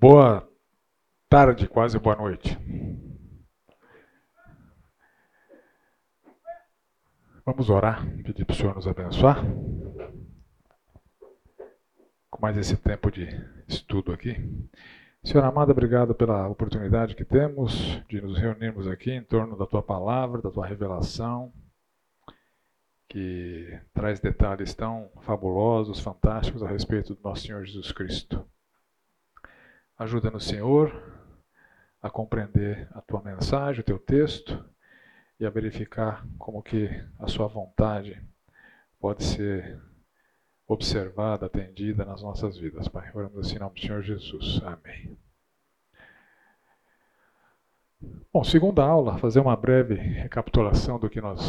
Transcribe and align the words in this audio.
Boa 0.00 0.48
tarde, 1.28 1.66
quase 1.66 1.98
boa 1.98 2.14
noite. 2.14 2.56
Vamos 7.44 7.68
orar, 7.68 8.06
pedir 8.22 8.44
para 8.44 8.54
o 8.54 8.56
Senhor 8.56 8.76
nos 8.76 8.86
abençoar. 8.86 9.44
Com 12.30 12.40
mais 12.40 12.56
esse 12.56 12.76
tempo 12.76 13.10
de 13.10 13.26
estudo 13.66 14.12
aqui. 14.12 14.36
Senhor 15.24 15.44
amado, 15.44 15.72
obrigado 15.72 16.14
pela 16.14 16.46
oportunidade 16.46 17.16
que 17.16 17.24
temos 17.24 18.00
de 18.08 18.20
nos 18.20 18.38
reunirmos 18.38 18.86
aqui 18.86 19.10
em 19.10 19.24
torno 19.24 19.56
da 19.56 19.66
tua 19.66 19.82
palavra, 19.82 20.40
da 20.40 20.50
tua 20.52 20.64
revelação, 20.64 21.52
que 23.08 23.80
traz 23.92 24.20
detalhes 24.20 24.72
tão 24.76 25.10
fabulosos, 25.22 25.98
fantásticos 25.98 26.62
a 26.62 26.68
respeito 26.68 27.16
do 27.16 27.20
nosso 27.20 27.42
Senhor 27.42 27.64
Jesus 27.64 27.90
Cristo. 27.90 28.46
Ajuda-nos, 29.98 30.44
Senhor, 30.46 30.92
a 32.00 32.08
compreender 32.08 32.88
a 32.92 33.00
tua 33.00 33.20
mensagem, 33.20 33.80
o 33.80 33.84
teu 33.84 33.98
texto 33.98 34.64
e 35.40 35.44
a 35.44 35.50
verificar 35.50 36.24
como 36.38 36.62
que 36.62 36.88
a 37.18 37.26
sua 37.26 37.48
vontade 37.48 38.22
pode 39.00 39.24
ser 39.24 39.80
observada, 40.68 41.46
atendida 41.46 42.04
nas 42.04 42.22
nossas 42.22 42.56
vidas, 42.56 42.86
Pai. 42.86 43.10
Oramos 43.12 43.38
assim 43.38 43.56
em 43.56 43.58
nome 43.58 43.74
do 43.74 43.80
Senhor 43.80 44.02
Jesus. 44.02 44.60
Amém. 44.62 45.18
Bom, 48.32 48.44
segunda 48.44 48.84
aula, 48.84 49.18
fazer 49.18 49.40
uma 49.40 49.56
breve 49.56 49.94
recapitulação 49.94 51.00
do 51.00 51.10
que 51.10 51.20
nós 51.20 51.40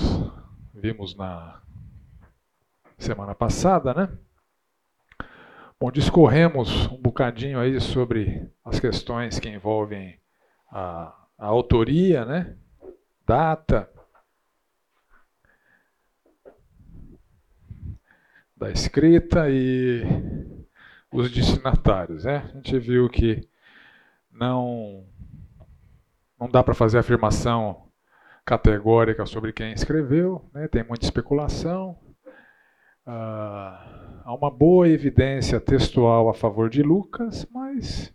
vimos 0.74 1.16
na 1.16 1.62
semana 2.98 3.36
passada, 3.36 3.94
né? 3.94 4.18
Bom, 5.82 5.90
discorremos 5.90 6.88
um 6.88 6.98
bocadinho 6.98 7.58
aí 7.58 7.80
sobre 7.80 8.52
as 8.66 8.82
questões 8.82 9.40
que 9.40 9.48
envolvem 9.48 10.20
a, 10.70 11.16
a 11.38 11.46
autoria, 11.46 12.26
né? 12.26 12.58
data 13.26 13.90
da 18.58 18.70
escrita 18.70 19.50
e 19.50 20.04
os 21.14 21.32
destinatários. 21.32 22.26
Né? 22.26 22.44
A 22.54 22.58
gente 22.58 22.78
viu 22.78 23.08
que 23.08 23.48
não, 24.30 25.08
não 26.38 26.50
dá 26.50 26.62
para 26.62 26.74
fazer 26.74 26.98
afirmação 26.98 27.90
categórica 28.44 29.26
sobre 29.26 29.54
quem 29.54 29.72
escreveu, 29.72 30.44
né? 30.54 30.68
tem 30.68 30.84
muita 30.84 31.06
especulação. 31.06 31.98
Ah, 33.06 34.09
há 34.24 34.34
uma 34.34 34.50
boa 34.50 34.88
evidência 34.88 35.60
textual 35.60 36.30
a 36.30 36.34
favor 36.34 36.70
de 36.70 36.82
Lucas, 36.82 37.46
mas 37.52 38.14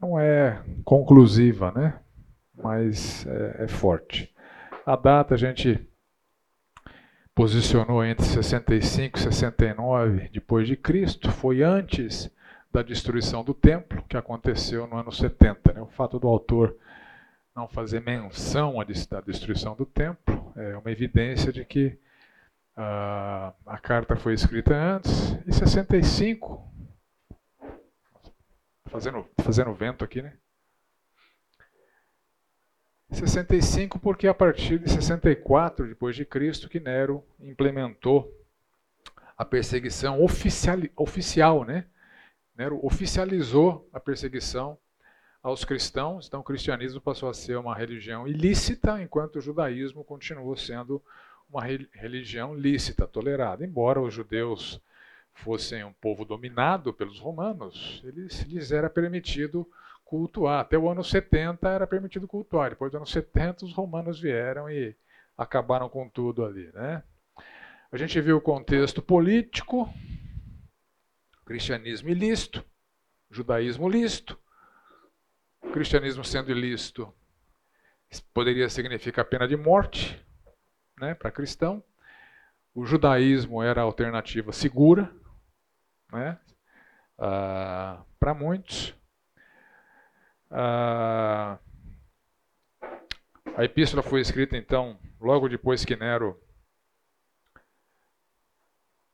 não 0.00 0.18
é 0.18 0.62
conclusiva, 0.84 1.72
né? 1.72 1.98
mas 2.54 3.26
é, 3.26 3.64
é 3.64 3.68
forte. 3.68 4.32
A 4.86 4.96
data 4.96 5.34
a 5.34 5.38
gente 5.38 5.80
posicionou 7.34 8.04
entre 8.04 8.24
65 8.24 9.18
e 9.18 9.22
69 9.22 10.28
depois 10.32 10.68
de 10.68 10.76
Cristo, 10.76 11.30
foi 11.30 11.62
antes 11.62 12.30
da 12.72 12.82
destruição 12.82 13.44
do 13.44 13.54
templo, 13.54 14.04
que 14.08 14.16
aconteceu 14.16 14.86
no 14.86 14.96
ano 14.96 15.12
70. 15.12 15.72
Né? 15.72 15.80
O 15.80 15.86
fato 15.86 16.18
do 16.18 16.28
autor 16.28 16.76
não 17.54 17.68
fazer 17.68 18.00
menção 18.00 18.80
à 18.80 18.84
destruição 18.84 19.76
do 19.76 19.86
templo 19.86 20.52
é 20.56 20.76
uma 20.76 20.90
evidência 20.90 21.52
de 21.52 21.64
que 21.64 21.96
a, 22.76 23.78
carta 23.82 24.16
foi 24.16 24.34
escrita 24.34 24.74
antes, 24.74 25.32
em 25.46 25.52
65, 25.52 26.72
fazendo, 28.86 29.28
fazendo 29.42 29.72
vento 29.72 30.04
aqui, 30.04 30.22
né? 30.22 30.36
65 33.10 33.98
porque 34.00 34.26
a 34.26 34.34
partir 34.34 34.78
de 34.78 34.90
64 34.90 35.86
depois 35.86 36.16
de 36.16 36.24
Cristo 36.24 36.68
que 36.68 36.80
Nero 36.80 37.24
implementou 37.38 38.28
a 39.36 39.44
perseguição 39.44 40.22
oficial, 40.22 40.78
oficial, 40.96 41.64
né? 41.64 41.86
Nero 42.56 42.84
oficializou 42.84 43.88
a 43.92 44.00
perseguição 44.00 44.78
aos 45.42 45.64
cristãos, 45.64 46.26
então 46.26 46.40
o 46.40 46.44
cristianismo 46.44 47.00
passou 47.00 47.28
a 47.28 47.34
ser 47.34 47.56
uma 47.56 47.76
religião 47.76 48.26
ilícita, 48.26 49.00
enquanto 49.02 49.36
o 49.36 49.40
judaísmo 49.40 50.02
continuou 50.02 50.56
sendo 50.56 51.02
uma 51.54 51.64
religião 51.64 52.54
lícita, 52.54 53.06
tolerada. 53.06 53.64
Embora 53.64 54.00
os 54.00 54.12
judeus 54.12 54.80
fossem 55.32 55.84
um 55.84 55.92
povo 55.92 56.24
dominado 56.24 56.92
pelos 56.92 57.18
romanos, 57.18 58.02
eles, 58.04 58.42
lhes 58.42 58.72
era 58.72 58.90
permitido 58.90 59.68
cultuar. 60.04 60.60
Até 60.60 60.76
o 60.76 60.88
ano 60.88 61.04
70 61.04 61.68
era 61.68 61.86
permitido 61.86 62.26
cultuar. 62.26 62.70
Depois 62.70 62.90
do 62.90 62.96
ano 62.96 63.06
70 63.06 63.64
os 63.64 63.72
romanos 63.72 64.20
vieram 64.20 64.68
e 64.68 64.96
acabaram 65.38 65.88
com 65.88 66.08
tudo 66.08 66.44
ali. 66.44 66.70
Né? 66.72 67.02
A 67.90 67.96
gente 67.96 68.20
viu 68.20 68.36
o 68.36 68.40
contexto 68.40 69.00
político, 69.00 69.88
cristianismo 71.44 72.08
ilícito, 72.08 72.64
judaísmo 73.30 73.88
lícito. 73.88 74.38
cristianismo 75.72 76.24
sendo 76.24 76.50
ilícito 76.50 77.12
poderia 78.32 78.68
significar 78.68 79.24
pena 79.24 79.48
de 79.48 79.56
morte, 79.56 80.24
né, 81.00 81.14
para 81.14 81.30
cristão. 81.30 81.82
O 82.74 82.84
judaísmo 82.84 83.62
era 83.62 83.80
a 83.80 83.84
alternativa 83.84 84.52
segura 84.52 85.10
né, 86.12 86.38
ah, 87.18 88.02
para 88.18 88.34
muitos. 88.34 88.94
Ah, 90.50 91.58
a 93.56 93.64
epístola 93.64 94.02
foi 94.02 94.20
escrita, 94.20 94.56
então, 94.56 94.98
logo 95.20 95.48
depois 95.48 95.84
que 95.84 95.96
Nero 95.96 96.40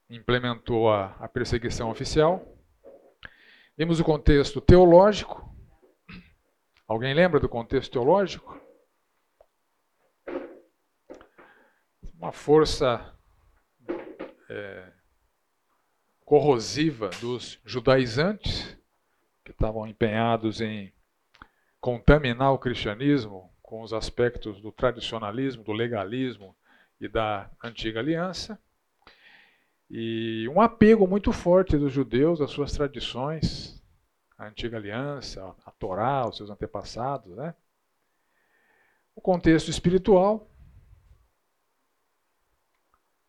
implementou 0.09 0.91
a, 0.91 1.15
a 1.21 1.29
perseguição 1.29 1.91
oficial. 1.91 2.47
Vimos 3.77 4.01
o 4.01 4.05
contexto 4.05 4.61
teológico. 4.61 5.49
Alguém 6.87 7.15
lembra 7.15 7.39
do 7.39 7.49
contexto 7.49 7.93
teológico? 7.93 8.61
Uma 12.21 12.33
força 12.33 13.15
é, 14.51 14.93
corrosiva 16.23 17.09
dos 17.19 17.59
judaizantes, 17.65 18.77
que 19.43 19.53
estavam 19.53 19.87
empenhados 19.87 20.61
em 20.61 20.93
contaminar 21.81 22.53
o 22.53 22.59
cristianismo 22.59 23.51
com 23.63 23.81
os 23.81 23.95
aspectos 23.95 24.61
do 24.61 24.71
tradicionalismo, 24.71 25.65
do 25.65 25.73
legalismo 25.73 26.55
e 27.01 27.09
da 27.09 27.51
antiga 27.65 28.01
aliança. 28.01 28.61
E 29.89 30.47
um 30.51 30.61
apego 30.61 31.07
muito 31.07 31.33
forte 31.33 31.79
dos 31.79 31.91
judeus 31.91 32.43
às 32.43 32.51
suas 32.51 32.73
tradições, 32.73 33.83
a 34.37 34.47
antiga 34.47 34.77
aliança, 34.77 35.43
a 35.65 35.71
Torá, 35.71 36.29
os 36.29 36.37
seus 36.37 36.51
antepassados. 36.51 37.35
Né? 37.35 37.55
O 39.17 39.23
contexto 39.23 39.71
espiritual, 39.71 40.50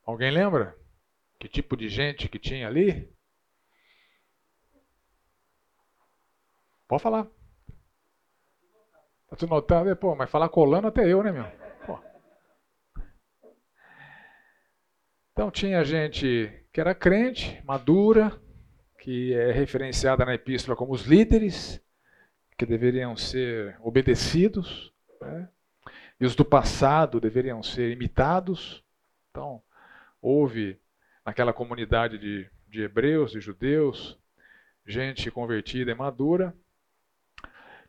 Alguém 0.06 0.32
lembra? 0.32 0.76
Que 1.40 1.48
tipo 1.48 1.76
de 1.76 1.90
gente 1.90 2.28
que 2.30 2.40
tinha 2.40 2.68
ali? 2.68 3.12
Pode 6.88 7.02
falar. 7.02 7.26
Tá 9.30 9.36
tudo 9.38 9.50
notado? 9.50 9.96
Pô, 9.96 10.14
mas 10.16 10.30
falar 10.30 10.50
colando 10.50 10.88
até 10.88 11.08
eu, 11.08 11.24
né, 11.24 11.32
meu? 11.32 11.46
Pô. 11.86 12.00
Então 15.32 15.50
tinha 15.50 15.84
gente 15.84 16.66
que 16.74 16.82
era 16.82 16.94
crente, 16.94 17.62
madura, 17.66 18.40
que 19.00 19.34
é 19.34 19.52
referenciada 19.52 20.26
na 20.26 20.36
epístola 20.36 20.76
como 20.76 20.94
os 20.94 21.04
líderes, 21.04 21.82
que 22.58 22.66
deveriam 22.66 23.16
ser 23.18 23.78
obedecidos, 23.82 24.94
né? 25.20 25.50
e 26.20 26.26
os 26.26 26.36
do 26.36 26.46
passado 26.46 27.20
deveriam 27.20 27.64
ser 27.64 27.92
imitados. 27.92 28.84
Então, 29.32 29.64
houve 30.22 30.79
naquela 31.26 31.53
comunidade 31.53 32.18
de, 32.18 32.50
de 32.68 32.82
hebreus, 32.82 33.32
de 33.32 33.40
judeus, 33.40 34.18
gente 34.85 35.32
convertida 35.32 35.91
e 35.91 35.96
madura. 35.96 36.56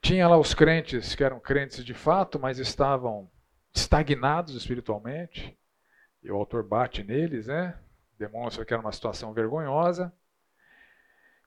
Tinha 0.00 0.26
lá 0.28 0.36
os 0.36 0.54
crentes 0.54 1.14
que 1.14 1.22
eram 1.22 1.38
crentes 1.38 1.84
de 1.84 1.94
fato, 1.94 2.38
mas 2.38 2.58
estavam 2.58 3.30
estagnados 3.74 4.54
espiritualmente. 4.54 5.56
E 6.22 6.30
o 6.30 6.36
autor 6.36 6.62
bate 6.62 7.02
neles, 7.02 7.46
né? 7.46 7.78
Demonstra 8.18 8.64
que 8.64 8.72
era 8.72 8.80
uma 8.80 8.92
situação 8.92 9.32
vergonhosa. 9.32 10.12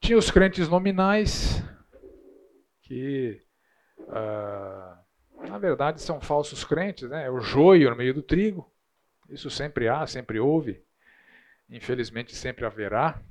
Tinha 0.01 0.17
os 0.17 0.29
crentes 0.29 0.67
nominais, 0.67 1.63
que 2.81 3.41
uh, 3.99 5.47
na 5.47 5.57
verdade 5.57 6.01
são 6.01 6.19
falsos 6.21 6.63
crentes, 6.63 7.09
né? 7.09 7.25
É 7.25 7.31
o 7.31 7.39
joio 7.39 7.89
no 7.89 7.95
meio 7.95 8.13
do 8.13 8.21
trigo. 8.21 8.69
Isso 9.29 9.49
sempre 9.49 9.87
há, 9.87 10.05
sempre 10.07 10.39
houve. 10.39 10.83
Infelizmente 11.69 12.35
sempre 12.35 12.65
haverá. 12.65 13.21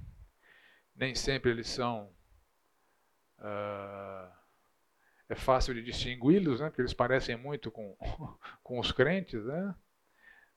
Nem 0.94 1.14
sempre 1.14 1.50
eles 1.50 1.68
são 1.68 2.10
uh, 3.38 4.32
é 5.28 5.34
fácil 5.34 5.74
de 5.74 5.82
distingui-los, 5.82 6.60
né, 6.60 6.68
porque 6.68 6.82
eles 6.82 6.94
parecem 6.94 7.36
muito 7.36 7.70
com, 7.70 7.96
com 8.62 8.78
os 8.78 8.92
crentes, 8.92 9.44
né? 9.44 9.74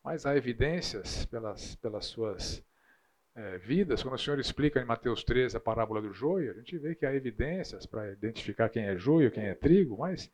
mas 0.03 0.25
há 0.25 0.35
evidências 0.37 1.25
pelas, 1.25 1.75
pelas 1.75 2.05
suas 2.05 2.63
é, 3.35 3.57
vidas. 3.57 4.01
Quando 4.01 4.15
o 4.15 4.17
Senhor 4.17 4.39
explica 4.39 4.79
em 4.79 4.85
Mateus 4.85 5.23
13 5.23 5.57
a 5.57 5.59
parábola 5.59 6.01
do 6.01 6.13
joio, 6.13 6.51
a 6.51 6.53
gente 6.53 6.77
vê 6.77 6.95
que 6.95 7.05
há 7.05 7.13
evidências 7.13 7.85
para 7.85 8.11
identificar 8.11 8.69
quem 8.69 8.85
é 8.85 8.97
joio, 8.97 9.31
quem 9.31 9.45
é 9.45 9.53
trigo, 9.53 9.97
mas 9.97 10.31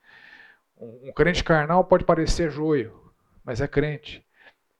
um, 0.77 1.09
um 1.09 1.11
crente 1.11 1.43
carnal 1.43 1.83
pode 1.83 2.05
parecer 2.05 2.51
joio, 2.51 3.13
mas 3.43 3.61
é 3.61 3.67
crente. 3.67 4.23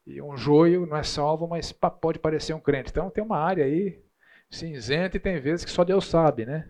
E 0.06 0.22
um 0.22 0.36
joio 0.36 0.86
não 0.86 0.98
é 0.98 1.04
salvo, 1.04 1.48
mas 1.48 1.72
pode 1.72 2.20
parecer 2.20 2.54
um 2.54 2.60
crente. 2.60 2.90
Então 2.92 3.10
tem 3.10 3.24
uma 3.24 3.38
área 3.38 3.66
aí 3.66 4.02
cinzenta 4.50 5.18
e 5.18 5.20
tem 5.20 5.40
vezes 5.40 5.66
que 5.66 5.72
só 5.72 5.84
Deus 5.84 6.06
sabe, 6.06 6.46
né? 6.46 6.70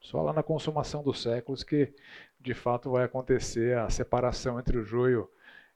Só 0.00 0.22
lá 0.22 0.32
na 0.32 0.42
consumação 0.42 1.02
dos 1.02 1.20
séculos 1.20 1.64
que 1.64 1.92
de 2.40 2.54
fato 2.54 2.90
vai 2.90 3.04
acontecer 3.04 3.76
a 3.76 3.90
separação 3.90 4.58
entre 4.58 4.78
o 4.78 4.84
joio 4.84 5.28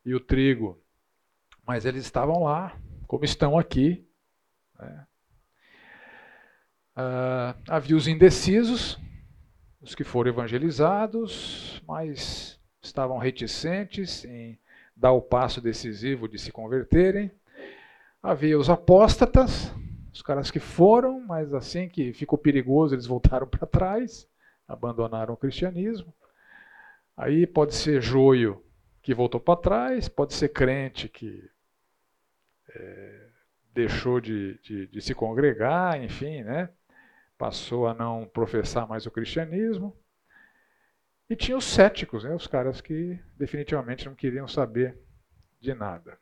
e 0.05 0.15
o 0.15 0.21
trigo. 0.21 0.81
Mas 1.67 1.85
eles 1.85 2.05
estavam 2.05 2.45
lá, 2.45 2.77
como 3.07 3.25
estão 3.25 3.59
aqui. 3.59 4.07
Né? 4.79 5.07
Ah, 6.95 7.57
havia 7.69 7.97
os 7.97 8.07
indecisos, 8.07 8.99
os 9.81 9.95
que 9.95 10.05
foram 10.05 10.31
evangelizados, 10.31 11.83
mas 11.87 12.61
estavam 12.81 13.19
reticentes 13.19 14.25
em 14.25 14.59
dar 15.03 15.11
o 15.11 15.21
passo 15.21 15.61
decisivo 15.61 16.29
de 16.29 16.39
se 16.39 16.53
converterem. 16.53 17.29
Havia 18.23 18.57
os 18.57 18.71
apóstatas, 18.71 19.75
os 20.13 20.23
caras 20.23 20.49
que 20.49 20.61
foram, 20.61 21.19
mas 21.27 21.53
assim 21.53 21.89
que 21.89 22.13
ficou 22.13 22.39
perigoso, 22.39 22.95
eles 22.95 23.05
voltaram 23.05 23.49
para 23.49 23.67
trás, 23.67 24.29
abandonaram 24.67 25.35
o 25.35 25.37
cristianismo. 25.37 26.15
Aí 27.17 27.49
pode 27.49 27.75
ser 27.75 28.01
joio 28.01 28.65
que 29.03 29.13
voltou 29.13 29.41
para 29.41 29.59
trás, 29.59 30.09
pode 30.09 30.35
ser 30.35 30.51
crente 30.51 31.09
que 31.09 31.51
é, 32.73 33.27
deixou 33.75 34.21
de, 34.21 34.57
de, 34.61 34.87
de, 34.87 35.01
se 35.01 35.17
congregar, 35.17 36.01
enfim, 36.01 36.45
né? 36.45 36.71
passou 37.37 37.89
a 37.89 37.95
não 37.95 38.25
professar 38.25 38.87
mais 38.87 39.05
o 39.05 39.11
cristianismo. 39.11 39.97
E 41.33 41.37
tinha 41.37 41.57
os 41.57 41.65
céticos, 41.65 42.25
né? 42.25 42.35
os 42.35 42.47
caras 42.47 42.83
que 42.83 43.19
definitivamente 43.39 44.05
não 44.05 44.15
queriam 44.15 44.47
saber 44.47 45.01
de 45.59 45.73
nada. 45.73 46.19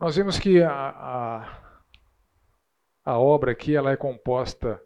Nós 0.00 0.16
vimos 0.16 0.38
que 0.38 0.62
a, 0.62 0.72
a, 0.72 1.78
a 3.04 3.18
obra 3.18 3.52
aqui 3.52 3.76
ela 3.76 3.92
é 3.92 3.98
composta, 3.98 4.80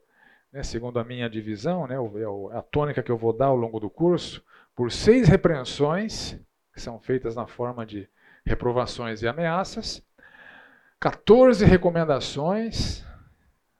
né, 0.52 0.64
segundo 0.64 0.98
a 0.98 1.04
minha 1.04 1.30
divisão, 1.30 1.86
né, 1.86 1.94
é 1.94 2.58
a 2.58 2.62
tônica 2.62 3.00
que 3.00 3.12
eu 3.12 3.16
vou 3.16 3.32
dar 3.32 3.46
ao 3.46 3.54
longo 3.54 3.78
do 3.78 3.88
curso, 3.88 4.44
por 4.74 4.90
seis 4.90 5.28
repreensões, 5.28 6.36
que 6.74 6.80
são 6.80 6.98
feitas 6.98 7.36
na 7.36 7.46
forma 7.46 7.86
de 7.86 8.10
reprovações 8.44 9.22
e 9.22 9.28
ameaças, 9.28 10.04
14 10.98 11.64
recomendações 11.64 13.06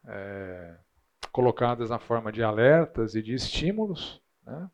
é, 0.07 0.77
colocadas 1.33 1.91
na 1.91 1.99
forma 1.99 2.31
de 2.31 2.45
alertas 2.45 3.17
e 3.17 3.23
de 3.23 3.35
estímulos, 3.35 4.23
né? 4.49 4.71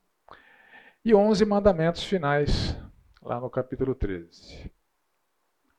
e 1.04 1.14
11 1.14 1.44
mandamentos 1.44 2.04
finais, 2.04 2.76
lá 3.20 3.40
no 3.40 3.50
capítulo 3.50 3.94
13. 3.94 4.72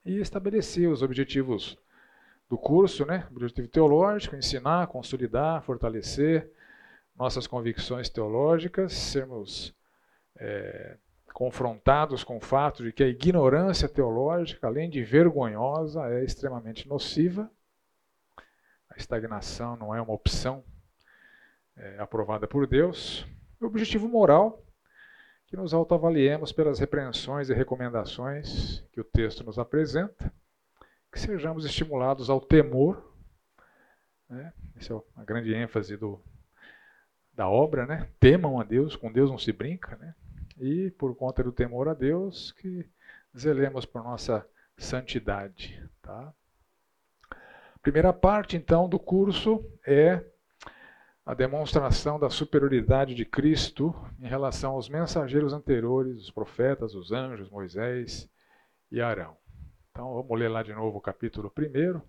E 0.06 0.20
estabelecer 0.20 0.88
os 0.90 1.02
objetivos 1.02 1.78
do 2.48 2.58
curso, 2.58 3.06
né? 3.06 3.28
objetivo 3.32 3.68
teológico, 3.68 4.36
ensinar, 4.36 4.88
consolidar, 4.88 5.64
fortalecer 5.64 6.52
nossas 7.16 7.48
convicções 7.48 8.10
teológicas, 8.10 8.94
sermos 8.94 9.74
é, 10.38 10.98
confrontados 11.34 12.24
com 12.24 12.38
o 12.38 12.42
fato 12.42 12.84
de 12.84 12.92
que 12.92 13.04
a 13.04 13.08
ignorância 13.08 13.90
teológica, 13.90 14.68
além 14.68 14.90
de 14.90 15.04
vergonhosa, 15.04 16.06
é 16.10 16.24
extremamente 16.24 16.88
nociva. 16.88 17.50
A 18.90 18.98
estagnação 18.98 19.76
não 19.76 19.96
é 19.96 20.02
uma 20.02 20.14
opção 20.14 20.64
é, 21.76 22.00
aprovada 22.00 22.48
por 22.48 22.68
Deus. 22.68 23.26
Objetivo 23.62 24.08
moral, 24.08 24.64
que 25.48 25.56
nos 25.56 25.74
autoavaliemos 25.74 26.52
pelas 26.52 26.80
repreensões 26.80 27.50
e 27.50 27.54
recomendações 27.54 28.84
que 28.92 29.00
o 29.00 29.04
texto 29.04 29.44
nos 29.44 29.58
apresenta, 29.58 30.34
que 31.12 31.20
sejamos 31.20 31.66
estimulados 31.66 32.30
ao 32.30 32.42
temor. 32.42 33.14
Né? 34.30 34.54
Essa 34.76 34.94
é 34.94 35.02
a 35.16 35.24
grande 35.24 35.54
ênfase 35.54 35.96
do, 35.96 36.22
da 37.34 37.48
obra, 37.48 37.86
né? 37.86 38.10
Temam 38.20 38.60
a 38.60 38.64
Deus, 38.64 38.96
com 38.96 39.12
Deus 39.12 39.30
não 39.30 39.38
se 39.38 39.52
brinca, 39.52 39.96
né? 39.96 40.14
e, 40.58 40.92
por 40.92 41.16
conta 41.16 41.44
do 41.44 41.52
temor 41.52 41.88
a 41.88 41.94
Deus, 41.94 42.52
que 42.54 42.88
zelemos 43.38 43.86
por 43.86 44.04
nossa 44.04 44.48
santidade. 44.78 45.82
Tá? 46.02 46.34
Primeira 47.82 48.14
parte, 48.14 48.56
então, 48.58 48.90
do 48.90 49.00
curso 49.00 49.64
é 49.86 50.24
a 51.26 51.34
demonstração 51.34 52.20
da 52.20 52.30
superioridade 52.30 53.16
de 53.16 53.26
Cristo 53.26 53.96
em 54.22 54.28
relação 54.28 54.74
aos 54.74 54.88
mensageiros 54.88 55.54
anteriores, 55.54 56.22
os 56.22 56.30
profetas, 56.30 56.94
os 56.94 57.12
anjos, 57.12 57.50
Moisés 57.50 58.30
e 58.92 59.02
Arão. 59.02 59.36
Então, 59.90 60.14
vamos 60.14 60.40
ler 60.40 60.50
lá 60.50 60.62
de 60.62 60.72
novo 60.74 61.00
o 61.00 61.02
capítulo 61.02 61.52
1. 61.58 62.00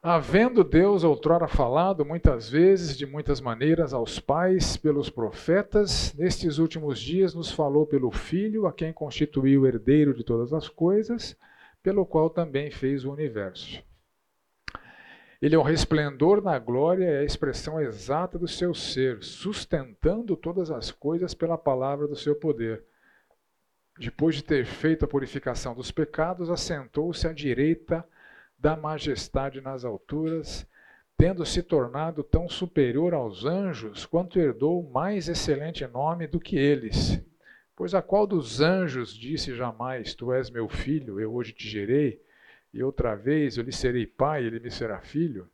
Havendo 0.00 0.62
Deus 0.62 1.02
outrora 1.02 1.48
falado 1.48 2.04
muitas 2.04 2.48
vezes, 2.48 2.96
de 2.96 3.04
muitas 3.04 3.40
maneiras, 3.40 3.92
aos 3.92 4.20
pais 4.20 4.76
pelos 4.76 5.10
profetas, 5.10 6.14
nestes 6.14 6.58
últimos 6.58 7.00
dias 7.00 7.34
nos 7.34 7.50
falou 7.50 7.84
pelo 7.84 8.12
Filho, 8.12 8.68
a 8.68 8.72
quem 8.72 8.92
constituiu 8.92 9.62
o 9.62 9.66
herdeiro 9.66 10.14
de 10.14 10.22
todas 10.22 10.52
as 10.52 10.68
coisas, 10.68 11.36
pelo 11.82 12.06
qual 12.06 12.30
também 12.30 12.70
fez 12.70 13.04
o 13.04 13.10
universo. 13.10 13.82
Ele 15.40 15.54
é 15.54 15.58
o 15.58 15.62
resplendor 15.62 16.42
na 16.42 16.58
glória 16.58 17.04
e 17.04 17.18
a 17.18 17.24
expressão 17.24 17.80
exata 17.80 18.36
do 18.36 18.48
seu 18.48 18.74
ser, 18.74 19.22
sustentando 19.22 20.36
todas 20.36 20.68
as 20.68 20.90
coisas 20.90 21.32
pela 21.32 21.56
palavra 21.56 22.08
do 22.08 22.16
seu 22.16 22.34
poder. 22.34 22.82
Depois 23.96 24.34
de 24.34 24.42
ter 24.42 24.64
feito 24.64 25.04
a 25.04 25.08
purificação 25.08 25.76
dos 25.76 25.92
pecados, 25.92 26.50
assentou-se 26.50 27.26
à 27.26 27.32
direita 27.32 28.04
da 28.58 28.76
majestade 28.76 29.60
nas 29.60 29.84
alturas, 29.84 30.66
tendo 31.16 31.46
se 31.46 31.62
tornado 31.62 32.24
tão 32.24 32.48
superior 32.48 33.14
aos 33.14 33.44
anjos, 33.44 34.04
quanto 34.04 34.40
herdou 34.40 34.82
mais 34.90 35.28
excelente 35.28 35.86
nome 35.86 36.26
do 36.26 36.40
que 36.40 36.56
eles. 36.56 37.20
Pois 37.76 37.94
a 37.94 38.02
qual 38.02 38.26
dos 38.26 38.60
anjos 38.60 39.14
disse 39.14 39.54
jamais: 39.54 40.14
Tu 40.14 40.32
és 40.32 40.50
meu 40.50 40.68
filho, 40.68 41.20
eu 41.20 41.32
hoje 41.32 41.52
te 41.52 41.68
gerei, 41.68 42.20
e 42.72 42.82
outra 42.82 43.14
vez 43.14 43.56
eu 43.56 43.64
lhe 43.64 43.72
serei 43.72 44.06
pai, 44.06 44.44
ele 44.44 44.60
me 44.60 44.70
será 44.70 45.00
filho? 45.00 45.48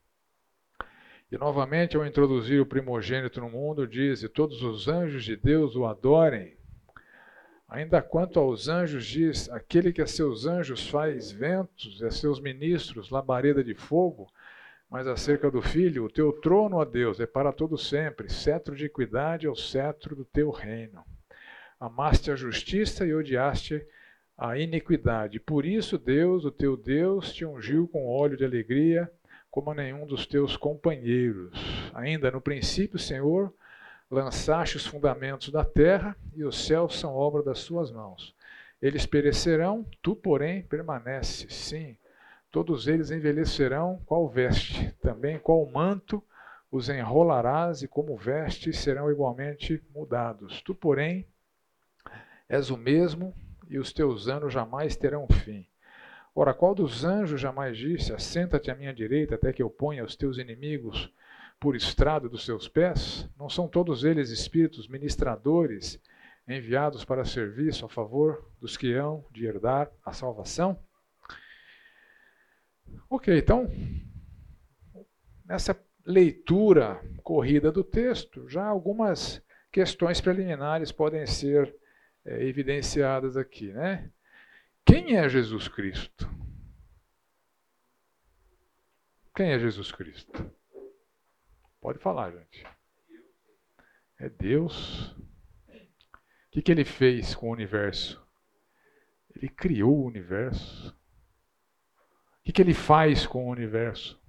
E 1.31 1.39
novamente, 1.39 1.97
ao 1.97 2.07
introduzir 2.07 2.61
o 2.61 2.67
primogênito 2.67 3.41
no 3.41 3.51
mundo, 3.51 3.87
diz: 3.87 4.23
E 4.23 4.29
todos 4.29 4.63
os 4.63 4.89
anjos 4.89 5.25
de 5.25 5.37
Deus 5.37 5.75
o 5.75 5.87
adorem. 5.87 6.57
Ainda 7.69 8.03
quanto 8.03 8.39
aos 8.39 8.69
anjos, 8.69 9.07
diz: 9.07 9.49
aquele 9.51 9.93
que 9.93 10.03
a 10.03 10.07
seus 10.07 10.47
anjos 10.47 10.89
faz 10.89 11.33
ventos 11.33 12.01
e 12.01 12.05
a 12.05 12.11
seus 12.11 12.41
ministros 12.41 13.11
labareda 13.11 13.65
de 13.65 13.75
fogo. 13.75 14.31
Mas 14.89 15.09
acerca 15.09 15.51
do 15.51 15.61
filho, 15.61 16.05
o 16.05 16.11
teu 16.11 16.33
trono, 16.33 16.77
ó 16.77 16.85
Deus, 16.85 17.19
é 17.19 17.27
para 17.27 17.53
todo 17.53 17.77
sempre, 17.77 18.31
cetro 18.31 18.77
de 18.77 18.85
equidade 18.85 19.47
é 19.47 19.51
o 19.51 19.57
cetro 19.57 20.15
do 20.15 20.25
teu 20.25 20.51
reino. 20.51 21.03
Amaste 21.81 22.31
a 22.31 22.37
justiça 22.37 23.05
e 23.05 23.13
odiaste 23.13 23.85
a 24.37 24.59
iniquidade. 24.59 25.39
Por 25.41 25.65
isso, 25.65 25.99
Deus, 25.99 26.45
o 26.45 26.51
teu 26.51 26.77
Deus, 26.77 27.33
te 27.33 27.45
ungiu 27.45 27.89
com 27.89 28.07
óleo 28.07 28.37
de 28.37 28.45
alegria, 28.45 29.11
como 29.51 29.71
a 29.71 29.75
nenhum 29.75 30.07
dos 30.07 30.27
teus 30.27 30.57
companheiros. 30.57 31.59
Ainda 31.95 32.31
no 32.31 32.41
princípio, 32.41 32.99
Senhor, 32.99 33.53
Lançaste 34.15 34.77
os 34.77 34.87
fundamentos 34.87 35.49
da 35.51 35.65
terra, 35.65 36.17
e 36.35 36.45
os 36.45 36.67
céus 36.67 37.01
são 37.01 37.15
obra 37.15 37.43
das 37.43 37.59
suas 37.59 37.91
mãos. 37.91 38.33
Eles 38.81 39.07
perecerão, 39.07 39.85
tu, 40.03 40.15
porém, 40.15 40.63
permaneces. 40.63 41.53
Sim, 41.53 41.97
todos 42.51 42.87
eles 42.87 43.11
envelhecerão, 43.11 44.01
qual 44.07 44.29
veste, 44.29 44.93
também 45.01 45.39
qual 45.39 45.67
manto 45.67 46.23
os 46.71 46.89
enrolarás, 46.89 47.83
e 47.83 47.89
como 47.89 48.17
vestes 48.17 48.79
serão 48.79 49.11
igualmente 49.11 49.83
mudados. 49.93 50.63
Tu, 50.63 50.75
porém, 50.75 51.27
és 52.49 52.71
o 52.71 52.77
mesmo, 52.77 53.35
e 53.75 53.79
os 53.79 53.93
teus 53.93 54.29
anos 54.29 54.53
jamais 54.53 54.95
terão 54.95 55.27
fim. 55.27 55.67
Ora, 56.33 56.55
qual 56.55 56.77
dos 56.77 57.05
anjos 57.05 57.41
jamais 57.41 57.77
disse: 57.77 58.13
Assenta-te 58.13 58.71
à 58.71 58.75
minha 58.77 58.95
direita, 58.95 59.35
até 59.35 59.53
que 59.53 59.61
eu 59.61 59.69
ponha 59.69 60.05
os 60.05 60.15
teus 60.15 60.39
inimigos 60.39 61.13
por 61.59 61.75
estrado 61.75 62.29
dos 62.29 62.45
seus 62.45 62.69
pés? 62.69 63.29
Não 63.37 63.49
são 63.49 63.67
todos 63.67 64.05
eles 64.05 64.31
espíritos 64.31 64.87
ministradores 64.87 66.01
enviados 66.47 67.05
para 67.05 67.25
serviço 67.25 67.85
a 67.85 67.89
favor 67.89 68.49
dos 68.61 68.77
que 68.77 68.95
hão 68.95 69.25
de 69.33 69.45
herdar 69.45 69.91
a 70.05 70.13
salvação? 70.13 70.79
Ok, 73.11 73.37
então, 73.37 73.69
nessa 75.45 75.77
leitura 76.07 77.01
corrida 77.25 77.73
do 77.73 77.83
texto, 77.83 78.49
já 78.49 78.65
algumas 78.65 79.43
questões 79.73 80.21
preliminares 80.21 80.93
podem 80.93 81.27
ser 81.27 81.75
é, 82.25 82.45
evidenciadas 82.45 83.37
aqui. 83.37 83.73
Né? 83.73 84.11
Quem 84.85 85.17
é 85.17 85.29
Jesus 85.29 85.69
Cristo? 85.69 86.29
Quem 89.35 89.51
é 89.51 89.59
Jesus 89.59 89.91
Cristo? 89.91 90.53
Pode 91.81 91.99
falar, 91.99 92.31
gente. 92.31 92.65
É 94.19 94.29
Deus. 94.29 95.11
O 95.11 96.51
que, 96.53 96.63
que 96.63 96.71
ele 96.71 96.85
fez 96.85 97.35
com 97.35 97.49
o 97.49 97.53
universo? 97.53 98.25
Ele 99.35 99.49
criou 99.49 99.99
o 99.99 100.07
universo. 100.07 100.91
O 100.91 102.45
que, 102.45 102.53
que 102.53 102.63
ele 102.63 102.75
faz 102.75 103.27
com 103.27 103.47
o 103.47 103.51
universo? 103.51 104.21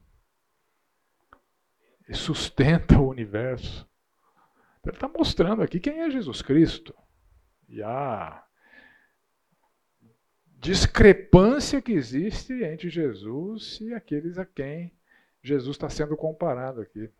Ele 2.08 2.18
sustenta 2.18 3.00
o 3.00 3.10
universo. 3.10 3.88
Ele 4.84 4.96
está 4.96 5.08
mostrando 5.08 5.62
aqui 5.62 5.80
quem 5.80 6.02
é 6.02 6.10
Jesus 6.10 6.42
Cristo. 6.42 6.96
E 7.68 7.82
a 7.82 8.44
discrepância 10.58 11.82
que 11.82 11.92
existe 11.92 12.54
entre 12.64 12.90
Jesus 12.90 13.80
e 13.82 13.94
aqueles 13.94 14.38
a 14.38 14.46
quem 14.46 14.92
Jesus 15.42 15.76
está 15.76 15.90
sendo 15.90 16.18
comparado 16.18 16.82
aqui. 16.82 17.12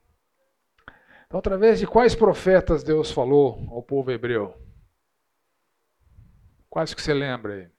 Então, 1.28 1.40
através 1.40 1.80
de 1.80 1.88
quais 1.88 2.16
profetas 2.16 2.84
Deus 2.84 3.12
falou 3.12 3.68
ao 3.70 3.84
povo 3.84 4.12
hebreu? 4.12 4.60
Quais 6.70 6.94
que 6.94 7.02
você 7.02 7.14
lembra 7.14 7.54
aí? 7.54 7.70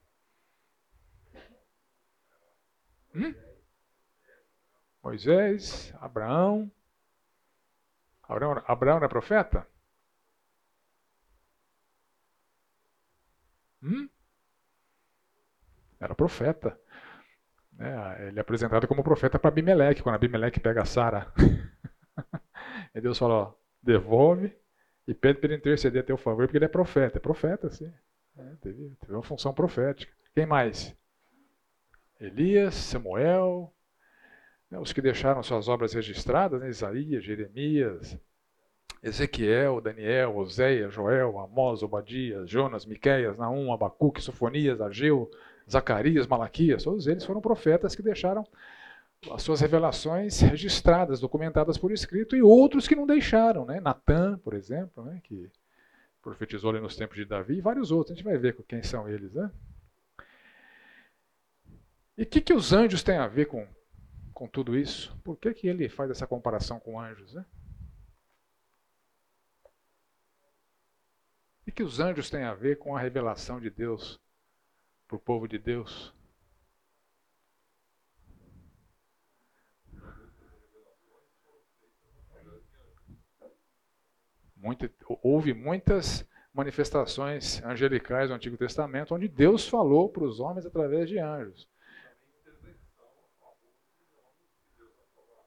Hum? 3.15 3.35
Moisés, 5.03 5.93
Abraão. 5.99 6.71
Abraão. 8.23 8.63
Abraão 8.67 9.03
é 9.03 9.07
profeta? 9.07 9.67
Hum? 13.81 14.09
Era 15.99 16.15
profeta. 16.15 16.79
É, 17.79 18.27
ele 18.27 18.39
é 18.39 18.41
apresentado 18.41 18.87
como 18.87 19.03
profeta 19.03 19.37
para 19.37 19.49
Abimeleque, 19.49 20.01
quando 20.01 20.15
Abimeleque 20.15 20.59
pega 20.59 20.85
Sara. 20.85 21.31
e 22.93 23.01
Deus 23.01 23.17
fala, 23.17 23.33
ó, 23.33 23.53
devolve 23.81 24.55
e 25.07 25.13
pede 25.13 25.39
para 25.39 25.49
ele 25.49 25.57
interceder 25.57 26.01
a 26.01 26.05
teu 26.05 26.17
favor, 26.17 26.45
porque 26.45 26.57
ele 26.57 26.65
é 26.65 26.69
profeta. 26.69 27.17
É 27.17 27.21
profeta, 27.21 27.69
sim. 27.69 27.91
É, 28.37 28.43
teve, 28.61 28.95
teve 28.99 29.13
uma 29.13 29.23
função 29.23 29.53
profética. 29.53 30.11
Quem 30.33 30.45
mais? 30.45 30.95
Elias, 32.19 32.73
Samuel, 32.73 33.73
né, 34.69 34.79
os 34.79 34.91
que 34.91 35.01
deixaram 35.01 35.41
suas 35.43 35.67
obras 35.67 35.93
registradas, 35.93 36.59
né, 36.59 36.69
Isaías, 36.69 37.23
Jeremias, 37.23 38.17
Ezequiel, 39.03 39.79
Daniel, 39.81 40.35
Oséias, 40.35 40.93
Joel, 40.93 41.39
Amós, 41.39 41.83
Obadias, 41.83 42.49
Jonas, 42.49 42.85
Miqueias, 42.85 43.37
Naum, 43.37 43.71
Abacuque, 43.71 44.21
Sofonias, 44.21 44.81
Ageu, 44.81 45.29
Zacarias, 45.69 46.27
Malaquias, 46.27 46.83
todos 46.83 47.07
eles 47.07 47.25
foram 47.25 47.41
profetas 47.41 47.95
que 47.95 48.01
deixaram 48.01 48.45
as 49.31 49.41
suas 49.41 49.61
revelações 49.61 50.39
registradas, 50.39 51.19
documentadas 51.19 51.77
por 51.77 51.91
escrito, 51.91 52.35
e 52.35 52.41
outros 52.41 52.87
que 52.87 52.95
não 52.95 53.05
deixaram, 53.05 53.65
né? 53.65 53.79
Natan, 53.79 54.37
por 54.39 54.53
exemplo, 54.53 55.03
né? 55.03 55.19
que 55.23 55.49
profetizou 56.21 56.69
ali 56.69 56.79
nos 56.79 56.95
tempos 56.95 57.15
de 57.17 57.25
Davi, 57.25 57.57
e 57.57 57.61
vários 57.61 57.91
outros. 57.91 58.11
A 58.11 58.15
gente 58.15 58.25
vai 58.25 58.37
ver 58.37 58.55
quem 58.67 58.83
são 58.83 59.07
eles, 59.09 59.33
né? 59.33 59.49
E 62.17 62.23
o 62.23 62.25
que, 62.25 62.41
que 62.41 62.53
os 62.53 62.73
anjos 62.73 63.03
têm 63.03 63.17
a 63.17 63.27
ver 63.27 63.45
com, 63.45 63.65
com 64.33 64.47
tudo 64.47 64.77
isso? 64.77 65.15
Por 65.23 65.37
que, 65.37 65.53
que 65.53 65.67
ele 65.67 65.87
faz 65.87 66.09
essa 66.09 66.25
comparação 66.25 66.79
com 66.79 66.99
anjos? 66.99 67.33
Né? 67.33 67.45
Que 71.77 71.83
os 71.83 71.99
anjos 71.99 72.27
têm 72.27 72.43
a 72.43 72.55
ver 72.55 72.79
com 72.79 72.97
a 72.97 72.99
revelação 72.99 73.59
de 73.59 73.69
Deus 73.69 74.19
para 75.07 75.15
o 75.15 75.19
povo 75.19 75.47
de 75.47 75.59
Deus? 75.59 76.11
Houve 85.21 85.53
muitas 85.53 86.27
manifestações 86.51 87.63
angelicais 87.63 88.31
no 88.31 88.35
Antigo 88.35 88.57
Testamento 88.57 89.13
onde 89.13 89.27
Deus 89.27 89.67
falou 89.67 90.09
para 90.09 90.23
os 90.23 90.39
homens 90.39 90.65
através 90.65 91.07
de 91.07 91.19
anjos. 91.19 91.69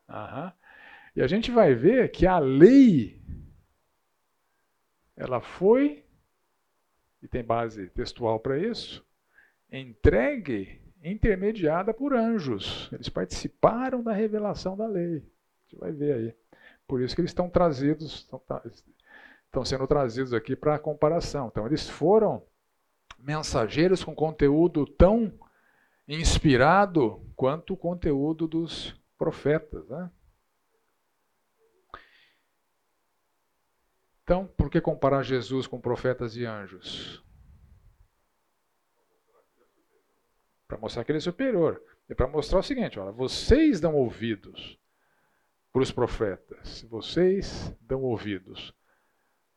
Uhum. 0.09 0.53
E 1.17 1.23
a 1.23 1.27
gente 1.27 1.51
vai 1.51 1.75
ver 1.75 2.13
que 2.13 2.25
a 2.25 2.39
lei, 2.39 3.21
ela 5.17 5.41
foi, 5.41 6.05
e 7.23 7.29
tem 7.29 7.45
base 7.45 7.89
textual 7.91 8.41
para 8.41 8.59
isso, 8.59 9.05
entregue, 9.71 10.81
intermediada 11.03 11.93
por 11.95 12.15
anjos. 12.15 12.89
Eles 12.93 13.09
participaram 13.09 14.03
da 14.03 14.13
revelação 14.13 14.77
da 14.77 14.87
lei. 14.87 15.17
A 15.17 15.63
gente 15.63 15.79
vai 15.79 15.93
ver 15.93 16.15
aí. 16.15 16.35
Por 16.87 17.01
isso 17.01 17.15
que 17.15 17.21
eles 17.21 17.31
estão 17.31 17.49
trazidos, 17.49 18.15
estão, 18.15 18.43
estão 19.47 19.65
sendo 19.65 19.87
trazidos 19.87 20.35
aqui 20.35 20.57
para 20.57 20.75
a 20.75 20.79
comparação. 20.79 21.49
Então, 21.49 21.67
eles 21.67 21.89
foram 21.89 22.43
mensageiros 23.19 24.03
com 24.03 24.15
conteúdo 24.15 24.87
tão 24.87 25.33
inspirado 26.09 27.23
quanto 27.37 27.75
o 27.75 27.77
conteúdo 27.77 28.49
dos 28.49 28.99
profetas. 29.17 29.89
Né? 29.89 30.11
Então, 34.31 34.47
por 34.47 34.71
que 34.71 34.81
comparar 34.81 35.25
Jesus 35.25 35.67
com 35.67 35.81
profetas 35.81 36.37
e 36.37 36.47
anjos? 36.47 37.21
Para 40.69 40.79
mostrar 40.79 41.03
que 41.03 41.11
ele 41.11 41.19
é 41.19 41.21
superior. 41.21 41.83
E 42.09 42.15
para 42.15 42.29
mostrar 42.29 42.61
o 42.61 42.63
seguinte: 42.63 42.97
olha, 43.01 43.11
vocês 43.11 43.81
dão 43.81 43.97
ouvidos 43.97 44.79
para 45.73 45.83
os 45.83 45.91
profetas, 45.91 46.83
vocês 46.83 47.77
dão 47.81 48.03
ouvidos 48.03 48.73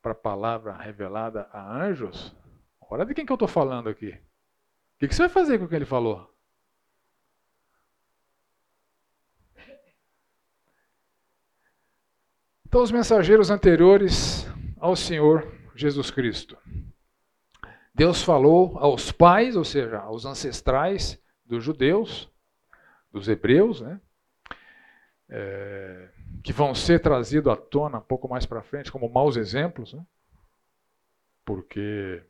para 0.02 0.14
a 0.14 0.16
palavra 0.16 0.74
revelada 0.74 1.48
a 1.54 1.84
anjos, 1.86 2.36
olha 2.82 3.06
de 3.06 3.14
quem 3.14 3.28
que 3.28 3.32
eu 3.32 3.36
estou 3.36 3.48
falando 3.48 3.90
aqui. 3.90 4.10
O 4.10 4.98
que, 4.98 5.08
que 5.08 5.14
você 5.14 5.22
vai 5.22 5.30
fazer 5.30 5.60
com 5.60 5.66
o 5.66 5.70
que 5.70 5.76
ele 5.76 5.86
falou? 5.86 6.34
Então, 12.66 12.82
os 12.82 12.92
mensageiros 12.92 13.52
anteriores 13.52 14.52
ao 14.84 14.98
Senhor 14.98 15.50
Jesus 15.74 16.12
Cristo. 16.12 16.58
Deus 17.96 18.22
falou 18.22 18.78
aos 18.78 19.14
pais, 19.14 19.56
ou 19.56 19.64
seja, 19.64 20.00
aos 20.00 20.26
ancestrais 20.26 21.18
dos 21.46 21.64
judeus, 21.64 22.30
dos 23.10 23.30
hebreus, 23.30 23.80
né? 23.80 24.02
É, 25.30 26.10
que 26.44 26.52
vão 26.52 26.76
ser 26.76 27.00
trazidos 27.00 27.54
à 27.54 27.56
tona 27.56 28.00
um 28.00 28.02
pouco 28.02 28.28
mais 28.28 28.46
para 28.46 28.62
frente 28.62 28.92
como 28.92 29.08
maus 29.08 29.38
exemplos, 29.38 29.94
né? 29.94 30.06
porque 31.46 32.22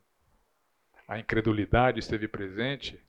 a 1.08 1.18
incredulidade 1.18 2.00
esteve 2.00 2.28
presente 2.28 3.04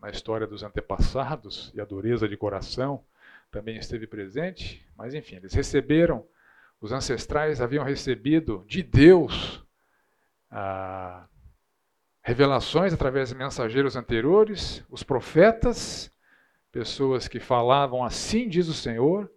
na 0.00 0.08
história 0.08 0.46
dos 0.46 0.62
antepassados 0.62 1.70
e 1.74 1.82
a 1.82 1.84
dureza 1.84 2.26
de 2.26 2.36
coração 2.36 3.04
também 3.50 3.76
esteve 3.76 4.06
presente, 4.06 4.88
mas 4.96 5.12
enfim, 5.12 5.36
eles 5.36 5.52
receberam 5.52 6.26
os 6.86 6.92
ancestrais 6.92 7.60
haviam 7.60 7.84
recebido 7.84 8.64
de 8.68 8.80
Deus 8.80 9.64
ah, 10.48 11.26
revelações 12.22 12.92
através 12.92 13.30
de 13.30 13.34
mensageiros 13.34 13.96
anteriores, 13.96 14.84
os 14.88 15.02
profetas, 15.02 16.12
pessoas 16.70 17.26
que 17.26 17.40
falavam 17.40 18.04
assim 18.04 18.48
diz 18.48 18.68
o 18.68 18.74
Senhor. 18.74 19.28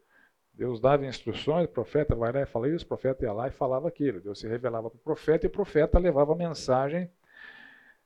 Deus 0.53 0.79
dava 0.79 1.05
instruções, 1.05 1.65
o 1.65 1.69
profeta 1.69 2.15
vai 2.15 2.31
lá 2.31 2.41
e 2.41 2.45
fala 2.45 2.69
isso, 2.69 2.85
o 2.85 2.87
profeta 2.87 3.25
ia 3.25 3.33
lá 3.33 3.47
e 3.47 3.51
falava 3.51 3.87
aquilo. 3.87 4.21
Deus 4.21 4.39
se 4.39 4.47
revelava 4.47 4.89
para 4.89 4.97
o 4.97 5.01
profeta 5.01 5.45
e 5.45 5.47
o 5.47 5.51
profeta 5.51 5.97
levava 5.97 6.33
a 6.33 6.35
mensagem 6.35 7.09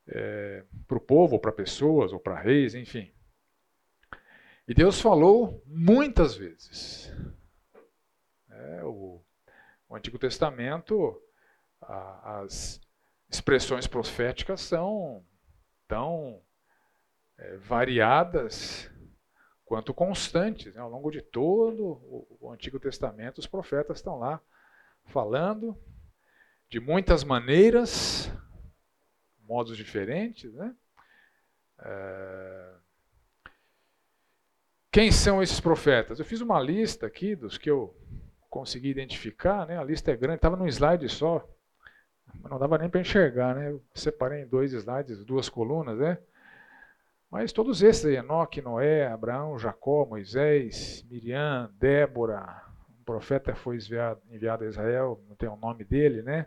é, 0.07 0.63
para 0.87 0.97
o 0.97 1.01
povo, 1.01 1.37
para 1.37 1.51
pessoas, 1.51 2.13
ou 2.13 2.19
para 2.19 2.39
reis, 2.39 2.75
enfim. 2.75 3.11
E 4.65 4.73
Deus 4.73 5.01
falou 5.01 5.61
muitas 5.65 6.35
vezes. 6.35 7.11
É, 8.49 8.83
o, 8.83 9.19
Antigo 9.95 10.17
Testamento, 10.17 11.21
a, 11.81 12.41
as 12.41 12.81
expressões 13.29 13.87
proféticas 13.87 14.61
são 14.61 15.25
tão 15.87 16.41
é, 17.37 17.57
variadas 17.57 18.89
quanto 19.65 19.93
constantes. 19.93 20.75
Né? 20.75 20.81
Ao 20.81 20.89
longo 20.89 21.09
de 21.09 21.21
todo 21.21 21.83
o, 21.83 22.37
o 22.41 22.51
Antigo 22.51 22.79
Testamento, 22.79 23.39
os 23.39 23.47
profetas 23.47 23.97
estão 23.97 24.19
lá 24.19 24.41
falando 25.05 25.77
de 26.69 26.79
muitas 26.79 27.23
maneiras, 27.23 28.31
modos 29.39 29.75
diferentes. 29.77 30.53
Né? 30.53 30.75
É... 31.79 32.73
Quem 34.91 35.11
são 35.11 35.41
esses 35.41 35.59
profetas? 35.59 36.19
Eu 36.19 36.25
fiz 36.25 36.39
uma 36.41 36.59
lista 36.59 37.07
aqui 37.07 37.35
dos 37.35 37.57
que 37.57 37.69
eu 37.69 37.95
consegui 38.53 38.89
identificar, 38.89 39.65
né? 39.65 39.79
a 39.79 39.83
lista 39.83 40.11
é 40.11 40.15
grande, 40.15 40.35
estava 40.35 40.55
num 40.55 40.67
slide 40.67 41.09
só, 41.09 41.43
não 42.47 42.59
dava 42.59 42.77
nem 42.77 42.87
para 42.87 43.01
enxergar, 43.01 43.55
né? 43.55 43.71
Eu 43.71 43.83
separei 43.95 44.43
em 44.43 44.47
dois 44.47 44.73
slides, 44.73 45.25
duas 45.25 45.49
colunas, 45.49 45.97
né? 45.97 46.19
Mas 47.31 47.51
todos 47.51 47.81
esses 47.81 48.05
Enoque, 48.05 48.61
Noé, 48.61 49.07
Abraão, 49.07 49.57
Jacó, 49.57 50.05
Moisés, 50.05 51.03
Miriam, 51.09 51.71
Débora, 51.79 52.63
um 52.99 53.03
profeta 53.03 53.55
foi 53.55 53.77
enviado, 53.77 54.21
enviado 54.29 54.63
a 54.65 54.67
Israel, 54.67 55.19
não 55.27 55.35
tem 55.35 55.49
o 55.49 55.55
nome 55.55 55.83
dele, 55.83 56.21
né? 56.21 56.45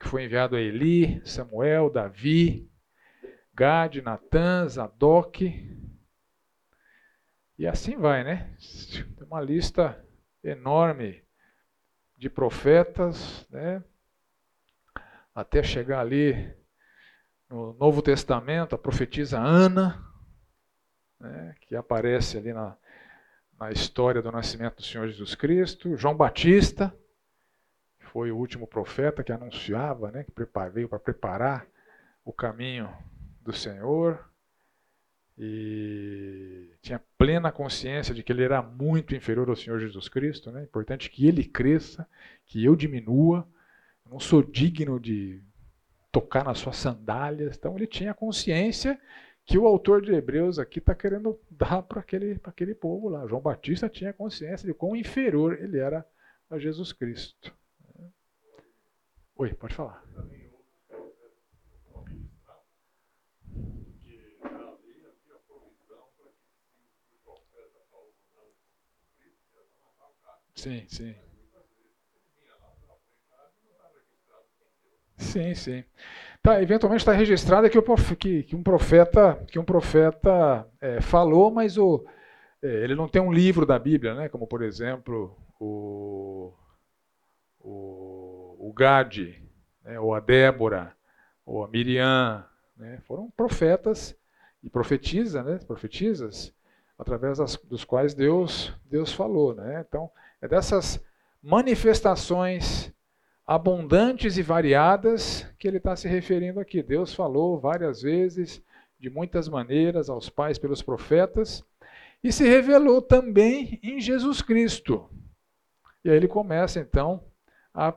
Que 0.00 0.08
foi 0.08 0.24
enviado 0.24 0.56
a 0.56 0.60
Eli, 0.60 1.22
Samuel, 1.24 1.90
Davi, 1.90 2.68
Gad, 3.54 4.02
Natan, 4.02 4.68
Zadok. 4.68 5.78
E 7.56 7.66
assim 7.68 7.96
vai, 7.96 8.24
né? 8.24 8.52
Tem 9.16 9.26
uma 9.28 9.40
lista 9.40 10.04
enorme 10.42 11.24
de 12.16 12.30
profetas, 12.30 13.46
né? 13.50 13.82
Até 15.34 15.62
chegar 15.62 16.00
ali 16.00 16.54
no 17.48 17.74
Novo 17.74 18.02
Testamento, 18.02 18.74
a 18.74 18.78
profetisa 18.78 19.38
Ana, 19.38 20.02
né? 21.20 21.54
que 21.60 21.76
aparece 21.76 22.38
ali 22.38 22.52
na, 22.52 22.76
na 23.58 23.70
história 23.70 24.22
do 24.22 24.32
nascimento 24.32 24.76
do 24.76 24.82
Senhor 24.82 25.06
Jesus 25.06 25.34
Cristo, 25.34 25.96
João 25.96 26.16
Batista, 26.16 26.94
que 27.98 28.06
foi 28.06 28.30
o 28.30 28.36
último 28.36 28.66
profeta 28.66 29.22
que 29.22 29.32
anunciava, 29.32 30.10
né? 30.10 30.24
que 30.24 30.32
veio 30.72 30.88
para 30.88 30.98
preparar 30.98 31.66
o 32.24 32.32
caminho 32.32 32.92
do 33.40 33.52
Senhor 33.52 34.24
e 35.38 36.70
tinha 36.80 37.02
plena 37.18 37.52
consciência 37.52 38.14
de 38.14 38.22
que 38.22 38.32
ele 38.32 38.42
era 38.42 38.62
muito 38.62 39.14
inferior 39.14 39.48
ao 39.48 39.56
Senhor 39.56 39.78
Jesus 39.78 40.08
Cristo. 40.08 40.50
Né? 40.50 40.62
Importante 40.62 41.10
que 41.10 41.26
ele 41.26 41.44
cresça, 41.44 42.08
que 42.46 42.64
eu 42.64 42.74
diminua. 42.74 43.46
Eu 44.04 44.12
não 44.12 44.20
sou 44.20 44.42
digno 44.42 44.98
de 44.98 45.42
tocar 46.10 46.44
nas 46.44 46.58
suas 46.58 46.76
sandálias. 46.76 47.56
Então 47.56 47.76
ele 47.76 47.86
tinha 47.86 48.14
consciência 48.14 48.98
que 49.44 49.58
o 49.58 49.66
autor 49.66 50.00
de 50.00 50.12
Hebreus 50.12 50.58
aqui 50.58 50.78
está 50.78 50.94
querendo 50.94 51.38
dar 51.50 51.82
para 51.82 52.00
aquele, 52.00 52.40
aquele 52.42 52.74
povo 52.74 53.08
lá. 53.08 53.26
João 53.26 53.42
Batista 53.42 53.88
tinha 53.88 54.12
consciência 54.12 54.66
de 54.66 54.72
quão 54.72 54.96
inferior 54.96 55.58
ele 55.60 55.78
era 55.78 56.04
a 56.48 56.58
Jesus 56.58 56.92
Cristo. 56.92 57.54
Oi, 59.36 59.52
pode 59.52 59.74
falar. 59.74 60.02
Sim, 70.56 70.84
sim. 70.88 71.14
Sim, 75.16 75.54
sim. 75.54 75.84
Tá, 76.42 76.62
eventualmente 76.62 77.02
está 77.02 77.12
registrado 77.12 77.70
que, 77.70 77.78
o, 77.78 77.82
que, 78.16 78.42
que, 78.44 78.56
um 78.56 78.62
profeta, 78.62 79.42
que 79.48 79.58
um 79.58 79.64
profeta 79.64 80.68
é, 80.80 81.00
falou, 81.00 81.50
mas 81.50 81.78
o, 81.78 82.04
é, 82.62 82.68
ele 82.84 82.94
não 82.94 83.08
tem 83.08 83.22
um 83.22 83.32
livro 83.32 83.66
da 83.66 83.78
Bíblia, 83.78 84.14
né? 84.14 84.28
como 84.28 84.46
por 84.46 84.62
exemplo 84.62 85.36
o, 85.60 86.52
o, 87.60 88.68
o 88.68 88.72
Gade, 88.72 89.42
né? 89.84 89.98
ou 90.00 90.14
a 90.14 90.20
Débora, 90.20 90.94
ou 91.44 91.64
a 91.64 91.68
Miriam. 91.68 92.44
Né? 92.76 92.98
Foram 93.06 93.30
profetas 93.30 94.16
e 94.62 94.70
profetiza, 94.70 95.42
né? 95.42 95.58
profetizas, 95.66 96.54
através 96.98 97.38
das, 97.38 97.56
dos 97.56 97.84
quais 97.84 98.14
Deus, 98.14 98.72
Deus 98.84 99.12
falou. 99.12 99.54
Né? 99.54 99.84
Então, 99.86 100.10
é 100.40 100.48
dessas 100.48 101.02
manifestações 101.42 102.92
abundantes 103.46 104.36
e 104.36 104.42
variadas 104.42 105.46
que 105.58 105.68
ele 105.68 105.76
está 105.76 105.94
se 105.94 106.08
referindo 106.08 106.58
aqui. 106.58 106.82
Deus 106.82 107.14
falou 107.14 107.60
várias 107.60 108.02
vezes, 108.02 108.62
de 108.98 109.08
muitas 109.08 109.48
maneiras, 109.48 110.10
aos 110.10 110.28
pais 110.28 110.58
pelos 110.58 110.82
profetas, 110.82 111.64
e 112.24 112.32
se 112.32 112.44
revelou 112.44 113.00
também 113.00 113.78
em 113.82 114.00
Jesus 114.00 114.42
Cristo. 114.42 115.08
E 116.04 116.10
aí 116.10 116.16
ele 116.16 116.26
começa 116.26 116.80
então 116.80 117.22
a 117.72 117.94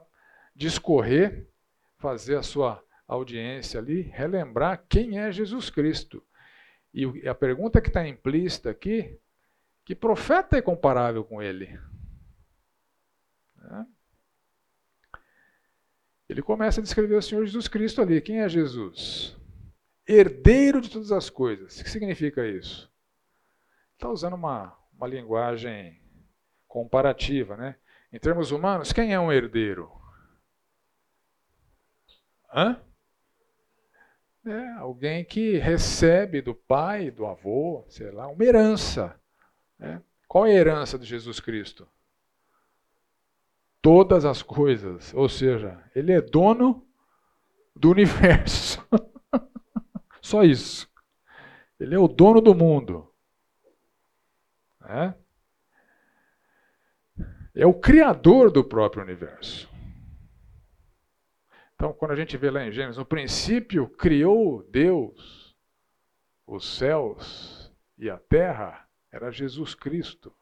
discorrer, 0.55 1.47
fazer 1.97 2.35
a 2.35 2.43
sua 2.43 2.83
audiência 3.07 3.79
ali, 3.79 4.01
relembrar 4.01 4.85
quem 4.87 5.19
é 5.19 5.31
Jesus 5.31 5.69
Cristo. 5.69 6.23
E 6.93 7.27
a 7.27 7.35
pergunta 7.35 7.81
que 7.81 7.89
está 7.89 8.07
implícita 8.07 8.69
aqui, 8.69 9.19
que 9.85 9.95
profeta 9.95 10.57
é 10.57 10.61
comparável 10.61 11.23
com 11.23 11.41
ele? 11.41 11.79
Ele 16.27 16.41
começa 16.43 16.79
a 16.79 16.83
descrever 16.83 17.15
o 17.15 17.21
Senhor 17.21 17.43
Jesus 17.45 17.67
Cristo 17.67 18.01
ali. 18.01 18.21
Quem 18.21 18.41
é 18.41 18.49
Jesus? 18.49 19.35
Herdeiro 20.07 20.79
de 20.79 20.89
todas 20.89 21.11
as 21.11 21.29
coisas. 21.29 21.79
O 21.79 21.83
que 21.83 21.89
significa 21.89 22.45
isso? 22.47 22.91
Está 23.93 24.09
usando 24.09 24.33
uma, 24.33 24.77
uma 24.93 25.07
linguagem 25.07 25.99
comparativa, 26.67 27.57
né? 27.57 27.75
Em 28.13 28.19
termos 28.19 28.51
humanos, 28.51 28.93
quem 28.93 29.13
é 29.13 29.19
um 29.19 29.31
herdeiro? 29.31 29.91
Hã? 32.53 32.79
É, 34.45 34.69
alguém 34.79 35.23
que 35.23 35.57
recebe 35.57 36.41
do 36.41 36.55
pai, 36.55 37.11
do 37.11 37.25
avô, 37.25 37.83
sei 37.89 38.09
lá, 38.11 38.27
uma 38.27 38.43
herança. 38.43 39.19
Né? 39.77 40.01
Qual 40.27 40.45
é 40.45 40.51
a 40.51 40.55
herança 40.55 40.97
de 40.97 41.05
Jesus 41.05 41.39
Cristo? 41.39 41.87
todas 43.81 44.25
as 44.25 44.41
coisas. 44.41 45.13
Ou 45.13 45.29
seja, 45.29 45.83
ele 45.95 46.11
é 46.11 46.21
dono 46.21 46.85
do 47.75 47.89
universo. 47.89 48.85
Só 50.21 50.43
isso. 50.43 50.89
Ele 51.79 51.95
é 51.95 51.99
o 51.99 52.07
dono 52.07 52.41
do 52.41 52.53
mundo. 52.53 53.11
É? 54.85 55.13
é 57.53 57.65
o 57.65 57.73
criador 57.73 58.51
do 58.51 58.63
próprio 58.63 59.03
universo. 59.03 59.68
Então, 61.79 61.93
quando 61.93 62.11
a 62.11 62.15
gente 62.15 62.35
vê 62.35 62.51
lá 62.51 62.65
em 62.65 62.73
Gênesis, 62.73 62.97
no 62.97 63.05
princípio 63.05 63.87
criou 63.87 64.63
Deus 64.63 65.55
os 66.45 66.77
céus 66.77 67.73
e 67.97 68.09
a 68.09 68.17
terra, 68.17 68.85
era 69.09 69.31
Jesus 69.31 69.73
Cristo. 69.73 70.35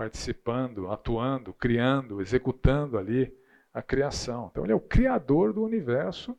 participando, 0.00 0.90
atuando, 0.90 1.52
criando, 1.52 2.22
executando 2.22 2.96
ali 2.96 3.30
a 3.70 3.82
criação. 3.82 4.48
Então 4.50 4.64
ele 4.64 4.72
é 4.72 4.74
o 4.74 4.80
criador 4.80 5.52
do 5.52 5.62
universo. 5.62 6.34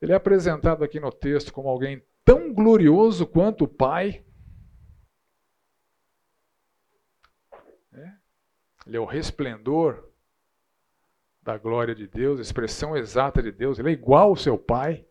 Ele 0.00 0.10
é 0.10 0.16
apresentado 0.16 0.82
aqui 0.82 0.98
no 0.98 1.12
texto 1.12 1.52
como 1.52 1.68
alguém 1.68 2.02
tão 2.24 2.52
glorioso 2.52 3.28
quanto 3.28 3.62
o 3.62 3.68
Pai. 3.68 4.24
Ele 8.86 8.96
é 8.96 9.00
o 9.00 9.04
resplendor 9.04 10.10
da 11.42 11.56
glória 11.58 11.94
de 11.94 12.06
Deus, 12.06 12.38
a 12.38 12.42
expressão 12.42 12.96
exata 12.96 13.42
de 13.42 13.50
Deus. 13.50 13.78
Ele 13.78 13.90
é 13.90 13.92
igual 13.92 14.30
ao 14.30 14.36
seu 14.36 14.58
Pai. 14.58 15.06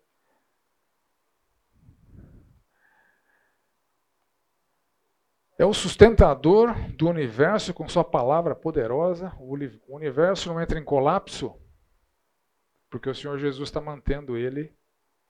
É 5.58 5.66
o 5.66 5.74
sustentador 5.74 6.74
do 6.96 7.08
universo 7.08 7.74
com 7.74 7.88
sua 7.88 8.04
palavra 8.04 8.56
poderosa. 8.56 9.32
O 9.38 9.56
universo 9.96 10.50
não 10.50 10.60
entra 10.60 10.80
em 10.80 10.84
colapso 10.84 11.62
porque 12.92 13.10
o 13.10 13.16
Senhor 13.16 13.40
Jesus 13.40 13.70
está 13.70 13.80
mantendo 13.80 14.38
ele 14.38 14.76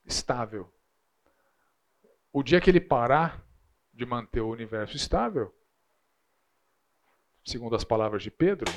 estável. 0.04 0.74
O 2.34 2.42
dia 2.42 2.60
que 2.60 2.72
ele 2.72 2.82
parar 2.82 3.46
de 3.94 4.04
manter 4.04 4.42
o 4.42 4.50
universo 4.50 4.96
estável, 4.96 5.56
segundo 7.44 7.76
as 7.76 7.84
palavras 7.84 8.24
de 8.24 8.32
Pedro, 8.32 8.72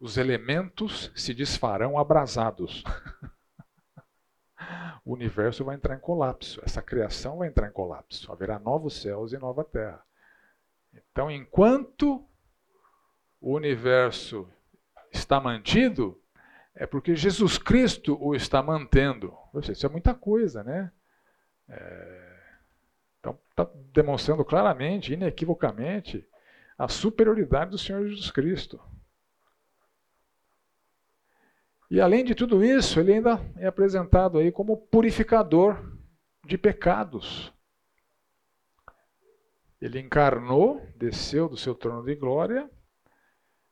os 0.00 0.16
elementos 0.16 1.12
se 1.14 1.34
desfarão 1.34 1.98
abrasados. 1.98 2.82
o 5.04 5.12
universo 5.12 5.64
vai 5.64 5.76
entrar 5.76 5.96
em 5.96 6.00
colapso, 6.00 6.60
essa 6.64 6.82
criação 6.82 7.38
vai 7.38 7.48
entrar 7.48 7.68
em 7.68 7.72
colapso. 7.72 8.30
Haverá 8.30 8.58
novos 8.58 9.00
céus 9.00 9.32
e 9.32 9.38
nova 9.38 9.64
terra. 9.64 10.02
Então, 10.92 11.30
enquanto 11.30 12.24
o 13.40 13.54
universo 13.54 14.48
está 15.12 15.40
mantido, 15.40 16.20
é 16.74 16.86
porque 16.86 17.16
Jesus 17.16 17.58
Cristo 17.58 18.16
o 18.20 18.34
está 18.34 18.62
mantendo. 18.62 19.36
Isso 19.68 19.84
é 19.84 19.88
muita 19.88 20.14
coisa, 20.14 20.62
né? 20.62 20.92
É... 21.68 22.38
Então, 23.18 23.38
está 23.50 23.68
demonstrando 23.92 24.44
claramente, 24.44 25.12
inequivocamente, 25.12 26.26
a 26.78 26.88
superioridade 26.88 27.72
do 27.72 27.78
Senhor 27.78 28.08
Jesus 28.08 28.30
Cristo. 28.30 28.80
E 31.90 32.00
além 32.00 32.24
de 32.24 32.34
tudo 32.34 32.64
isso, 32.64 33.00
ele 33.00 33.14
ainda 33.14 33.40
é 33.56 33.66
apresentado 33.66 34.38
aí 34.38 34.52
como 34.52 34.76
purificador 34.76 35.98
de 36.46 36.56
pecados. 36.56 37.52
Ele 39.80 39.98
encarnou, 39.98 40.86
desceu 40.96 41.48
do 41.48 41.56
seu 41.56 41.74
trono 41.74 42.04
de 42.04 42.14
glória, 42.14 42.70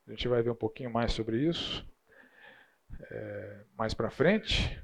A 0.07 0.11
gente 0.11 0.29
vai 0.29 0.42
ver 0.42 0.51
um 0.51 0.57
pouquinho 0.57 0.90
mais 0.90 1.12
sobre 1.12 1.38
isso 1.38 1.87
é, 3.11 3.64
mais 3.77 3.95
para 3.95 4.11
frente. 4.11 4.81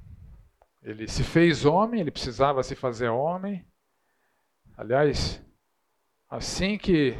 Ele 0.82 1.06
se 1.06 1.22
fez 1.22 1.64
homem, 1.64 2.00
ele 2.00 2.10
precisava 2.10 2.62
se 2.62 2.74
fazer 2.74 3.08
homem. 3.08 3.64
Aliás, 4.76 5.42
assim 6.28 6.76
que 6.76 7.16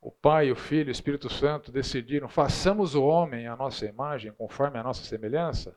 o 0.00 0.10
Pai, 0.10 0.50
o 0.50 0.56
Filho 0.56 0.88
o 0.88 0.92
Espírito 0.92 1.28
Santo 1.28 1.72
decidiram, 1.72 2.28
façamos 2.28 2.94
o 2.94 3.04
homem 3.04 3.46
à 3.46 3.56
nossa 3.56 3.86
imagem, 3.86 4.32
conforme 4.32 4.78
a 4.78 4.82
nossa 4.82 5.02
semelhança, 5.04 5.76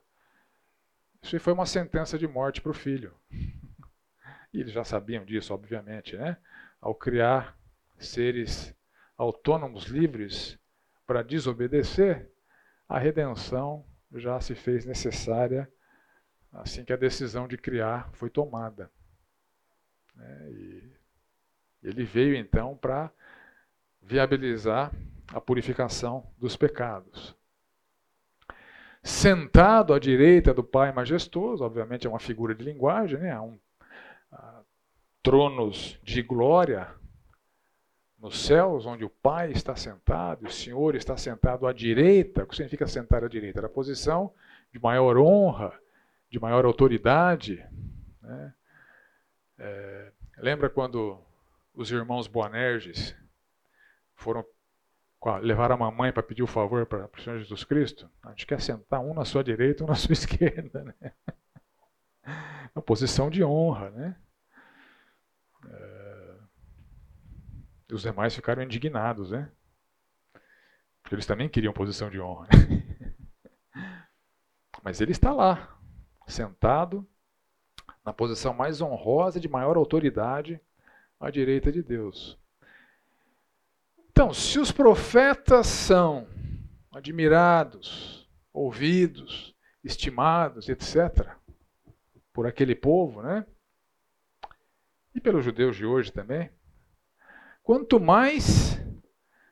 isso 1.21 1.39
foi 1.39 1.53
uma 1.53 1.65
sentença 1.65 2.17
de 2.17 2.27
morte 2.27 2.61
para 2.61 2.71
o 2.71 2.73
filho. 2.73 3.13
E 4.53 4.59
eles 4.59 4.73
já 4.73 4.83
sabiam 4.83 5.23
disso, 5.23 5.53
obviamente, 5.53 6.17
né? 6.17 6.37
Ao 6.79 6.95
criar 6.95 7.57
seres 7.97 8.75
autônomos, 9.15 9.85
livres, 9.85 10.59
para 11.05 11.21
desobedecer, 11.21 12.29
a 12.89 12.97
redenção 12.97 13.85
já 14.13 14.39
se 14.41 14.55
fez 14.55 14.85
necessária 14.85 15.71
assim 16.51 16.83
que 16.83 16.91
a 16.91 16.97
decisão 16.97 17.47
de 17.47 17.57
criar 17.57 18.09
foi 18.13 18.29
tomada. 18.29 18.91
Né? 20.15 20.51
E 20.51 20.91
ele 21.83 22.03
veio 22.03 22.35
então 22.35 22.75
para 22.75 23.11
viabilizar 24.01 24.91
a 25.33 25.39
purificação 25.39 26.25
dos 26.37 26.57
pecados. 26.57 27.35
Sentado 29.03 29.93
à 29.93 29.99
direita 29.99 30.53
do 30.53 30.63
Pai 30.63 30.91
majestoso, 30.91 31.63
obviamente 31.63 32.05
é 32.05 32.09
uma 32.09 32.19
figura 32.19 32.53
de 32.53 32.63
linguagem, 32.63 33.19
né? 33.19 33.39
um 33.39 33.57
há 34.31 34.61
tronos 35.23 35.99
de 36.03 36.21
glória 36.21 36.87
nos 38.19 38.45
céus, 38.45 38.85
onde 38.85 39.03
o 39.03 39.09
Pai 39.09 39.51
está 39.51 39.75
sentado, 39.75 40.45
o 40.45 40.51
Senhor 40.51 40.95
está 40.95 41.17
sentado 41.17 41.65
à 41.65 41.73
direita. 41.73 42.43
O 42.43 42.47
que 42.47 42.55
significa 42.55 42.85
sentar 42.85 43.23
à 43.23 43.27
direita? 43.27 43.59
Era 43.59 43.67
a 43.67 43.71
posição 43.71 44.31
de 44.71 44.79
maior 44.79 45.17
honra, 45.17 45.73
de 46.29 46.39
maior 46.39 46.63
autoridade. 46.63 47.65
Né? 48.21 48.53
É, 49.57 50.11
lembra 50.37 50.69
quando 50.69 51.17
os 51.73 51.91
irmãos 51.91 52.27
Boanerges 52.27 53.15
foram 54.21 54.45
levar 55.41 55.71
a 55.71 55.77
mamãe 55.77 56.11
para 56.11 56.23
pedir 56.23 56.43
o 56.43 56.47
favor 56.47 56.85
para 56.85 57.05
o 57.05 57.21
Senhor 57.21 57.39
Jesus 57.39 57.63
Cristo? 57.63 58.09
A 58.23 58.29
gente 58.29 58.45
quer 58.45 58.61
sentar 58.61 58.99
um 59.01 59.13
na 59.13 59.25
sua 59.25 59.43
direita 59.43 59.83
um 59.83 59.87
na 59.87 59.95
sua 59.95 60.13
esquerda. 60.13 60.83
Né? 60.83 61.13
Uma 62.75 62.81
posição 62.81 63.29
de 63.29 63.43
honra, 63.43 63.89
né? 63.91 64.15
E 67.89 67.93
os 67.93 68.03
demais 68.03 68.33
ficaram 68.33 68.63
indignados, 68.63 69.31
né? 69.31 69.51
Porque 71.01 71.15
eles 71.15 71.25
também 71.25 71.49
queriam 71.49 71.73
posição 71.73 72.09
de 72.09 72.21
honra. 72.21 72.47
Mas 74.81 75.01
ele 75.01 75.11
está 75.11 75.33
lá, 75.33 75.77
sentado, 76.25 77.05
na 78.03 78.13
posição 78.13 78.53
mais 78.53 78.81
honrosa, 78.81 79.39
de 79.39 79.49
maior 79.49 79.75
autoridade, 79.75 80.59
à 81.19 81.29
direita 81.29 81.71
de 81.71 81.83
Deus. 81.83 82.40
Então, 84.11 84.33
se 84.33 84.59
os 84.59 84.71
profetas 84.71 85.67
são 85.67 86.27
admirados, 86.91 88.29
ouvidos, 88.53 89.55
estimados, 89.83 90.69
etc., 90.69 91.35
por 92.31 92.45
aquele 92.45 92.75
povo, 92.75 93.21
né? 93.21 93.45
E 95.15 95.19
pelos 95.19 95.43
judeus 95.43 95.75
de 95.75 95.85
hoje 95.85 96.11
também, 96.11 96.49
Quanto 97.63 97.99
mais 97.99 98.81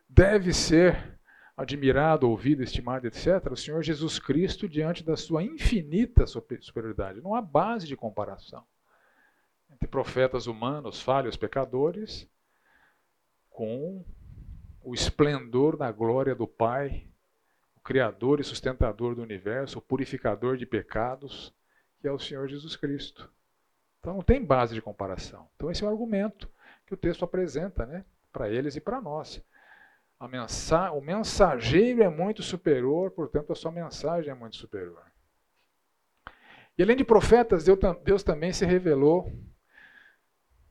deve 0.07 0.51
ser 0.51 1.19
admirado, 1.55 2.29
ouvido, 2.29 2.63
estimado, 2.63 3.05
etc., 3.05 3.51
o 3.51 3.55
Senhor 3.55 3.83
Jesus 3.83 4.17
Cristo 4.17 4.67
diante 4.67 5.03
da 5.03 5.15
sua 5.15 5.43
infinita 5.43 6.25
superioridade. 6.25 7.21
Não 7.21 7.35
há 7.35 7.41
base 7.41 7.85
de 7.85 7.95
comparação 7.95 8.65
entre 9.71 9.87
profetas 9.87 10.47
humanos, 10.47 11.01
falhos, 11.01 11.37
pecadores, 11.37 12.27
com 13.49 14.03
o 14.83 14.93
esplendor 14.93 15.77
da 15.77 15.91
glória 15.91 16.33
do 16.33 16.47
Pai, 16.47 17.07
o 17.75 17.79
Criador 17.81 18.39
e 18.39 18.43
sustentador 18.43 19.15
do 19.15 19.21
universo, 19.21 19.79
o 19.79 19.81
purificador 19.81 20.57
de 20.57 20.65
pecados, 20.65 21.53
que 21.99 22.07
é 22.07 22.11
o 22.11 22.19
Senhor 22.19 22.47
Jesus 22.47 22.75
Cristo. 22.75 23.29
Então 23.99 24.13
não 24.13 24.23
tem 24.23 24.43
base 24.43 24.73
de 24.73 24.81
comparação. 24.81 25.47
Então 25.55 25.69
esse 25.69 25.83
é 25.83 25.87
o 25.87 25.89
argumento 25.89 26.49
que 26.85 26.93
o 26.93 26.97
texto 26.97 27.23
apresenta 27.23 27.85
né, 27.85 28.05
para 28.31 28.49
eles 28.49 28.75
e 28.75 28.81
para 28.81 29.01
nós. 29.01 29.43
O 30.19 31.01
mensageiro 31.01 32.03
é 32.03 32.09
muito 32.09 32.43
superior, 32.43 33.11
portanto, 33.11 33.53
a 33.53 33.55
sua 33.55 33.71
mensagem 33.71 34.31
é 34.31 34.35
muito 34.35 34.57
superior. 34.57 35.03
E 36.77 36.83
além 36.83 36.95
de 36.95 37.03
profetas, 37.03 37.65
Deus 38.03 38.23
também 38.23 38.51
se 38.51 38.65
revelou 38.65 39.31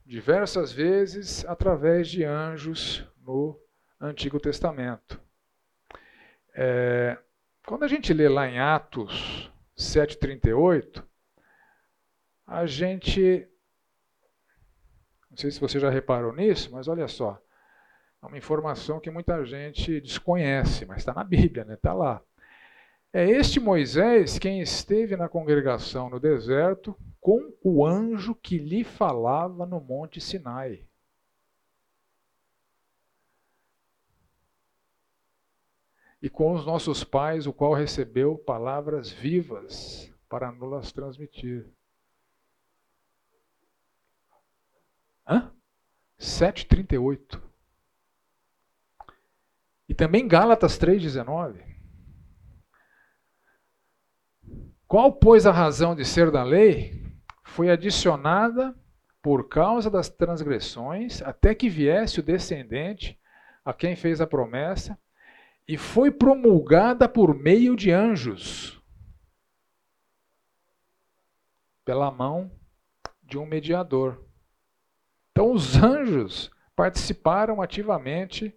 diversas 0.05 0.71
vezes 0.71 1.45
através 1.45 2.07
de 2.07 2.23
anjos 2.23 3.07
no 3.23 3.59
Antigo 3.99 4.39
Testamento. 4.39 5.19
É, 6.55 7.17
quando 7.65 7.83
a 7.83 7.87
gente 7.87 8.13
lê 8.13 8.27
lá 8.29 8.47
em 8.47 8.59
Atos 8.59 9.51
7,38, 9.77 11.03
a 12.47 12.65
gente 12.65 13.47
não 15.29 15.37
sei 15.37 15.51
se 15.51 15.59
você 15.59 15.79
já 15.79 15.89
reparou 15.89 16.33
nisso, 16.33 16.71
mas 16.71 16.87
olha 16.87 17.07
só. 17.07 17.39
É 18.21 18.25
uma 18.25 18.37
informação 18.37 18.99
que 18.99 19.11
muita 19.11 19.45
gente 19.45 20.01
desconhece, 20.01 20.85
mas 20.85 20.97
está 20.97 21.13
na 21.13 21.23
Bíblia, 21.23 21.63
né? 21.63 21.75
Está 21.75 21.93
lá. 21.93 22.21
É 23.13 23.27
este 23.29 23.59
Moisés 23.59 24.37
quem 24.37 24.59
esteve 24.59 25.15
na 25.15 25.29
congregação 25.29 26.09
no 26.09 26.19
deserto 26.19 26.95
com 27.21 27.53
o 27.63 27.85
anjo 27.85 28.35
que 28.35 28.57
lhe 28.57 28.83
falava 28.83 29.65
no 29.65 29.79
Monte 29.79 30.19
Sinai. 30.19 30.85
E 36.21 36.29
com 36.29 36.53
os 36.53 36.65
nossos 36.65 37.03
pais, 37.03 37.47
o 37.47 37.53
qual 37.53 37.73
recebeu 37.73 38.37
palavras 38.37 39.09
vivas 39.09 40.13
para 40.27 40.51
nos 40.51 40.91
transmitir. 40.91 41.65
Hã? 45.27 45.51
7,38. 46.19 47.41
E 49.87 49.95
também 49.95 50.27
Gálatas 50.27 50.77
3,19. 50.77 51.63
Qual, 54.87 55.13
pois, 55.13 55.45
a 55.45 55.51
razão 55.51 55.95
de 55.95 56.03
ser 56.03 56.31
da 56.31 56.43
lei? 56.43 56.99
Foi 57.43 57.69
adicionada 57.69 58.75
por 59.21 59.47
causa 59.47 59.89
das 59.89 60.09
transgressões, 60.09 61.21
até 61.21 61.53
que 61.53 61.69
viesse 61.69 62.19
o 62.19 62.23
descendente 62.23 63.19
a 63.63 63.73
quem 63.73 63.95
fez 63.95 64.21
a 64.21 64.27
promessa, 64.27 64.97
e 65.69 65.77
foi 65.77 66.09
promulgada 66.09 67.07
por 67.07 67.35
meio 67.35 67.75
de 67.75 67.91
anjos, 67.91 68.81
pela 71.85 72.09
mão 72.09 72.51
de 73.21 73.37
um 73.37 73.45
mediador. 73.45 74.19
Então, 75.31 75.51
os 75.51 75.75
anjos 75.75 76.49
participaram 76.75 77.61
ativamente, 77.61 78.51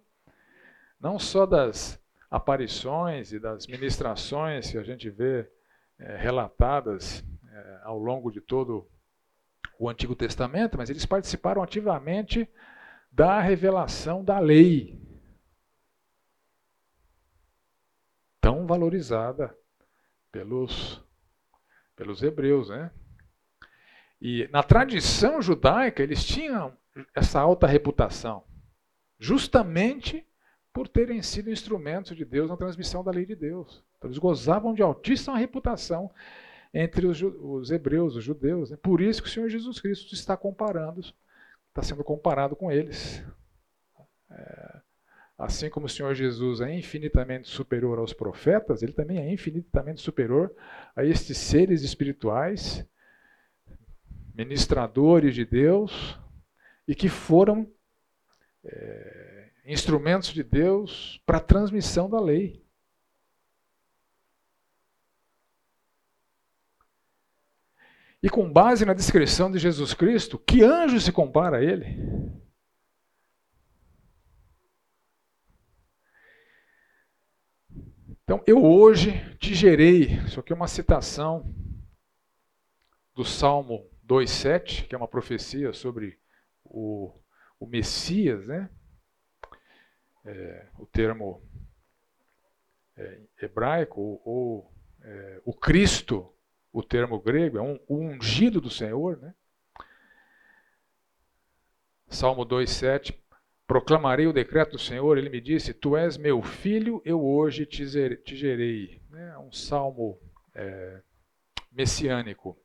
não 0.99 1.19
só 1.19 1.45
das 1.45 2.01
aparições 2.31 3.31
e 3.31 3.39
das 3.39 3.67
ministrações 3.67 4.71
que 4.71 4.79
a 4.79 4.83
gente 4.83 5.07
vê 5.07 5.47
é, 5.99 6.17
relatadas 6.17 7.23
é, 7.47 7.79
ao 7.83 7.99
longo 7.99 8.31
de 8.31 8.41
todo 8.41 8.89
o 9.77 9.87
Antigo 9.87 10.15
Testamento, 10.15 10.79
mas 10.79 10.89
eles 10.89 11.05
participaram 11.05 11.61
ativamente 11.61 12.49
da 13.11 13.39
revelação 13.39 14.23
da 14.23 14.39
lei, 14.39 14.99
tão 18.43 18.67
valorizada 18.67 19.57
pelos, 20.29 21.01
pelos 21.95 22.21
hebreus, 22.21 22.67
né? 22.67 22.91
E 24.19 24.49
na 24.51 24.61
tradição 24.61 25.41
judaica, 25.41 26.03
eles 26.03 26.25
tinham 26.25 26.77
essa 27.15 27.39
alta 27.39 27.65
reputação, 27.65 28.43
justamente 29.17 30.27
por 30.73 30.89
terem 30.89 31.21
sido 31.21 31.49
instrumentos 31.49 32.17
de 32.17 32.25
Deus 32.25 32.49
na 32.49 32.57
transmissão 32.57 33.01
da 33.01 33.11
lei 33.11 33.25
de 33.25 33.35
Deus. 33.35 33.81
Então, 33.97 34.09
eles 34.09 34.17
gozavam 34.17 34.73
de 34.73 34.81
altíssima 34.81 35.37
reputação 35.37 36.11
entre 36.73 37.05
os, 37.05 37.21
os 37.21 37.71
hebreus, 37.71 38.17
os 38.17 38.25
judeus. 38.25 38.71
Né? 38.71 38.77
Por 38.77 38.99
isso 38.99 39.23
que 39.23 39.29
o 39.29 39.31
Senhor 39.31 39.47
Jesus 39.47 39.79
Cristo 39.79 40.13
está 40.13 40.35
comparando, 40.35 40.99
está 40.99 41.81
sendo 41.81 42.03
comparado 42.03 42.57
com 42.57 42.69
eles. 42.69 43.23
É, 44.29 44.81
assim 45.37 45.69
como 45.69 45.87
o 45.87 45.89
Senhor 45.89 46.13
Jesus 46.13 46.61
é 46.61 46.73
infinitamente 46.73 47.47
superior 47.47 47.99
aos 47.99 48.13
profetas, 48.13 48.81
ele 48.83 48.93
também 48.93 49.17
é 49.17 49.31
infinitamente 49.31 50.01
superior 50.01 50.53
a 50.95 51.03
estes 51.03 51.37
seres 51.37 51.81
espirituais 51.81 52.85
ministradores 54.33 55.35
de 55.35 55.45
Deus 55.45 56.19
e 56.87 56.95
que 56.95 57.07
foram 57.07 57.69
é, 58.63 59.49
instrumentos 59.65 60.33
de 60.33 60.43
Deus 60.43 61.21
para 61.25 61.37
a 61.37 61.41
transmissão 61.41 62.09
da 62.09 62.19
lei. 62.19 62.63
E 68.21 68.29
com 68.29 68.49
base 68.49 68.85
na 68.85 68.93
descrição 68.93 69.51
de 69.51 69.59
Jesus 69.59 69.93
Cristo, 69.93 70.39
que 70.39 70.63
anjo 70.63 70.99
se 70.99 71.11
compara 71.11 71.57
a 71.57 71.63
ele? 71.63 72.33
Então, 78.23 78.41
eu 78.47 78.63
hoje 78.63 79.11
te 79.35 79.53
gerei, 79.53 80.03
isso 80.25 80.39
aqui 80.39 80.53
é 80.53 80.55
uma 80.55 80.67
citação 80.67 81.43
do 83.13 83.25
Salmo 83.25 83.85
2,7, 84.07 84.87
que 84.87 84.95
é 84.95 84.97
uma 84.97 85.09
profecia 85.09 85.73
sobre 85.73 86.17
o, 86.63 87.13
o 87.59 87.67
Messias, 87.67 88.47
né? 88.47 88.69
É, 90.23 90.69
o 90.79 90.85
termo 90.85 91.45
é, 92.95 93.23
hebraico, 93.41 93.99
ou, 93.99 94.21
ou 94.23 94.73
é, 95.01 95.41
o 95.43 95.53
Cristo, 95.53 96.33
o 96.71 96.81
termo 96.81 97.19
grego, 97.19 97.57
é 97.57 97.61
um, 97.61 97.77
ungido 97.89 98.61
do 98.61 98.69
Senhor, 98.69 99.17
né? 99.17 99.35
Salmo 102.07 102.45
2,7 102.45 103.21
Proclamarei 103.65 104.27
o 104.27 104.33
decreto 104.33 104.71
do 104.71 104.79
Senhor, 104.79 105.17
ele 105.17 105.29
me 105.29 105.39
disse: 105.39 105.73
Tu 105.73 105.95
és 105.95 106.17
meu 106.17 106.41
filho, 106.41 107.01
eu 107.05 107.23
hoje 107.23 107.65
te, 107.65 107.85
gerei. 107.85 109.01
É 109.13 109.37
um 109.37 109.51
salmo 109.51 110.19
é, 110.53 111.01
messiânico. 111.71 112.57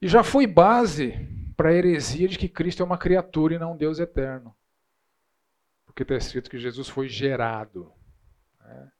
E 0.00 0.08
já 0.08 0.24
foi 0.24 0.46
base 0.46 1.28
para 1.56 1.68
a 1.68 1.74
heresia 1.74 2.26
de 2.26 2.38
que 2.38 2.48
Cristo 2.48 2.82
é 2.82 2.86
uma 2.86 2.98
criatura 2.98 3.54
e 3.54 3.58
não 3.58 3.74
um 3.74 3.76
Deus 3.76 3.98
eterno. 3.98 4.54
Porque 5.84 6.02
está 6.02 6.16
escrito 6.16 6.50
que 6.50 6.58
Jesus 6.58 6.88
foi 6.88 7.08
gerado. 7.08 7.92
Né? 8.58 8.92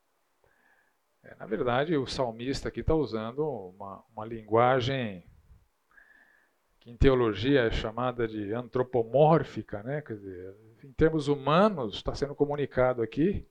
É, 1.25 1.35
na 1.37 1.47
verdade, 1.47 1.97
o 1.97 2.07
salmista 2.07 2.69
aqui 2.69 2.81
está 2.81 2.95
usando 2.95 3.43
uma, 3.45 4.05
uma 4.15 4.27
linguagem 4.27 5.25
que 6.83 6.91
em 6.91 6.97
teologia 6.97 7.61
é 7.61 7.71
chamada 7.71 8.27
de 8.27 8.53
antropomórfica, 8.53 9.85
né? 9.85 10.03
Quer 10.03 10.15
dizer, 10.15 10.57
em 10.83 10.93
termos 10.93 11.29
humanos, 11.29 11.95
está 11.95 12.13
sendo 12.13 12.35
comunicado 12.35 13.03
aqui 13.03 13.47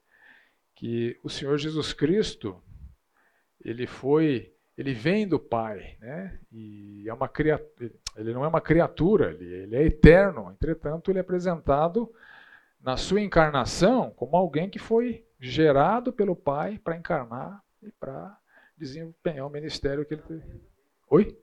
que 0.76 1.18
o 1.24 1.30
Senhor 1.30 1.58
Jesus 1.58 1.94
Cristo 1.94 2.62
ele 3.64 3.88
foi, 3.88 4.54
ele 4.78 4.94
vem 4.94 5.26
do 5.26 5.40
Pai, 5.40 5.96
né? 6.02 6.42
E 6.52 7.08
é 7.08 7.14
uma 7.14 7.30
criatura, 7.30 7.94
ele 8.18 8.34
não 8.34 8.44
é 8.44 8.50
uma 8.50 8.60
criatura, 8.60 9.32
ele, 9.32 9.46
ele 9.46 9.76
é 9.78 9.84
eterno. 9.86 10.52
Entretanto, 10.52 11.10
ele 11.10 11.20
é 11.20 11.22
apresentado 11.22 12.12
na 12.82 12.98
sua 12.98 13.22
encarnação 13.22 14.12
como 14.12 14.36
alguém 14.36 14.70
que 14.70 14.80
foi 14.80 15.26
gerado 15.40 16.12
pelo 16.12 16.36
Pai 16.36 16.78
para 16.80 16.98
encarnar 16.98 17.64
e 17.82 17.92
para 17.94 18.38
desempenhar 18.76 19.48
o 19.48 19.50
ministério 19.50 20.06
que 20.06 20.16
ele 20.16 20.24
teve. 20.24 20.62
Oi? 21.10 21.38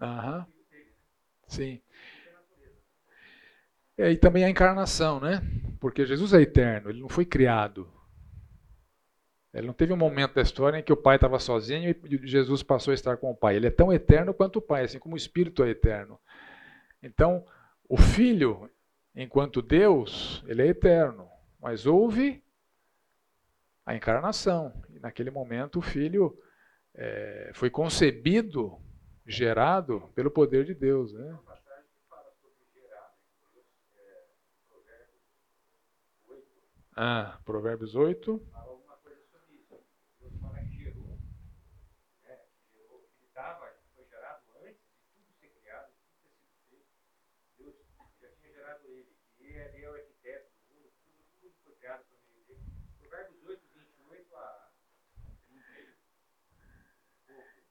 Aham. 0.00 0.46
Sim. 1.46 1.80
É, 3.98 4.10
e 4.10 4.16
também 4.16 4.44
a 4.44 4.50
encarnação, 4.50 5.20
né? 5.20 5.42
Porque 5.78 6.06
Jesus 6.06 6.32
é 6.32 6.40
eterno, 6.40 6.90
ele 6.90 7.00
não 7.00 7.08
foi 7.08 7.24
criado. 7.24 7.90
Ele 9.52 9.66
não 9.66 9.74
teve 9.74 9.92
um 9.92 9.96
momento 9.96 10.34
da 10.34 10.42
história 10.42 10.78
em 10.78 10.82
que 10.82 10.92
o 10.92 10.96
pai 10.96 11.16
estava 11.16 11.38
sozinho 11.38 11.90
e 11.90 12.26
Jesus 12.26 12.62
passou 12.62 12.92
a 12.92 12.94
estar 12.94 13.16
com 13.16 13.30
o 13.30 13.36
pai. 13.36 13.56
Ele 13.56 13.66
é 13.66 13.70
tão 13.70 13.92
eterno 13.92 14.32
quanto 14.32 14.56
o 14.56 14.62
pai, 14.62 14.84
assim 14.84 14.98
como 14.98 15.14
o 15.14 15.18
espírito 15.18 15.64
é 15.64 15.70
eterno. 15.70 16.18
Então, 17.02 17.44
o 17.88 17.96
filho, 17.96 18.70
enquanto 19.14 19.60
Deus, 19.60 20.44
ele 20.46 20.62
é 20.62 20.66
eterno. 20.68 21.28
Mas 21.60 21.84
houve 21.84 22.42
a 23.84 23.94
encarnação. 23.94 24.72
E 24.94 25.00
naquele 25.00 25.30
momento 25.30 25.80
o 25.80 25.82
filho 25.82 26.38
é, 26.94 27.50
foi 27.52 27.68
concebido 27.68 28.80
gerado 29.30 30.10
pelo 30.14 30.30
poder 30.30 30.64
de 30.64 30.74
Deus. 30.74 31.12
Né? 31.12 31.38
Ah, 36.96 37.38
Provérbios 37.44 37.94
8. 37.94 38.42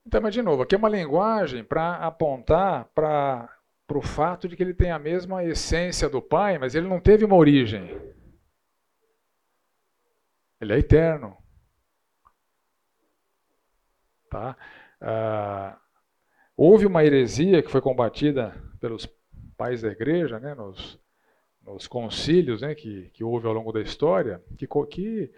Então, 0.09 0.21
mas 0.21 0.33
de 0.33 0.41
novo, 0.41 0.63
aqui 0.63 0.73
é 0.73 0.77
uma 0.79 0.89
linguagem 0.89 1.63
para 1.63 1.97
apontar 1.97 2.85
para 2.95 3.47
o 3.93 4.01
fato 4.01 4.47
de 4.47 4.57
que 4.57 4.63
ele 4.63 4.73
tem 4.73 4.89
a 4.89 4.97
mesma 4.97 5.43
essência 5.43 6.09
do 6.09 6.19
Pai, 6.19 6.57
mas 6.57 6.73
ele 6.73 6.87
não 6.87 6.99
teve 6.99 7.23
uma 7.23 7.35
origem. 7.35 7.95
Ele 10.59 10.73
é 10.73 10.79
eterno. 10.79 11.37
Tá? 14.31 14.57
Ah, 14.99 15.79
houve 16.57 16.87
uma 16.87 17.05
heresia 17.05 17.61
que 17.61 17.69
foi 17.69 17.79
combatida 17.79 18.59
pelos 18.79 19.07
pais 19.55 19.83
da 19.83 19.89
igreja, 19.89 20.39
né, 20.39 20.55
nos, 20.55 20.99
nos 21.61 21.85
concílios 21.85 22.61
né, 22.61 22.73
que, 22.73 23.11
que 23.13 23.23
houve 23.23 23.45
ao 23.45 23.53
longo 23.53 23.71
da 23.71 23.79
história, 23.79 24.43
que, 24.57 24.67
que 24.89 25.31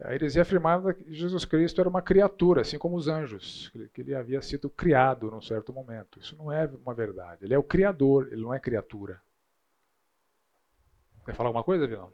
a 0.00 0.14
heresia 0.14 0.42
afirmava 0.42 0.94
que 0.94 1.12
Jesus 1.12 1.44
Cristo 1.44 1.80
era 1.80 1.90
uma 1.90 2.00
criatura, 2.00 2.60
assim 2.60 2.78
como 2.78 2.96
os 2.96 3.08
anjos, 3.08 3.72
que 3.92 4.00
ele 4.00 4.14
havia 4.14 4.40
sido 4.40 4.70
criado 4.70 5.30
num 5.30 5.42
certo 5.42 5.72
momento. 5.72 6.20
Isso 6.20 6.36
não 6.36 6.52
é 6.52 6.66
uma 6.66 6.94
verdade. 6.94 7.44
Ele 7.44 7.54
é 7.54 7.58
o 7.58 7.64
criador, 7.64 8.28
ele 8.30 8.42
não 8.42 8.54
é 8.54 8.60
criatura. 8.60 9.20
Quer 11.24 11.34
falar 11.34 11.48
alguma 11.48 11.64
coisa, 11.64 11.86
Vilão? 11.86 12.10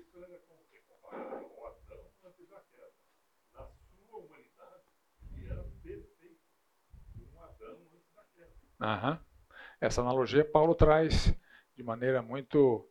isso 0.00 0.24
era 0.24 0.38
como 0.40 0.64
se 0.64 0.80
comparado 0.80 1.46
ao 1.46 1.66
Adão 1.66 2.10
antes 2.24 2.48
da 2.48 2.60
queda. 2.62 2.92
Na 3.52 3.68
sua 3.68 4.18
humanidade, 4.18 4.84
ele 5.32 5.48
era 5.48 5.62
perfeito. 5.82 6.40
Um 7.16 7.42
Adão 7.42 7.86
antes 7.94 8.69
Aham. 8.80 9.18
Essa 9.80 10.00
analogia 10.00 10.44
Paulo 10.44 10.74
traz 10.74 11.34
de 11.76 11.82
maneira 11.82 12.22
muito 12.22 12.86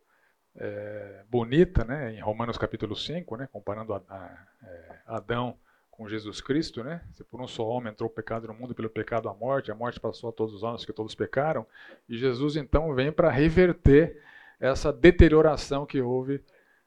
é, 0.56 1.23
bonita, 1.30 1.84
né, 1.84 2.13
em 2.13 2.19
Romanos 2.19 2.58
capítulo 2.58 2.95
5, 2.95 3.36
né, 3.38 3.47
comparando 3.52 3.93
a, 3.93 4.02
a, 4.10 4.47
é, 4.63 4.99
Adão 5.06 5.58
com 5.91 6.08
Jesus 6.08 6.39
Cristo, 6.39 6.84
né? 6.84 7.04
Se 7.12 7.23
por 7.25 7.41
um 7.41 7.47
só 7.47 7.67
homem 7.67 7.91
entrou 7.91 8.10
o 8.10 8.13
pecado 8.13 8.47
no 8.47 8.54
mundo, 8.54 8.73
pelo 8.73 8.89
pecado 8.89 9.28
a 9.28 9.34
morte, 9.34 9.71
a 9.71 9.75
morte 9.75 9.99
passou 9.99 10.30
a 10.30 10.34
todos 10.34 10.56
os 10.56 10.63
homens 10.63 10.86
que 10.86 10.93
todos 10.93 11.13
pecaram, 11.13 11.67
e 12.08 12.17
Jesus 12.17 12.56
então 12.56 12.93
vem 12.95 13.12
para 13.12 13.30
reverter 13.30 14.21
essa 14.60 14.93
deterioração 14.93 15.86
que 15.86 16.02
houve 16.02 16.41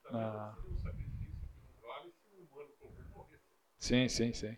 ah. 0.07 0.55
Sim, 3.79 4.09
sim, 4.09 4.33
sim. 4.33 4.57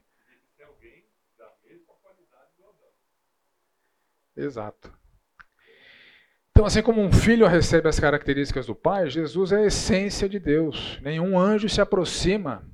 Exato. 4.37 4.93
Então, 6.51 6.65
assim 6.65 6.83
como 6.83 7.01
um 7.01 7.13
filho 7.13 7.49
recebe 7.49 7.89
as 7.89 7.99
características 7.99 8.67
do 8.67 8.75
pai, 8.75 9.11
Jesus 9.11 9.51
é 9.51 9.57
a 9.57 9.67
essência 9.67 10.29
de 10.29 10.39
Deus. 10.39 11.01
Nenhum 11.03 11.39
anjo 11.39 11.69
se 11.69 11.81
aproxima 11.81 12.65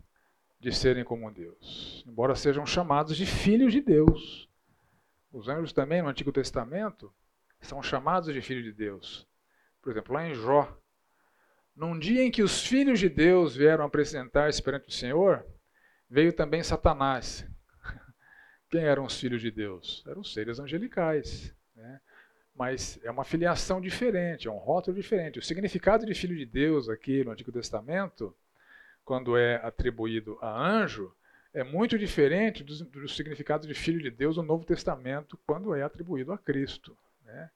de 0.60 0.70
serem 0.70 1.02
como 1.02 1.30
Deus, 1.30 2.04
embora 2.06 2.34
sejam 2.34 2.66
chamados 2.66 3.16
de 3.16 3.24
filhos 3.24 3.72
de 3.72 3.80
Deus. 3.80 4.48
Os 5.32 5.48
anjos 5.48 5.72
também 5.72 6.02
no 6.02 6.08
Antigo 6.08 6.30
Testamento 6.30 7.10
são 7.60 7.82
chamados 7.82 8.32
de 8.32 8.42
filhos 8.42 8.64
de 8.64 8.72
Deus. 8.72 9.26
Por 9.80 9.90
exemplo, 9.90 10.12
lá 10.12 10.28
em 10.28 10.34
Jó, 10.34 10.76
num 11.74 11.98
dia 11.98 12.22
em 12.22 12.30
que 12.30 12.42
os 12.42 12.66
filhos 12.66 13.00
de 13.00 13.08
Deus 13.08 13.56
vieram 13.56 13.84
apresentar-se 13.84 14.62
perante 14.62 14.88
o 14.88 14.92
Senhor, 14.92 15.46
veio 16.08 16.32
também 16.34 16.62
Satanás. 16.62 17.46
Quem 18.70 18.84
eram 18.84 19.04
os 19.04 19.18
filhos 19.18 19.42
de 19.42 19.50
Deus? 19.50 20.04
Eram 20.06 20.22
seres 20.22 20.58
angelicais. 20.58 21.54
Né? 21.74 22.00
mas 22.60 23.00
é 23.02 23.10
uma 23.10 23.24
filiação 23.24 23.80
diferente, 23.80 24.46
é 24.46 24.50
um 24.50 24.58
rótulo 24.58 24.94
diferente. 24.94 25.38
O 25.38 25.42
significado 25.42 26.04
de 26.04 26.12
filho 26.12 26.36
de 26.36 26.44
Deus 26.44 26.90
aqui 26.90 27.24
no 27.24 27.30
Antigo 27.30 27.50
Testamento, 27.50 28.36
quando 29.02 29.34
é 29.34 29.56
atribuído 29.64 30.38
a 30.42 30.60
anjo, 30.60 31.10
é 31.54 31.64
muito 31.64 31.98
diferente 31.98 32.62
do, 32.62 32.84
do 32.84 33.08
significado 33.08 33.66
de 33.66 33.72
filho 33.72 34.02
de 34.02 34.10
Deus 34.10 34.36
no 34.36 34.42
Novo 34.42 34.66
Testamento, 34.66 35.38
quando 35.46 35.74
é 35.74 35.82
atribuído 35.82 36.34
a 36.34 36.38
Cristo. 36.38 36.94
Né? 37.24 37.50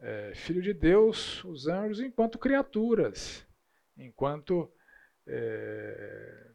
É, 0.00 0.32
filho 0.34 0.62
de 0.62 0.72
Deus, 0.72 1.44
os 1.44 1.68
anjos, 1.68 2.00
enquanto 2.00 2.38
criaturas, 2.38 3.46
enquanto 3.94 4.72
é, 5.26 6.46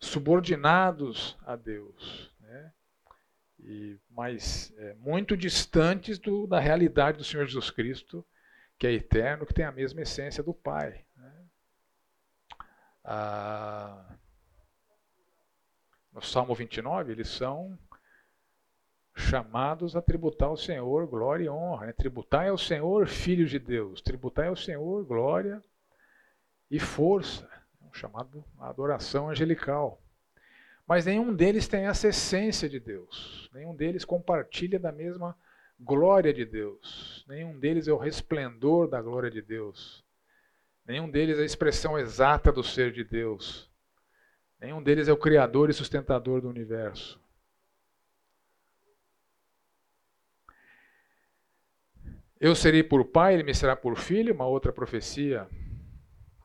subordinados 0.00 1.38
a 1.46 1.54
Deus. 1.54 2.34
Né? 2.40 2.72
E, 3.66 3.98
mas 4.08 4.72
é, 4.78 4.94
muito 4.94 5.36
distantes 5.36 6.20
do, 6.20 6.46
da 6.46 6.60
realidade 6.60 7.18
do 7.18 7.24
Senhor 7.24 7.44
Jesus 7.44 7.68
Cristo, 7.68 8.24
que 8.78 8.86
é 8.86 8.92
eterno, 8.92 9.44
que 9.44 9.52
tem 9.52 9.64
a 9.64 9.72
mesma 9.72 10.02
essência 10.02 10.40
do 10.40 10.54
Pai. 10.54 11.04
Né? 11.16 11.32
Ah, 13.04 14.14
no 16.12 16.22
Salmo 16.22 16.54
29, 16.54 17.10
eles 17.10 17.28
são 17.28 17.76
chamados 19.16 19.96
a 19.96 20.02
tributar 20.02 20.48
ao 20.48 20.56
Senhor 20.56 21.04
glória 21.08 21.46
e 21.46 21.48
honra. 21.48 21.86
Né? 21.86 21.92
Tributar 21.92 22.48
ao 22.48 22.56
Senhor, 22.56 23.08
filhos 23.08 23.50
de 23.50 23.58
Deus. 23.58 24.00
Tributar 24.00 24.46
ao 24.46 24.56
Senhor 24.56 25.04
glória 25.04 25.60
e 26.70 26.78
força. 26.78 27.50
É 27.82 27.84
um 27.84 27.92
chamado 27.92 28.44
adoração 28.60 29.28
angelical. 29.28 30.00
Mas 30.86 31.04
nenhum 31.04 31.34
deles 31.34 31.66
tem 31.66 31.86
essa 31.86 32.08
essência 32.08 32.68
de 32.68 32.78
Deus. 32.78 33.50
Nenhum 33.52 33.74
deles 33.74 34.04
compartilha 34.04 34.78
da 34.78 34.92
mesma 34.92 35.36
glória 35.78 36.32
de 36.32 36.44
Deus. 36.44 37.24
Nenhum 37.28 37.58
deles 37.58 37.88
é 37.88 37.92
o 37.92 37.98
resplendor 37.98 38.88
da 38.88 39.02
glória 39.02 39.30
de 39.30 39.42
Deus. 39.42 40.04
Nenhum 40.86 41.10
deles 41.10 41.38
é 41.38 41.42
a 41.42 41.44
expressão 41.44 41.98
exata 41.98 42.52
do 42.52 42.62
ser 42.62 42.92
de 42.92 43.02
Deus. 43.02 43.68
Nenhum 44.60 44.82
deles 44.82 45.08
é 45.08 45.12
o 45.12 45.16
criador 45.16 45.68
e 45.68 45.74
sustentador 45.74 46.40
do 46.40 46.48
universo. 46.48 47.20
Eu 52.38 52.54
serei 52.54 52.82
por 52.82 53.06
pai, 53.06 53.34
ele 53.34 53.42
me 53.42 53.54
será 53.54 53.74
por 53.74 53.96
filho, 53.96 54.34
uma 54.34 54.46
outra 54.46 54.72
profecia 54.72 55.48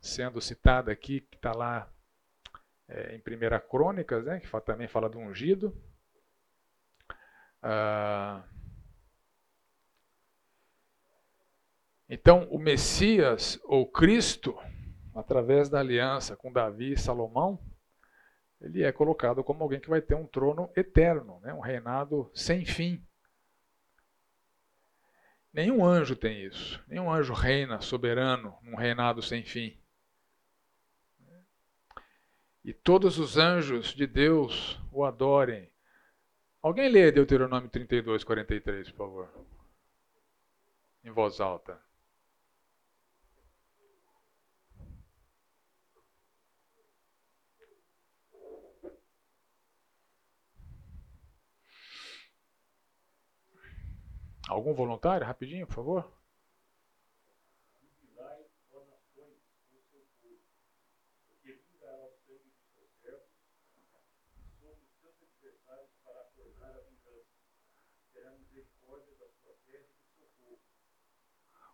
sendo 0.01 0.41
citada 0.41 0.91
aqui, 0.91 1.21
que 1.21 1.35
está 1.35 1.51
lá 1.51 1.90
é, 2.91 3.15
em 3.15 3.19
Primeira 3.19 3.59
Crônicas, 3.59 4.25
né, 4.25 4.39
que 4.39 4.61
também 4.61 4.87
fala 4.87 5.09
do 5.09 5.17
ungido. 5.17 5.75
Ah, 7.61 8.43
então, 12.09 12.47
o 12.51 12.59
Messias, 12.59 13.59
ou 13.63 13.89
Cristo, 13.89 14.57
através 15.15 15.69
da 15.69 15.79
aliança 15.79 16.35
com 16.35 16.51
Davi 16.51 16.93
e 16.93 16.99
Salomão, 16.99 17.57
ele 18.59 18.83
é 18.83 18.91
colocado 18.91 19.43
como 19.43 19.63
alguém 19.63 19.79
que 19.79 19.89
vai 19.89 20.01
ter 20.01 20.15
um 20.15 20.27
trono 20.27 20.69
eterno, 20.75 21.39
né, 21.39 21.53
um 21.53 21.61
reinado 21.61 22.29
sem 22.33 22.65
fim. 22.65 23.03
Nenhum 25.53 25.85
anjo 25.85 26.15
tem 26.15 26.45
isso. 26.45 26.81
Nenhum 26.87 27.11
anjo 27.11 27.33
reina 27.33 27.81
soberano 27.81 28.57
num 28.61 28.75
reinado 28.75 29.21
sem 29.21 29.43
fim. 29.43 29.80
E 32.63 32.73
todos 32.73 33.17
os 33.17 33.37
anjos 33.37 33.87
de 33.87 34.05
Deus 34.05 34.79
o 34.91 35.03
adorem. 35.03 35.71
Alguém 36.61 36.89
lê 36.89 37.11
Deuteronômio 37.11 37.69
32, 37.69 38.23
43, 38.23 38.91
por 38.91 38.97
favor. 38.97 39.45
Em 41.03 41.09
voz 41.09 41.39
alta. 41.39 41.81
Algum 54.47 54.73
voluntário? 54.73 55.25
Rapidinho, 55.25 55.65
por 55.65 55.75
favor. 55.75 56.20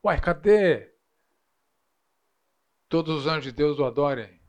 Uai, 0.04 0.20
cadê? 0.22 0.94
Todos 2.90 3.16
os 3.16 3.28
anjos 3.28 3.46
de 3.46 3.52
Deus 3.52 3.80
o 3.80 3.86
adorem. 3.86 4.40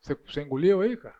Você, 0.00 0.14
você 0.14 0.42
engoliu 0.42 0.80
aí, 0.80 0.96
cara? 0.96 1.18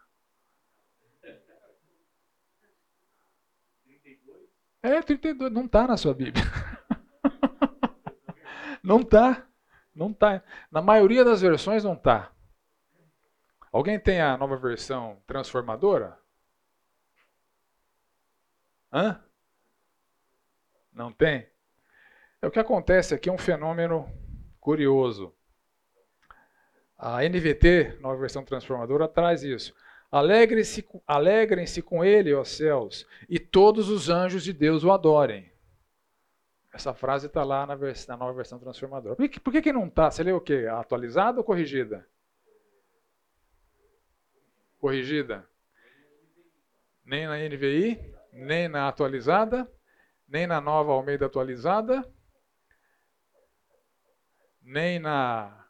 É, 4.83 5.03
32. 5.03 5.53
Não 5.53 5.67
está 5.67 5.87
na 5.87 5.97
sua 5.97 6.15
Bíblia. 6.15 6.45
não 8.83 9.01
está. 9.01 9.47
Não 9.95 10.11
está. 10.11 10.43
Na 10.71 10.81
maioria 10.81 11.25
das 11.25 11.41
versões 11.41 11.85
não 11.85 11.95
está. 11.95 12.33
Alguém 13.71 14.01
tem 14.01 14.21
a 14.21 14.37
nova 14.37 14.57
versão 14.57 15.23
transformadora? 15.27 16.19
Hã? 18.91 19.23
Não 20.93 21.13
tem? 21.13 21.49
É 22.41 22.47
o 22.47 22.51
que 22.51 22.61
acontece 22.61 23.15
aqui 23.15 23.29
é 23.29 23.33
um 23.33 23.39
fenômeno 23.39 24.09
curioso. 24.61 25.35
A 26.97 27.23
NVT, 27.23 27.99
nova 28.01 28.17
versão 28.17 28.45
transformadora, 28.45 29.09
traz 29.09 29.43
isso. 29.43 29.75
Alegrem-se 30.11 30.89
alegrem 31.07 31.67
com 31.85 32.05
ele, 32.05 32.33
ó 32.33 32.45
céus, 32.45 33.07
e 33.29 33.39
todos 33.39 33.89
os 33.89 34.09
anjos 34.09 34.43
de 34.43 34.53
Deus 34.53 34.85
o 34.85 34.91
adorem. 34.91 35.53
Essa 36.73 36.95
frase 36.95 37.27
está 37.27 37.43
lá 37.43 37.67
na, 37.67 37.77
na, 37.77 38.17
nova 38.17 38.33
versão 38.33 38.59
transformadora. 38.59 39.17
Por 39.17 39.29
que, 39.29 39.41
por 39.41 39.53
que, 39.53 39.63
que 39.63 39.73
não 39.73 39.87
está? 39.87 40.11
Você 40.11 40.23
leu 40.23 40.37
o 40.37 40.41
quê? 40.41 40.67
Atualizada 40.71 41.39
ou 41.39 41.45
corrigida? 41.45 42.07
Corrigida. 44.79 45.49
Nem 47.05 47.27
na 47.27 47.37
NVI, 47.37 48.15
nem 48.33 48.69
na 48.69 48.89
atualizada, 48.89 49.71
nem 50.29 50.47
na 50.47 50.61
nova 50.61 50.93
Almeida 50.93 51.27
atualizada, 51.27 52.05
nem 54.69 54.99
na 54.99 55.67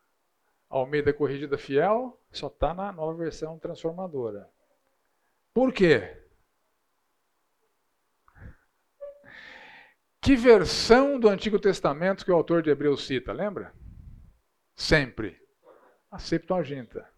Almeida 0.69 1.13
corrigida 1.13 1.57
fiel, 1.57 2.21
só 2.33 2.49
está 2.49 2.75
na 2.75 2.91
nova 2.91 3.17
versão 3.17 3.57
transformadora. 3.59 4.51
Por 5.55 5.73
quê? 5.73 6.21
Que 10.21 10.35
versão 10.35 11.19
do 11.19 11.29
Antigo 11.29 11.61
Testamento 11.61 12.25
que 12.25 12.31
o 12.33 12.35
autor 12.35 12.61
de 12.61 12.71
Hebreus 12.71 13.07
cita, 13.07 13.33
lembra? 13.33 13.73
Sempre. 14.75 15.41
A 16.11 16.19
Septuaginta. 16.19 17.09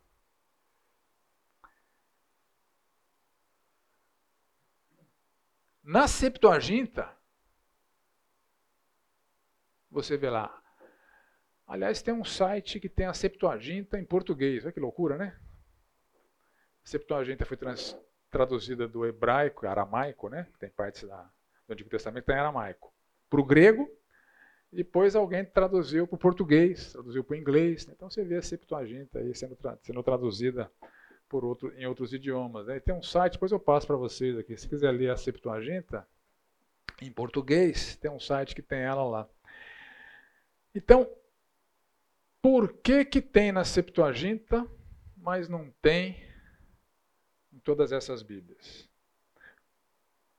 Na 5.82 6.06
Septuaginta, 6.06 7.10
você 9.90 10.16
vê 10.16 10.30
lá, 10.30 10.59
Aliás, 11.70 12.02
tem 12.02 12.12
um 12.12 12.24
site 12.24 12.80
que 12.80 12.88
tem 12.88 13.06
a 13.06 13.14
Septuaginta 13.14 13.96
em 13.96 14.04
português. 14.04 14.64
Olha 14.64 14.72
que 14.72 14.80
loucura, 14.80 15.16
né? 15.16 15.38
A 16.84 16.88
Septuaginta 16.88 17.44
foi 17.44 17.56
trans, 17.56 17.96
traduzida 18.28 18.88
do 18.88 19.06
hebraico, 19.06 19.68
aramaico, 19.68 20.28
né? 20.28 20.48
Tem 20.58 20.68
partes 20.68 21.04
da, 21.04 21.30
do 21.68 21.72
Antigo 21.72 21.88
Testamento 21.88 22.24
que 22.24 22.32
tem 22.32 22.40
aramaico. 22.40 22.92
Para 23.30 23.40
o 23.40 23.44
grego, 23.44 23.88
depois 24.72 25.14
alguém 25.14 25.44
traduziu 25.44 26.08
para 26.08 26.16
o 26.16 26.18
português, 26.18 26.92
traduziu 26.92 27.22
para 27.22 27.34
o 27.34 27.38
inglês. 27.38 27.86
Né? 27.86 27.92
Então 27.96 28.10
você 28.10 28.24
vê 28.24 28.38
a 28.38 28.42
Septuaginta 28.42 29.20
aí 29.20 29.32
sendo, 29.32 29.56
sendo 29.80 30.02
traduzida 30.02 30.68
por 31.28 31.44
outro, 31.44 31.72
em 31.76 31.86
outros 31.86 32.12
idiomas. 32.12 32.66
Né? 32.66 32.80
Tem 32.80 32.92
um 32.92 33.02
site, 33.02 33.34
depois 33.34 33.52
eu 33.52 33.60
passo 33.60 33.86
para 33.86 33.94
vocês 33.94 34.36
aqui. 34.36 34.56
Se 34.56 34.68
quiser 34.68 34.90
ler 34.90 35.10
a 35.10 35.16
Septuaginta 35.16 36.04
em 37.00 37.12
português, 37.12 37.94
tem 37.94 38.10
um 38.10 38.18
site 38.18 38.56
que 38.56 38.62
tem 38.62 38.80
ela 38.80 39.04
lá. 39.04 39.28
Então, 40.74 41.08
por 42.42 42.72
que, 42.72 43.04
que 43.04 43.20
tem 43.20 43.52
na 43.52 43.64
Septuaginta, 43.64 44.66
mas 45.16 45.48
não 45.48 45.70
tem 45.82 46.16
em 47.52 47.58
todas 47.58 47.92
essas 47.92 48.22
Bíblias? 48.22 48.88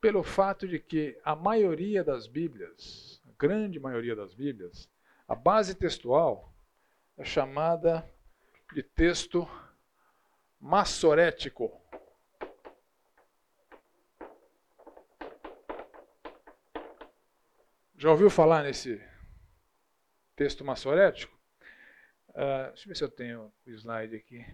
Pelo 0.00 0.22
fato 0.22 0.66
de 0.66 0.80
que 0.80 1.18
a 1.24 1.36
maioria 1.36 2.02
das 2.02 2.26
Bíblias, 2.26 3.22
a 3.28 3.32
grande 3.38 3.78
maioria 3.78 4.16
das 4.16 4.34
Bíblias, 4.34 4.88
a 5.28 5.34
base 5.34 5.74
textual 5.74 6.52
é 7.16 7.24
chamada 7.24 8.08
de 8.74 8.82
texto 8.82 9.48
massorético. 10.60 11.80
Já 17.96 18.10
ouviu 18.10 18.28
falar 18.28 18.64
nesse 18.64 19.00
texto 20.34 20.64
maçorético? 20.64 21.31
Uh, 22.34 22.68
deixa 22.68 22.84
eu 22.84 22.88
ver 22.88 22.96
se 22.96 23.04
eu 23.04 23.10
tenho 23.10 23.52
o 23.66 23.70
slide 23.70 24.16
aqui. 24.16 24.44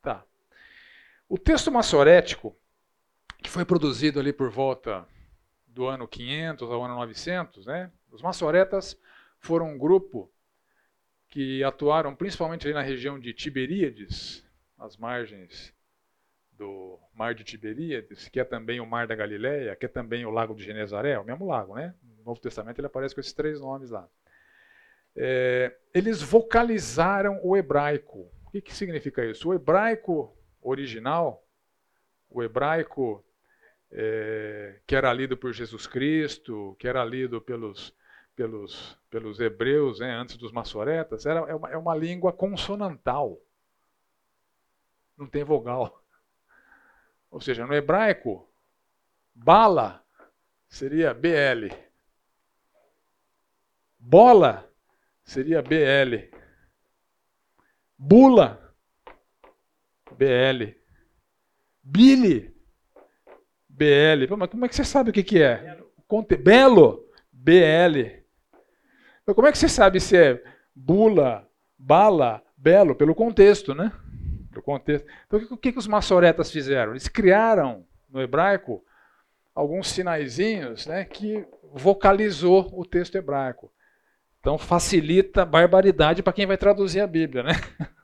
Tá. 0.00 0.24
O 1.28 1.36
texto 1.36 1.72
maçorético, 1.72 2.56
que 3.42 3.50
foi 3.50 3.64
produzido 3.64 4.20
ali 4.20 4.32
por 4.32 4.48
volta 4.48 5.06
do 5.66 5.86
ano 5.86 6.06
500 6.06 6.70
ao 6.70 6.84
ano 6.84 6.94
900, 6.94 7.66
né? 7.66 7.90
Os 8.12 8.22
maçoretas 8.22 8.96
foram 9.40 9.70
um 9.74 9.78
grupo 9.78 10.32
que 11.28 11.64
atuaram 11.64 12.14
principalmente 12.14 12.64
ali 12.64 12.74
na 12.74 12.80
região 12.80 13.18
de 13.18 13.34
Tiberíades, 13.34 14.44
as 14.78 14.96
margens 14.96 15.76
do 16.58 16.98
Mar 17.14 17.34
de 17.34 17.44
Tiberíades, 17.44 18.28
que 18.28 18.40
é 18.40 18.44
também 18.44 18.80
o 18.80 18.86
Mar 18.86 19.06
da 19.06 19.14
Galileia, 19.14 19.76
que 19.76 19.86
é 19.86 19.88
também 19.88 20.26
o 20.26 20.30
Lago 20.30 20.54
de 20.54 20.64
Genezaré, 20.64 21.16
o 21.18 21.24
mesmo 21.24 21.46
lago, 21.46 21.76
né? 21.76 21.94
No 22.02 22.24
Novo 22.24 22.40
Testamento 22.40 22.78
ele 22.78 22.88
aparece 22.88 23.14
com 23.14 23.20
esses 23.20 23.32
três 23.32 23.60
nomes 23.60 23.90
lá. 23.90 24.08
É, 25.16 25.74
eles 25.94 26.20
vocalizaram 26.20 27.40
o 27.42 27.56
hebraico. 27.56 28.28
O 28.44 28.50
que, 28.50 28.60
que 28.60 28.74
significa 28.74 29.24
isso? 29.24 29.48
O 29.48 29.54
hebraico 29.54 30.36
original, 30.60 31.46
o 32.28 32.42
hebraico 32.42 33.24
é, 33.90 34.80
que 34.86 34.96
era 34.96 35.12
lido 35.12 35.36
por 35.36 35.52
Jesus 35.52 35.86
Cristo, 35.86 36.76
que 36.78 36.88
era 36.88 37.04
lido 37.04 37.40
pelos, 37.40 37.94
pelos, 38.34 38.98
pelos 39.08 39.38
hebreus 39.38 40.00
né, 40.00 40.12
antes 40.12 40.36
dos 40.36 40.50
maçoretas, 40.50 41.24
era, 41.24 41.40
é, 41.40 41.54
uma, 41.54 41.70
é 41.70 41.76
uma 41.76 41.94
língua 41.94 42.32
consonantal. 42.32 43.40
Não 45.16 45.26
tem 45.26 45.44
vogal. 45.44 46.02
Ou 47.30 47.40
seja, 47.40 47.66
no 47.66 47.74
hebraico, 47.74 48.48
bala 49.34 50.04
seria 50.68 51.12
BL. 51.12 51.74
Bola 53.98 54.68
seria 55.24 55.62
BL. 55.62 56.30
Bula, 57.96 58.74
BL. 60.16 60.74
Billy, 61.82 62.54
BL. 63.68 64.26
Pô, 64.28 64.36
mas 64.36 64.50
como 64.50 64.64
é 64.64 64.68
que 64.68 64.76
você 64.76 64.84
sabe 64.84 65.10
o 65.10 65.12
que, 65.12 65.22
que 65.22 65.42
é? 65.42 65.78
Conte... 66.06 66.36
Belo, 66.36 67.06
BL. 67.32 68.22
Mas 69.26 69.34
como 69.34 69.46
é 69.46 69.52
que 69.52 69.58
você 69.58 69.68
sabe 69.68 70.00
se 70.00 70.16
é 70.16 70.42
bula, 70.74 71.48
bala, 71.76 72.42
belo? 72.56 72.94
Pelo 72.94 73.14
contexto, 73.14 73.74
né? 73.74 73.92
Contexto. 74.68 75.08
Então 75.26 75.40
o 75.50 75.56
que, 75.56 75.72
que 75.72 75.78
os 75.78 75.86
maçoretas 75.86 76.50
fizeram? 76.50 76.92
Eles 76.92 77.08
criaram 77.08 77.86
no 78.06 78.20
hebraico 78.20 78.84
alguns 79.54 79.88
sinaizinhos 79.88 80.86
né, 80.86 81.06
que 81.06 81.48
vocalizou 81.72 82.68
o 82.78 82.84
texto 82.84 83.16
hebraico. 83.16 83.72
Então 84.38 84.58
facilita 84.58 85.40
a 85.40 85.46
barbaridade 85.46 86.22
para 86.22 86.34
quem 86.34 86.44
vai 86.44 86.58
traduzir 86.58 87.00
a 87.00 87.06
Bíblia, 87.06 87.44
né? 87.44 87.52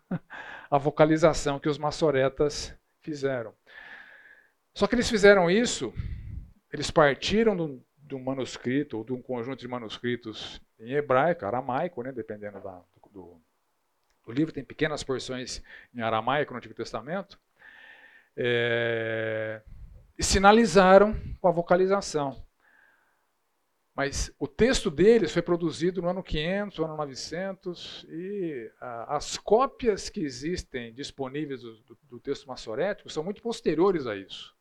a 0.70 0.78
vocalização 0.78 1.60
que 1.60 1.68
os 1.68 1.76
maçoretas 1.76 2.74
fizeram. 3.02 3.52
Só 4.72 4.86
que 4.86 4.94
eles 4.94 5.10
fizeram 5.10 5.50
isso, 5.50 5.92
eles 6.72 6.90
partiram 6.90 7.78
de 7.98 8.14
um 8.14 8.24
manuscrito, 8.24 8.96
ou 8.96 9.04
de 9.04 9.12
um 9.12 9.20
conjunto 9.20 9.60
de 9.60 9.68
manuscritos 9.68 10.62
em 10.80 10.92
hebraico, 10.94 11.44
aramaico, 11.44 12.02
né, 12.02 12.10
dependendo 12.10 12.58
da, 12.62 12.80
do, 13.12 13.38
do, 14.24 14.32
livro, 14.32 14.52
tem 14.52 14.64
pequenas 14.64 15.02
porções 15.02 15.62
em 15.94 16.00
aramaico 16.00 16.52
no 16.52 16.58
Antigo 16.58 16.74
Testamento, 16.74 17.38
é, 18.36 19.62
e 20.18 20.22
sinalizaram 20.22 21.14
com 21.40 21.48
a 21.48 21.52
vocalização. 21.52 22.44
Mas 23.94 24.34
o 24.40 24.48
texto 24.48 24.90
deles 24.90 25.32
foi 25.32 25.40
produzido 25.40 26.02
no 26.02 26.08
ano 26.08 26.22
500, 26.22 26.78
no 26.78 26.84
ano 26.84 26.96
900, 26.96 28.04
e 28.08 28.72
a, 28.80 29.16
as 29.16 29.38
cópias 29.38 30.08
que 30.08 30.20
existem 30.20 30.92
disponíveis 30.92 31.62
do, 31.62 31.76
do, 31.82 31.98
do 32.10 32.20
texto 32.20 32.48
maçorético 32.48 33.08
são 33.08 33.22
muito 33.22 33.40
posteriores 33.40 34.06
a 34.06 34.16
isso. 34.16 34.52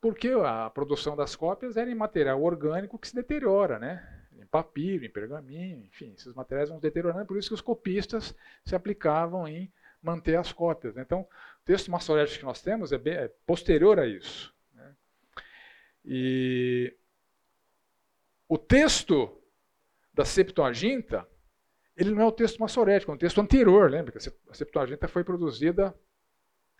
Porque 0.00 0.28
a 0.28 0.70
produção 0.70 1.14
das 1.14 1.36
cópias 1.36 1.76
era 1.76 1.90
em 1.90 1.94
material 1.94 2.42
orgânico 2.42 2.98
que 2.98 3.08
se 3.08 3.14
deteriora, 3.14 3.78
né? 3.78 4.23
Em 4.38 4.46
papiro, 4.46 5.04
em 5.04 5.10
pergaminho, 5.10 5.84
enfim, 5.84 6.12
esses 6.16 6.34
materiais 6.34 6.68
vão 6.68 6.78
se 6.78 6.82
deteriorando, 6.82 7.26
por 7.26 7.38
isso 7.38 7.48
que 7.48 7.54
os 7.54 7.60
copistas 7.60 8.34
se 8.64 8.74
aplicavam 8.74 9.46
em 9.46 9.72
manter 10.02 10.36
as 10.36 10.52
cópias. 10.52 10.94
Né? 10.94 11.02
Então, 11.02 11.20
o 11.20 11.64
texto 11.64 11.90
maçorético 11.90 12.40
que 12.40 12.44
nós 12.44 12.60
temos 12.60 12.92
é, 12.92 12.98
bem, 12.98 13.14
é 13.14 13.28
posterior 13.46 13.98
a 13.98 14.06
isso. 14.06 14.54
Né? 14.74 14.94
E 16.04 16.96
o 18.48 18.58
texto 18.58 19.40
da 20.12 20.24
Septuaginta, 20.24 21.26
ele 21.96 22.10
não 22.10 22.22
é 22.22 22.26
o 22.26 22.32
texto 22.32 22.58
maçorético, 22.58 23.10
é 23.10 23.14
um 23.14 23.18
texto 23.18 23.40
anterior, 23.40 23.90
lembra 23.90 24.12
que 24.12 24.18
a 24.18 24.54
Septuaginta 24.54 25.08
foi 25.08 25.24
produzida 25.24 25.94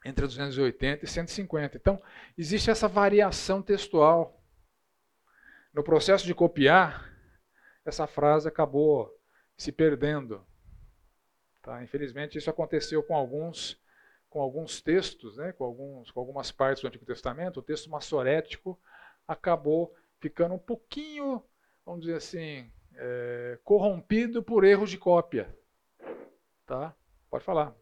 entre 0.05 0.27
280 0.27 1.05
e 1.05 1.09
150. 1.09 1.77
Então, 1.77 2.01
existe 2.37 2.71
essa 2.71 2.87
variação 2.87 3.63
textual. 3.63 4.41
No 5.73 5.83
processo 5.83 6.27
de 6.27 6.35
copiar, 6.35 7.14
essa 7.85 8.07
frase 8.07 8.49
acabou 8.49 9.15
se 9.57 9.71
perdendo. 9.71 10.45
Tá? 11.63 11.83
Infelizmente, 11.83 12.39
isso 12.39 12.51
aconteceu 12.51 13.03
com 13.03 13.15
alguns, 13.15 13.81
com 14.29 14.41
alguns 14.41 14.81
textos, 14.81 15.37
né? 15.37 15.53
com, 15.53 15.65
alguns, 15.65 16.11
com 16.11 16.21
algumas 16.21 16.51
partes 16.51 16.83
do 16.83 16.89
Antigo 16.89 17.05
Testamento. 17.05 17.61
O 17.61 17.63
texto 17.63 17.91
massorético 17.91 18.79
acabou 19.27 19.95
ficando 20.19 20.55
um 20.55 20.59
pouquinho, 20.59 21.43
vamos 21.85 22.03
dizer 22.03 22.17
assim, 22.17 22.71
é, 22.95 23.59
corrompido 23.65 24.43
por 24.43 24.65
erros 24.65 24.91
de 24.91 24.99
cópia. 24.99 25.55
Tá? 26.67 26.95
Pode 27.31 27.45
falar. 27.45 27.75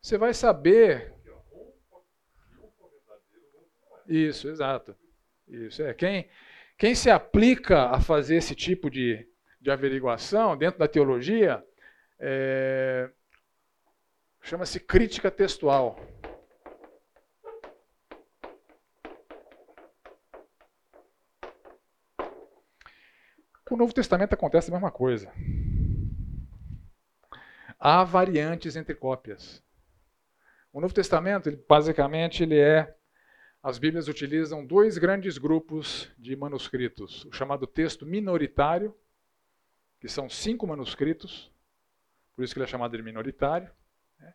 Você 0.00 0.16
vai 0.16 0.32
saber. 0.32 1.14
Isso, 4.06 4.48
exato. 4.48 4.96
Isso 5.48 5.82
é. 5.82 5.94
Quem, 5.94 6.28
quem 6.76 6.94
se 6.94 7.10
aplica 7.10 7.90
a 7.90 8.00
fazer 8.00 8.36
esse 8.36 8.54
tipo 8.54 8.90
de, 8.90 9.26
de 9.60 9.70
averiguação 9.70 10.56
dentro 10.56 10.78
da 10.78 10.88
teologia 10.88 11.64
é, 12.18 13.10
chama-se 14.42 14.80
crítica 14.80 15.30
textual. 15.30 15.98
Com 23.64 23.74
o 23.74 23.78
Novo 23.78 23.92
Testamento 23.92 24.32
acontece 24.32 24.70
a 24.70 24.72
mesma 24.72 24.92
coisa. 24.92 25.32
Há 27.78 28.04
variantes 28.04 28.76
entre 28.76 28.94
cópias. 28.94 29.62
O 30.72 30.80
Novo 30.80 30.94
Testamento, 30.94 31.48
ele, 31.48 31.62
basicamente, 31.68 32.44
ele 32.44 32.58
é 32.58 32.95
as 33.66 33.78
Bíblias 33.78 34.06
utilizam 34.06 34.64
dois 34.64 34.96
grandes 34.96 35.38
grupos 35.38 36.08
de 36.16 36.36
manuscritos: 36.36 37.24
o 37.24 37.32
chamado 37.32 37.66
texto 37.66 38.06
minoritário, 38.06 38.94
que 39.98 40.06
são 40.06 40.30
cinco 40.30 40.68
manuscritos, 40.68 41.50
por 42.36 42.44
isso 42.44 42.54
que 42.54 42.60
ele 42.60 42.64
é 42.64 42.68
chamado 42.68 42.96
de 42.96 43.02
minoritário, 43.02 43.68
né? 44.20 44.32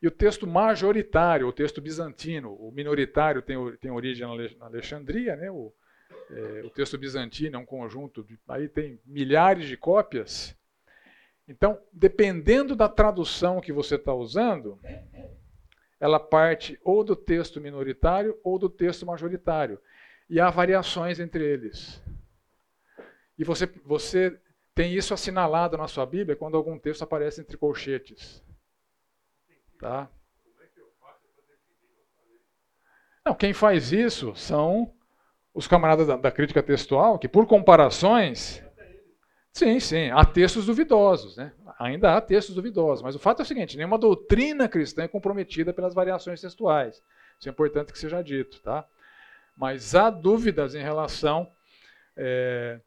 e 0.00 0.08
o 0.08 0.10
texto 0.10 0.46
majoritário, 0.46 1.46
o 1.46 1.52
texto 1.52 1.78
bizantino. 1.82 2.54
O 2.54 2.72
minoritário 2.72 3.42
tem, 3.42 3.58
tem 3.76 3.90
origem 3.90 4.26
na 4.56 4.64
Alexandria, 4.64 5.36
né? 5.36 5.50
o, 5.50 5.70
é, 6.30 6.62
o 6.64 6.70
texto 6.70 6.96
bizantino 6.96 7.56
é 7.56 7.58
um 7.58 7.66
conjunto, 7.66 8.24
de, 8.24 8.38
aí 8.48 8.66
tem 8.66 8.98
milhares 9.04 9.66
de 9.68 9.76
cópias. 9.76 10.56
Então, 11.46 11.78
dependendo 11.92 12.74
da 12.74 12.88
tradução 12.88 13.60
que 13.60 13.74
você 13.74 13.96
está 13.96 14.14
usando, 14.14 14.80
ela 16.04 16.20
parte 16.20 16.78
ou 16.84 17.02
do 17.02 17.16
texto 17.16 17.62
minoritário 17.62 18.38
ou 18.44 18.58
do 18.58 18.68
texto 18.68 19.06
majoritário. 19.06 19.80
E 20.28 20.38
há 20.38 20.50
variações 20.50 21.18
entre 21.18 21.42
eles. 21.42 21.98
E 23.38 23.42
você, 23.42 23.66
você 23.86 24.38
tem 24.74 24.92
isso 24.92 25.14
assinalado 25.14 25.78
na 25.78 25.88
sua 25.88 26.04
Bíblia 26.04 26.36
quando 26.36 26.58
algum 26.58 26.78
texto 26.78 27.00
aparece 27.00 27.40
entre 27.40 27.56
colchetes. 27.56 28.44
Tá? 29.80 30.10
Não, 33.24 33.34
quem 33.34 33.54
faz 33.54 33.90
isso 33.90 34.34
são 34.36 34.94
os 35.54 35.66
camaradas 35.66 36.06
da, 36.06 36.18
da 36.18 36.30
crítica 36.30 36.62
textual, 36.62 37.18
que 37.18 37.28
por 37.28 37.46
comparações 37.46 38.62
Sim, 39.56 39.78
sim. 39.78 40.10
Há 40.10 40.24
textos 40.24 40.66
duvidosos, 40.66 41.36
né? 41.36 41.52
Ainda 41.78 42.16
há 42.16 42.20
textos 42.20 42.56
duvidosos. 42.56 43.02
Mas 43.02 43.14
o 43.14 43.20
fato 43.20 43.40
é 43.40 43.42
o 43.44 43.46
seguinte: 43.46 43.76
nenhuma 43.76 43.96
doutrina 43.96 44.68
cristã 44.68 45.04
é 45.04 45.08
comprometida 45.08 45.72
pelas 45.72 45.94
variações 45.94 46.40
textuais. 46.40 47.00
Isso 47.38 47.48
é 47.48 47.52
importante 47.52 47.92
que 47.92 47.98
seja 47.98 48.20
dito, 48.20 48.60
tá? 48.60 48.84
Mas 49.56 49.94
há 49.94 50.10
dúvidas 50.10 50.74
em 50.74 50.82
relação 50.82 51.48
é, 52.16 52.80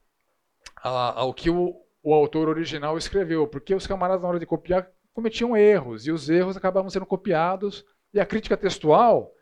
ao 0.83 1.33
que 1.33 1.49
o, 1.49 1.81
o 2.03 2.13
autor 2.13 2.49
original 2.49 2.97
escreveu, 2.97 3.47
porque 3.47 3.73
os 3.73 3.87
camaradas, 3.87 4.21
na 4.21 4.27
hora 4.27 4.39
de 4.39 4.45
copiar, 4.45 4.89
cometiam 5.13 5.55
erros, 5.55 6.05
e 6.05 6.11
os 6.11 6.29
erros 6.29 6.57
acabavam 6.57 6.89
sendo 6.89 7.05
copiados, 7.05 7.85
e 8.13 8.19
a 8.19 8.25
crítica 8.25 8.57
textual, 8.57 9.33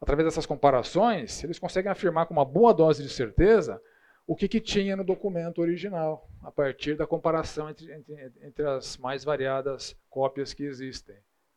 através 0.00 0.26
dessas 0.26 0.46
comparações, 0.46 1.42
eles 1.42 1.58
conseguem 1.58 1.90
afirmar 1.90 2.26
com 2.26 2.34
uma 2.34 2.44
boa 2.44 2.72
dose 2.72 3.02
de 3.02 3.08
certeza 3.08 3.80
o 4.28 4.36
que, 4.36 4.46
que 4.46 4.60
tinha 4.60 4.94
no 4.94 5.02
documento 5.02 5.62
original, 5.62 6.28
a 6.42 6.52
partir 6.52 6.94
da 6.94 7.06
comparação 7.06 7.70
entre, 7.70 7.90
entre, 7.90 8.30
entre 8.42 8.68
as 8.68 8.98
mais 8.98 9.24
variadas 9.24 9.98
cópias 10.10 10.52
que 10.52 10.64
existem. 10.64 11.16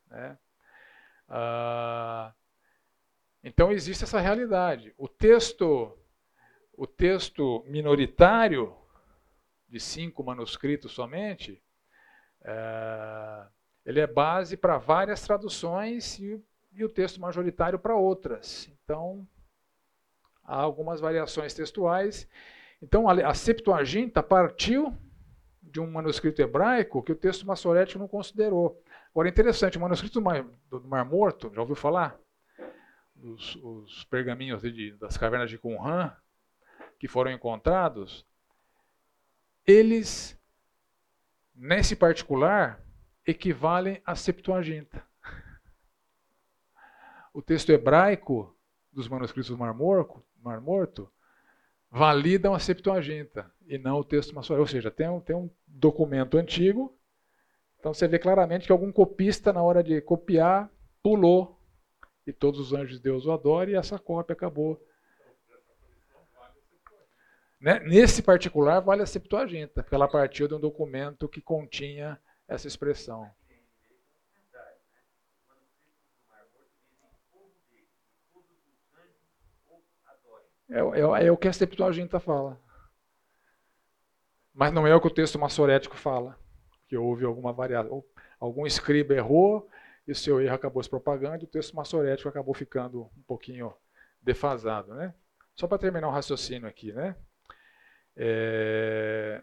Né? 0.09 0.38
Ah, 1.28 2.34
então 3.43 3.74
existe 3.74 4.05
essa 4.05 4.22
realidade. 4.22 4.93
O 4.97 5.09
texto, 5.09 5.97
o 6.72 6.88
texto 6.88 7.61
minoritário 7.67 8.74
de 9.67 9.78
cinco 9.78 10.24
manuscritos 10.24 10.93
somente, 10.93 11.61
é, 12.41 13.47
ele 13.86 13.99
é 13.99 14.07
base 14.07 14.55
para 14.55 14.78
várias 14.78 15.22
traduções 15.22 16.17
e, 16.19 16.41
e 16.72 16.86
o 16.86 16.89
texto 16.89 17.19
majoritário 17.19 17.78
para 17.78 17.97
outras. 17.97 18.72
Então 18.82 19.28
há 20.45 20.55
algumas 20.55 21.01
variações 21.01 21.53
textuais 21.53 22.26
então, 22.82 23.08
a 23.08 23.34
Septuaginta 23.34 24.24
partiu 24.24 24.98
de 25.62 25.80
um 25.80 25.90
manuscrito 25.90 26.42
hebraico 26.42 27.04
que 27.04 27.12
o 27.12 27.16
texto 27.16 27.46
massorético 27.46 28.00
não 28.00 28.08
considerou. 28.08 28.82
Agora, 29.12 29.30
interessante, 29.30 29.78
o 29.78 29.82
manuscrito 29.82 30.20
do 30.20 30.24
Mar, 30.24 30.44
do 30.70 30.82
Mar 30.88 31.06
Morto, 31.06 31.52
já 31.54 31.62
ouviu 31.62 31.76
falar? 31.76 32.20
Os, 33.22 33.56
os 33.58 34.04
pergaminhos 34.06 34.64
de, 34.64 34.94
das 34.94 35.16
cavernas 35.16 35.50
de 35.50 35.60
Qumran, 35.60 36.12
que 36.98 37.08
foram 37.08 37.32
encontrados, 37.32 38.26
eles, 39.66 40.40
nesse 41.54 41.96
particular, 41.96 42.84
equivalem 43.26 44.02
à 44.06 44.16
Septuaginta. 44.16 45.06
O 47.34 47.42
texto 47.42 47.70
hebraico 47.70 48.54
dos 48.92 49.08
manuscritos 49.08 49.50
do 49.50 49.58
Mar 49.58 49.74
Morto, 49.74 50.22
Mar 50.44 50.60
Morto 50.60 51.10
validam 51.92 52.54
a 52.54 52.60
Septuaginta 52.60 53.52
e 53.68 53.78
não 53.78 53.98
o 54.00 54.04
texto 54.04 54.34
massorético. 54.34 54.62
Ou 54.62 54.68
seja, 54.68 54.89
tem 54.89 55.10
um, 55.10 55.20
tem 55.20 55.36
um 55.36 55.50
documento 55.68 56.38
antigo, 56.38 56.98
então 57.80 57.94
você 57.94 58.08
vê 58.08 58.18
claramente 58.18 58.66
que 58.66 58.72
algum 58.72 58.92
copista, 58.92 59.52
na 59.52 59.62
hora 59.62 59.84
de 59.84 60.00
copiar, 60.02 60.72
pulou 61.04 61.60
e 62.26 62.32
todos 62.32 62.60
os 62.60 62.74
anjos 62.74 62.98
de 62.98 63.04
Deus 63.04 63.26
o 63.26 63.32
adoram 63.32 63.72
e 63.72 63.76
essa 63.76 64.00
cópia 64.00 64.34
acabou. 64.34 64.80
Né? 67.60 67.80
Nesse 67.82 68.24
particular, 68.24 68.80
vale 68.80 69.02
a 69.02 69.06
Septuaginta, 69.06 69.84
porque 69.84 69.96
ela 69.96 70.08
partiu 70.08 70.48
de 70.48 70.54
um 70.54 70.60
documento 70.60 71.28
que 71.28 71.42
continha 71.42 72.20
essa 72.48 72.68
expressão. 72.68 73.30
É, 80.72 80.80
é, 80.80 81.28
é 81.28 81.32
o 81.32 81.38
que 81.38 81.49
a 81.49 81.53
Septuaginta 81.53 82.19
fala. 82.19 82.57
Mas 84.53 84.72
não 84.72 84.88
é 84.88 84.95
o 84.95 85.01
que 85.01 85.07
o 85.07 85.13
texto 85.13 85.38
massorético 85.38 85.95
fala. 85.95 86.38
Que 86.88 86.97
houve 86.97 87.26
alguma 87.26 87.51
variação. 87.51 88.03
Algum 88.39 88.65
escriba 88.65 89.13
errou 89.13 89.69
e 90.07 90.11
o 90.11 90.15
seu 90.15 90.41
erro 90.41 90.55
acabou 90.55 90.82
se 90.82 90.89
propagando 90.89 91.43
e 91.43 91.45
o 91.45 91.49
texto 91.49 91.76
massorético 91.76 92.28
acabou 92.28 92.53
ficando 92.53 93.03
um 93.17 93.22
pouquinho 93.28 93.74
defasado. 94.22 94.93
Né? 94.93 95.13
Só 95.55 95.67
para 95.67 95.78
terminar 95.78 96.07
o 96.07 96.11
raciocínio 96.11 96.67
aqui. 96.67 96.91
Né? 96.91 97.15
É... 98.15 99.41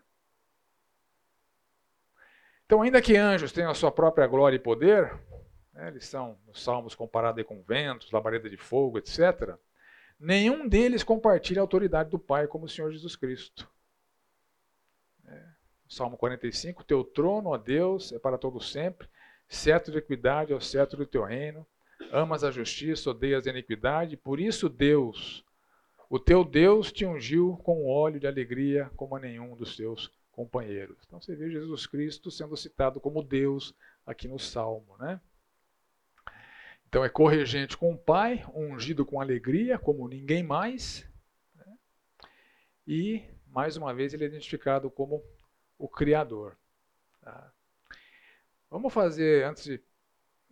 Então, 2.64 2.82
ainda 2.82 3.00
que 3.00 3.16
anjos 3.16 3.52
tenham 3.52 3.70
a 3.70 3.74
sua 3.74 3.90
própria 3.90 4.26
glória 4.26 4.56
e 4.56 4.58
poder, 4.58 5.18
né, 5.72 5.88
eles 5.88 6.06
são, 6.06 6.38
nos 6.46 6.62
salmos, 6.62 6.94
comparados 6.94 7.42
com 7.44 7.62
ventos, 7.62 8.10
labareda 8.10 8.50
de 8.50 8.58
fogo, 8.58 8.98
etc., 8.98 9.56
Nenhum 10.18 10.68
deles 10.68 11.02
compartilha 11.02 11.60
a 11.60 11.62
autoridade 11.62 12.10
do 12.10 12.18
Pai 12.18 12.46
como 12.46 12.64
o 12.64 12.68
Senhor 12.68 12.90
Jesus 12.90 13.14
Cristo. 13.14 13.68
É. 15.26 15.44
Salmo 15.88 16.16
45, 16.16 16.84
teu 16.84 17.04
trono, 17.04 17.50
ó 17.50 17.56
Deus, 17.56 18.12
é 18.12 18.18
para 18.18 18.36
todo 18.36 18.60
sempre, 18.60 19.08
cetro 19.48 19.92
de 19.92 19.98
equidade 19.98 20.52
é 20.52 20.56
o 20.56 20.60
cetro 20.60 20.98
do 20.98 21.06
teu 21.06 21.24
reino, 21.24 21.66
amas 22.12 22.44
a 22.44 22.50
justiça, 22.50 23.10
odeias 23.10 23.46
a 23.46 23.50
iniquidade, 23.50 24.16
por 24.16 24.40
isso 24.40 24.68
Deus, 24.68 25.44
o 26.10 26.18
teu 26.18 26.44
Deus 26.44 26.90
te 26.90 27.06
ungiu 27.06 27.56
com 27.62 27.86
óleo 27.86 28.20
de 28.20 28.26
alegria 28.26 28.90
como 28.96 29.16
a 29.16 29.20
nenhum 29.20 29.54
dos 29.54 29.76
seus 29.76 30.10
companheiros. 30.32 30.96
Então 31.06 31.20
você 31.20 31.34
vê 31.34 31.50
Jesus 31.50 31.86
Cristo 31.86 32.30
sendo 32.30 32.56
citado 32.56 33.00
como 33.00 33.22
Deus 33.22 33.74
aqui 34.06 34.28
no 34.28 34.38
Salmo, 34.38 34.96
né? 34.98 35.20
Então 36.88 37.04
é 37.04 37.08
corregente 37.10 37.76
com 37.76 37.92
o 37.92 37.98
Pai, 37.98 38.42
ungido 38.54 39.04
com 39.04 39.20
alegria, 39.20 39.78
como 39.78 40.08
ninguém 40.08 40.42
mais. 40.42 41.06
Né? 41.54 41.78
E, 42.86 43.24
mais 43.46 43.76
uma 43.76 43.92
vez, 43.92 44.14
ele 44.14 44.24
é 44.24 44.26
identificado 44.26 44.90
como 44.90 45.22
o 45.78 45.86
Criador. 45.86 46.56
Tá? 47.20 47.52
Vamos 48.70 48.92
fazer, 48.92 49.44
antes 49.44 49.64
de. 49.64 49.80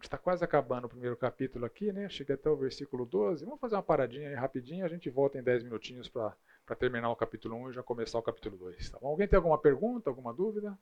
Está 0.03 0.19
quase 0.19 0.45
acabando 0.45 0.85
o 0.85 0.91
primeiro 0.91 1.17
capítulo 1.17 1.65
aqui, 1.65 1.91
né? 1.91 2.07
Chega 2.11 2.35
até 2.35 2.51
o 2.51 2.57
versículo 2.57 3.07
12. 3.07 3.47
Vamos 3.47 3.59
fazer 3.59 3.77
uma 3.77 3.83
paradinha 3.83 4.29
aí 4.29 4.35
rapidinho, 4.35 4.85
a 4.85 4.89
gente 4.89 5.09
volta 5.09 5.39
em 5.39 5.43
10 5.43 5.63
minutinhos 5.63 6.07
para 6.07 6.37
terminar 6.79 7.11
o 7.11 7.17
capítulo 7.17 7.57
1 7.57 7.71
e 7.71 7.73
já 7.73 7.83
começar 7.83 8.19
o 8.19 8.23
capítulo 8.23 8.59
2. 8.59 8.91
Tá 8.91 8.99
bom? 8.99 9.09
Alguém 9.09 9.27
tem 9.27 9.39
alguma 9.39 9.59
pergunta, 9.59 10.11
alguma 10.11 10.35
dúvida? 10.35 10.79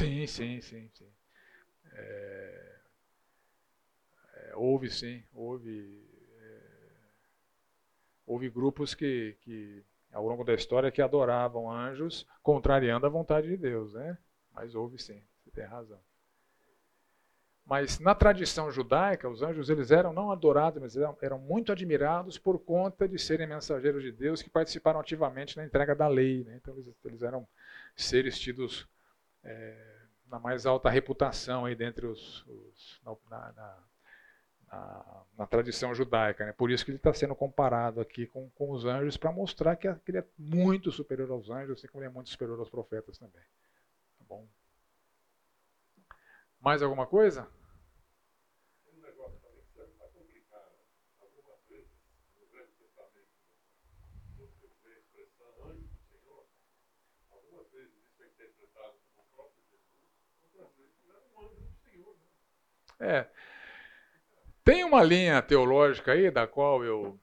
Sim, 0.00 0.24
sim, 0.26 0.60
sim, 0.62 0.88
sim. 0.94 1.12
É, 1.92 2.76
é, 4.34 4.52
houve 4.56 4.90
sim, 4.90 5.22
houve, 5.34 6.02
é, 6.38 6.60
houve 8.26 8.48
grupos 8.48 8.94
que, 8.94 9.36
que, 9.42 9.84
ao 10.10 10.26
longo 10.26 10.42
da 10.42 10.54
história, 10.54 10.90
que 10.90 11.02
adoravam 11.02 11.70
anjos, 11.70 12.26
contrariando 12.42 13.04
a 13.04 13.10
vontade 13.10 13.48
de 13.48 13.58
Deus, 13.58 13.92
né? 13.92 14.16
Mas 14.54 14.74
houve 14.74 14.98
sim, 14.98 15.22
você 15.44 15.50
tem 15.50 15.64
razão. 15.66 16.00
Mas 17.66 18.00
na 18.00 18.14
tradição 18.14 18.70
judaica, 18.70 19.28
os 19.28 19.42
anjos 19.42 19.68
eles 19.68 19.90
eram 19.90 20.12
não 20.14 20.32
adorados, 20.32 20.80
mas 20.80 20.96
eram, 20.96 21.16
eram, 21.20 21.38
muito 21.38 21.70
admirados 21.70 22.38
por 22.38 22.58
conta 22.58 23.06
de 23.06 23.18
serem 23.18 23.46
mensageiros 23.46 24.02
de 24.02 24.10
Deus 24.10 24.42
que 24.42 24.50
participaram 24.50 24.98
ativamente 24.98 25.56
na 25.56 25.64
entrega 25.64 25.94
da 25.94 26.08
lei. 26.08 26.42
Né? 26.42 26.56
Então 26.56 26.74
eles, 26.74 26.90
eles 27.04 27.22
eram 27.22 27.46
seres 27.94 28.40
tidos 28.40 28.88
é, 29.44 30.00
na 30.26 30.38
mais 30.38 30.66
alta 30.66 30.88
reputação 30.88 31.64
aí 31.64 31.74
dentre 31.74 32.06
os, 32.06 32.44
os 32.46 33.00
na, 33.04 33.52
na, 33.52 33.78
na, 34.70 35.24
na, 35.38 35.46
tradição 35.46 35.94
judaica. 35.94 36.46
Né? 36.46 36.52
Por 36.52 36.70
isso 36.70 36.84
que 36.84 36.90
ele 36.90 36.98
está 36.98 37.12
sendo 37.12 37.34
comparado 37.34 38.00
aqui 38.00 38.26
com, 38.26 38.48
com 38.50 38.70
os 38.70 38.84
anjos 38.84 39.16
para 39.16 39.32
mostrar 39.32 39.76
que, 39.76 39.88
ele 39.88 40.18
é 40.18 40.24
muito 40.38 40.92
superior 40.92 41.30
aos 41.30 41.50
anjos, 41.50 41.78
assim 41.78 41.88
como 41.88 42.02
ele 42.02 42.10
é 42.10 42.14
muito 42.14 42.30
superior 42.30 42.58
aos 42.58 42.70
profetas 42.70 43.18
também. 43.18 43.42
Tá 44.18 44.24
bom? 44.28 44.46
Mais 46.60 46.82
alguma 46.82 47.06
coisa? 47.06 47.48
É. 63.00 63.26
Tem 64.62 64.84
uma 64.84 65.02
linha 65.02 65.40
teológica 65.40 66.12
aí 66.12 66.30
da 66.30 66.46
qual 66.46 66.84
eu 66.84 67.18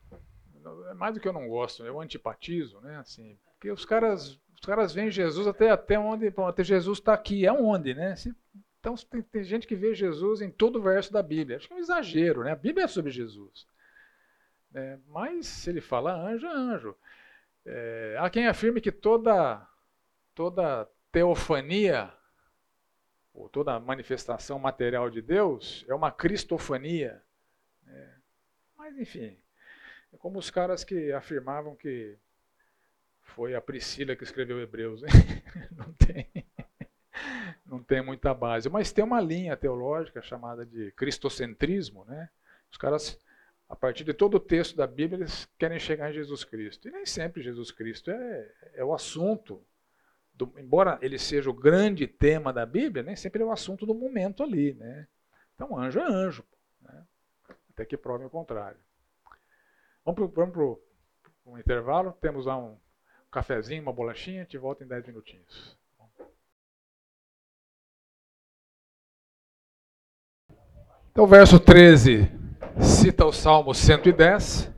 é 0.90 0.94
mais 0.94 1.14
do 1.14 1.20
que 1.20 1.28
eu 1.28 1.34
não 1.34 1.48
gosto, 1.48 1.86
eu 1.86 2.02
antipatizo, 2.02 2.82
né? 2.82 2.98
Assim, 2.98 3.38
porque 3.54 3.72
os 3.72 3.86
caras, 3.86 4.40
os 4.54 4.66
caras 4.66 4.94
veem 4.94 5.10
Jesus 5.10 5.48
até 5.48 5.70
até 5.70 5.98
onde, 5.98 6.28
até 6.28 6.64
Jesus 6.64 7.00
está 7.00 7.14
aqui, 7.14 7.46
é 7.46 7.54
onde, 7.54 7.94
né? 7.94 8.16
Então 8.80 8.96
tem, 8.96 9.22
tem, 9.22 9.44
gente 9.44 9.68
que 9.68 9.76
vê 9.76 9.94
Jesus 9.94 10.42
em 10.42 10.52
todo 10.52 10.80
o 10.80 10.82
verso 10.82 11.12
da 11.12 11.24
Bíblia. 11.24 11.58
Acho 11.58 11.68
que 11.68 11.74
é 11.74 11.78
um 11.78 11.80
exagero, 11.80 12.44
né? 12.44 12.52
A 12.52 12.56
Bíblia 12.56 12.86
é 12.86 12.88
sobre 12.88 13.12
Jesus. 13.12 13.66
É, 14.74 14.98
mas 15.08 15.48
se 15.48 15.70
ele 15.70 15.82
fala 15.82 16.14
anjo, 16.14 16.46
é 16.46 16.52
anjo. 16.52 16.96
É, 17.66 18.18
há 18.20 18.30
quem 18.30 18.48
afirme 18.48 18.82
que 18.82 18.92
toda 18.92 19.66
toda 20.36 20.88
teofania 21.12 22.14
ou 23.38 23.48
toda 23.48 23.80
manifestação 23.80 24.58
material 24.58 25.12
de 25.12 25.22
Deus 25.22 25.86
é 25.88 25.94
uma 25.94 26.12
cristofania. 26.12 27.22
É, 27.88 28.10
mas, 28.76 28.98
enfim, 28.98 29.38
é 30.12 30.18
como 30.18 30.40
os 30.40 30.50
caras 30.50 30.84
que 30.84 31.12
afirmavam 31.12 31.76
que 31.76 32.18
foi 33.22 33.54
a 33.54 33.62
Priscila 33.62 34.16
que 34.16 34.24
escreveu 34.24 34.60
Hebreus. 34.60 35.04
Né? 35.04 35.10
Não 35.72 35.94
tem. 35.94 36.28
não 37.66 37.84
tem 37.84 38.02
muita 38.02 38.34
base. 38.34 38.70
Mas 38.70 38.92
tem 38.92 39.04
uma 39.04 39.20
linha 39.20 39.56
teológica 39.58 40.22
chamada 40.22 40.66
de 40.66 40.92
cristocentrismo, 40.94 42.06
né? 42.06 42.30
Os 42.72 42.78
caras, 42.78 43.20
a 43.68 43.76
partir 43.76 44.04
de 44.04 44.14
todo 44.14 44.36
o 44.36 44.40
texto 44.40 44.76
da 44.76 44.88
Bíblia, 44.88 45.20
eles 45.20 45.48
querem 45.58 45.80
chegar 45.80 46.10
em 46.10 46.14
Jesus 46.14 46.44
Cristo. 46.44 46.88
E 46.88 46.92
nem 46.92 47.06
sempre 47.06 47.44
Jesus 47.44 47.72
Cristo 47.72 48.10
é, 48.10 48.52
é 48.76 48.84
o 48.84 48.94
assunto. 48.94 49.62
Do, 50.38 50.54
embora 50.60 51.00
ele 51.02 51.18
seja 51.18 51.50
o 51.50 51.54
grande 51.54 52.06
tema 52.06 52.54
da 52.54 52.64
Bíblia, 52.64 53.02
nem 53.02 53.16
sempre 53.16 53.42
é 53.42 53.46
o 53.46 53.52
assunto 53.52 53.88
do 53.88 53.96
momento 53.96 54.44
ali, 54.44 54.76
né? 54.76 55.08
Então, 55.56 55.76
anjo 55.76 56.00
é 56.00 56.04
anjo, 56.04 56.46
né? 56.80 57.04
até 57.72 57.84
que 57.84 57.98
prove 57.98 58.26
o 58.26 58.30
contrário. 58.30 58.80
Vamos 60.06 60.32
para 60.32 60.46
um 61.44 61.58
intervalo, 61.58 62.14
temos 62.22 62.46
lá 62.46 62.56
um 62.56 62.78
cafezinho, 63.32 63.82
uma 63.82 63.92
bolachinha, 63.92 64.44
gente 64.44 64.60
volta 64.60 64.84
em 64.84 64.88
10 64.88 65.08
minutinhos. 65.08 65.76
Então, 71.12 71.24
o 71.24 71.28
verso 71.28 71.60
13 71.60 72.32
cita 72.80 73.26
o 73.26 73.34
Salmo 73.34 73.74
110. 73.74 74.77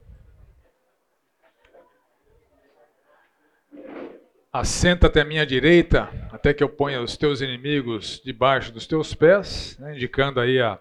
Assenta-te 4.52 5.20
à 5.20 5.24
minha 5.24 5.46
direita, 5.46 6.10
até 6.32 6.56
que 6.56 6.64
eu 6.64 6.70
ponha 6.70 7.00
os 7.04 7.16
teus 7.16 7.40
inimigos 7.40 8.20
debaixo 8.26 8.72
dos 8.72 8.88
teus 8.88 9.14
pés, 9.14 9.78
né, 9.80 9.96
indicando 9.96 10.40
aí 10.40 10.60
a 10.60 10.80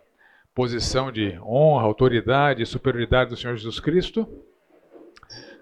posição 0.55 1.13
de 1.13 1.39
honra, 1.41 1.85
autoridade 1.85 2.63
e 2.63 2.67
superioridade 2.67 3.29
do 3.29 3.37
Senhor 3.37 3.55
Jesus 3.55 3.79
Cristo. 3.79 4.27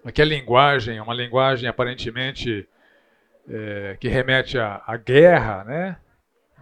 Aqui 0.05 0.23
a 0.23 0.25
linguagem 0.25 0.99
é 0.99 1.03
uma 1.03 1.15
linguagem 1.15 1.69
aparentemente 1.69 2.69
é, 3.49 3.97
que 3.99 4.07
remete 4.07 4.57
à 4.57 4.97
guerra, 4.97 5.65
né? 5.65 5.97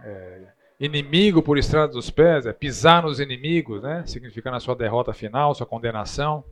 É, 0.03 0.41
inimigo 0.79 1.43
por 1.43 1.59
estrada 1.59 1.93
dos 1.93 2.09
pés, 2.09 2.47
é 2.47 2.53
pisar 2.53 3.03
nos 3.03 3.19
inimigos, 3.19 3.83
né? 3.83 4.03
significando 4.07 4.57
a 4.57 4.59
sua 4.59 4.75
derrota 4.75 5.13
final, 5.13 5.53
sua 5.53 5.67
condenação. 5.67 6.43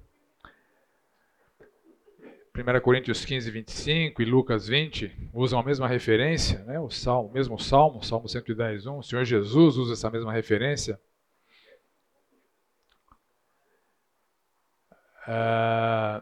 1 2.56 2.80
Coríntios 2.82 3.26
15, 3.26 3.50
25 3.50 4.22
e 4.22 4.26
Lucas 4.26 4.68
20 4.68 5.30
usam 5.34 5.60
a 5.60 5.64
mesma 5.64 5.88
referência, 5.88 6.64
né? 6.66 6.80
o, 6.80 6.88
salmo, 6.88 7.30
o 7.30 7.34
mesmo 7.34 7.58
salmo, 7.58 8.04
Salmo 8.04 8.30
110, 8.30 8.86
1. 8.86 8.98
O 9.00 9.02
Senhor 9.02 9.26
Jesus 9.26 9.76
usa 9.76 9.94
essa 9.94 10.08
mesma 10.12 10.32
referência. 10.32 11.00
Uh, 15.28 16.22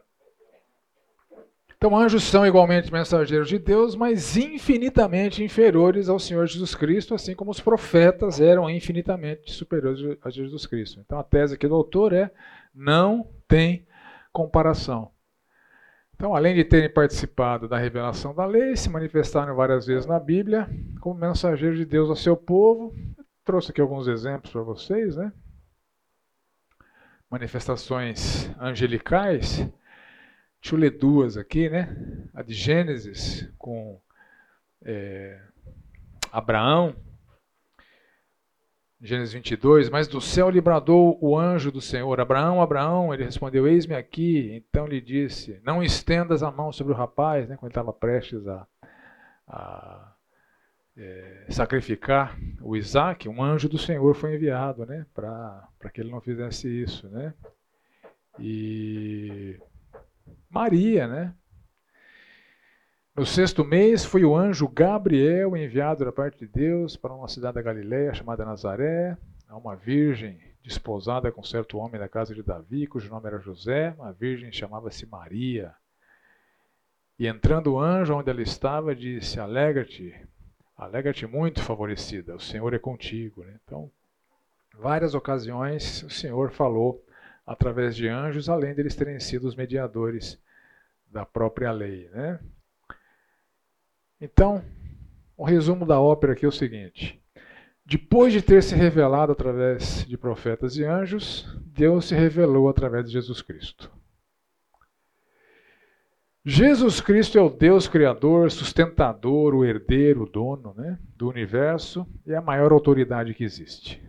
então, 1.75 1.97
anjos 1.97 2.23
são 2.23 2.47
igualmente 2.47 2.93
mensageiros 2.93 3.49
de 3.49 3.59
Deus, 3.59 3.93
mas 3.93 4.38
infinitamente 4.38 5.43
inferiores 5.43 6.07
ao 6.07 6.19
Senhor 6.19 6.47
Jesus 6.47 6.75
Cristo, 6.75 7.13
assim 7.13 7.36
como 7.36 7.51
os 7.51 7.59
profetas 7.59 8.39
eram 8.39 8.69
infinitamente 8.69 9.51
superiores 9.51 10.17
a 10.23 10.29
Jesus 10.29 10.65
Cristo. 10.65 11.01
Então, 11.01 11.19
a 11.19 11.23
tese 11.23 11.55
aqui 11.55 11.67
do 11.67 11.75
autor 11.75 12.13
é: 12.13 12.32
não 12.73 13.27
tem 13.49 13.86
comparação. 14.32 15.11
Então, 16.22 16.36
além 16.36 16.53
de 16.53 16.63
terem 16.63 16.88
participado 16.88 17.67
da 17.67 17.80
revelação 17.80 18.32
da 18.32 18.45
lei, 18.45 18.76
se 18.76 18.88
manifestaram 18.91 19.55
várias 19.55 19.88
vezes 19.88 20.05
na 20.05 20.19
Bíblia 20.19 20.69
como 20.99 21.19
mensageiros 21.19 21.80
de 21.80 21.84
Deus 21.84 22.11
ao 22.11 22.15
seu 22.15 22.38
povo. 22.38 22.93
Eu 23.17 23.26
trouxe 23.43 23.72
aqui 23.72 23.82
alguns 23.82 24.07
exemplos 24.07 24.53
para 24.53 24.61
vocês, 24.61 25.15
né? 25.15 25.34
Manifestações 27.28 28.51
angelicais 28.59 29.67
Deixa 30.61 30.76
eu 30.76 30.78
ler 30.80 30.91
duas 30.91 31.38
aqui, 31.38 31.67
né? 31.72 31.89
A 32.36 32.43
de 32.43 32.53
Gênesis 32.53 33.51
com 33.57 33.99
é, 34.84 35.41
Abraão, 36.32 36.95
Gênesis 39.03 39.33
22, 39.33 39.89
mas 39.89 40.07
do 40.07 40.21
céu 40.21 40.47
lhe 40.49 40.61
bradou 40.61 41.17
o 41.19 41.37
anjo 41.37 41.71
do 41.71 41.81
Senhor, 41.81 42.19
Abraão, 42.21 42.61
Abraão, 42.61 43.11
ele 43.11 43.23
respondeu, 43.23 43.67
eis-me 43.67 43.95
aqui, 43.95 44.51
então 44.53 44.85
lhe 44.85 45.01
disse, 45.01 45.59
não 45.63 45.81
estendas 45.81 46.43
a 46.43 46.51
mão 46.51 46.71
sobre 46.71 46.93
o 46.93 46.95
rapaz, 46.95 47.49
né, 47.49 47.57
quando 47.57 47.71
estava 47.71 47.91
prestes 47.91 48.47
a, 48.47 48.67
a 49.47 50.13
é, 50.95 51.47
sacrificar 51.49 52.37
o 52.61 52.75
Isaac, 52.75 53.27
um 53.27 53.41
anjo 53.43 53.67
do 53.67 53.79
Senhor 53.79 54.13
foi 54.13 54.35
enviado, 54.35 54.85
né, 54.85 55.07
para 55.15 55.67
que 55.91 55.99
ele 55.99 56.11
não 56.11 56.21
fizesse 56.21 56.67
isso, 56.67 57.09
né, 57.09 57.33
e 58.39 59.59
Maria, 60.47 61.07
né? 61.07 61.33
No 63.14 63.26
sexto 63.26 63.66
mês 63.66 64.05
foi 64.05 64.24
o 64.24 64.34
anjo 64.34 64.70
Gabriel 64.70 65.57
enviado 65.57 66.05
da 66.05 66.14
parte 66.14 66.39
de 66.39 66.47
Deus 66.47 66.95
para 66.95 67.14
uma 67.14 67.28
cidade 67.28 67.55
da 67.55 67.62
Galiléia 67.62 68.14
chamada 68.14 68.45
Nazaré, 68.45 69.18
a 69.49 69.57
uma 69.57 69.76
virgem 69.76 70.39
desposada 70.64 71.30
com 71.30 71.43
certo 71.43 71.78
homem 71.78 71.99
da 71.99 72.07
casa 72.07 72.34
de 72.34 72.41
Davi, 72.41 72.88
cujo 72.88 73.09
nome 73.09 73.28
era 73.28 73.38
José, 73.38 73.93
uma 73.97 74.14
virgem 74.14 74.49
chamava-se 74.49 75.05
Maria. 75.05 75.76
E 77.20 77.28
entrando 77.28 77.74
o 77.74 77.80
anjo 77.82 78.16
onde 78.16 78.30
ela 78.30 78.41
estava, 78.41 78.95
disse: 78.95 79.41
Alegra-te, 79.41 80.16
alegra-te 80.78 81.28
muito, 81.28 81.62
favorecida, 81.62 82.34
o 82.34 82.39
Senhor 82.39 82.74
é 82.74 82.80
contigo. 82.80 83.43
Né? 83.43 83.55
Então, 83.66 83.91
várias 84.74 85.14
ocasiões 85.14 86.01
o 86.03 86.09
Senhor 86.09 86.49
falou 86.49 87.03
através 87.45 87.93
de 87.93 88.07
anjos, 88.07 88.47
além 88.47 88.74
deles 88.74 88.95
terem 88.95 89.20
sido 89.20 89.49
os 89.49 89.55
mediadores 89.55 90.39
da 91.12 91.26
própria 91.26 91.74
lei. 91.74 92.09
Né? 92.14 92.39
Então, 94.22 94.63
o 95.36 95.43
resumo 95.43 95.84
da 95.86 95.99
ópera 95.99 96.34
aqui 96.34 96.45
é 96.45 96.47
o 96.47 96.51
seguinte: 96.51 97.19
depois 97.84 98.32
de 98.32 98.41
ter 98.41 98.61
se 98.61 98.76
revelado 98.76 99.32
através 99.32 100.05
de 100.05 100.15
profetas 100.15 100.78
e 100.78 100.86
anjos, 100.86 101.59
Deus 101.65 102.05
se 102.05 102.15
revelou 102.15 102.69
através 102.69 103.07
de 103.07 103.13
Jesus 103.13 103.41
Cristo. 103.41 103.91
Jesus 106.45 107.01
Cristo 107.01 107.38
é 107.38 107.41
o 107.41 107.49
Deus 107.49 107.88
criador, 107.88 108.49
sustentador, 108.49 109.53
o 109.53 109.65
herdeiro, 109.65 110.24
o 110.24 110.30
dono 110.30 110.74
né, 110.76 110.97
do 111.15 111.28
universo 111.28 112.07
e 112.26 112.34
a 112.34 112.41
maior 112.41 112.72
autoridade 112.72 113.34
que 113.34 113.43
existe. 113.43 114.01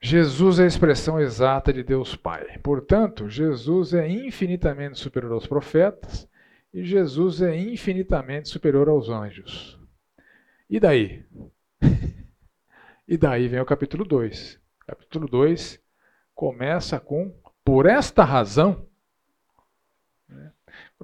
Jesus 0.00 0.58
é 0.58 0.64
a 0.64 0.66
expressão 0.66 1.20
exata 1.20 1.72
de 1.72 1.84
Deus 1.84 2.16
Pai. 2.16 2.58
Portanto, 2.58 3.28
Jesus 3.28 3.94
é 3.94 4.08
infinitamente 4.08 4.98
superior 4.98 5.32
aos 5.32 5.46
profetas 5.46 6.28
e 6.72 6.84
Jesus 6.84 7.42
é 7.42 7.56
infinitamente 7.56 8.48
superior 8.48 8.88
aos 8.88 9.08
anjos. 9.08 9.78
E 10.68 10.80
daí? 10.80 11.24
e 13.06 13.16
daí 13.16 13.48
vem 13.48 13.60
o 13.60 13.66
capítulo 13.66 14.04
2. 14.04 14.60
Capítulo 14.86 15.28
2 15.28 15.80
começa 16.34 16.98
com 16.98 17.34
por 17.64 17.86
esta 17.86 18.24
razão. 18.24 18.88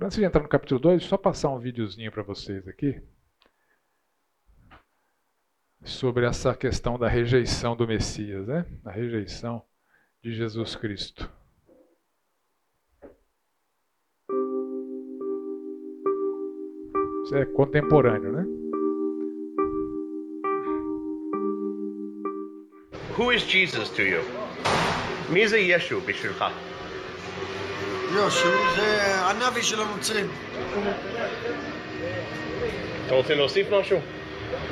Antes 0.01 0.17
de 0.17 0.25
entrar 0.25 0.43
no 0.43 0.49
capítulo 0.49 0.81
2, 0.81 1.05
só 1.05 1.17
passar 1.17 1.51
um 1.51 1.59
videozinho 1.59 2.11
para 2.13 2.23
vocês 2.23 2.67
aqui 2.69 3.03
sobre 5.85 6.27
essa 6.27 6.55
questão 6.55 6.99
da 6.99 7.09
rejeição 7.09 7.77
do 7.77 7.87
Messias, 7.87 8.47
né? 8.47 8.65
A 8.85 8.91
rejeição 8.91 9.63
de 10.23 10.33
Jesus 10.35 10.77
Cristo. 10.77 11.31
Isso 17.29 17.37
é 17.37 17.45
contemporâneo, 17.45 18.33
né? 18.33 18.45
Who 23.19 23.33
is 23.33 23.43
Jesus 23.43 23.91
to 23.91 24.03
you? 24.03 24.23
מי 25.29 25.49
זה 25.49 25.59
ישו 25.59 26.01
בשבילך? 26.01 26.45
ישו 28.11 28.49
זה 28.77 29.15
הנביא 29.15 29.63
של 29.63 29.81
הנוצרים. 29.81 30.27
אתה 33.07 33.15
רוצה 33.15 33.35
להוסיף 33.35 33.67
משהו? 33.71 33.99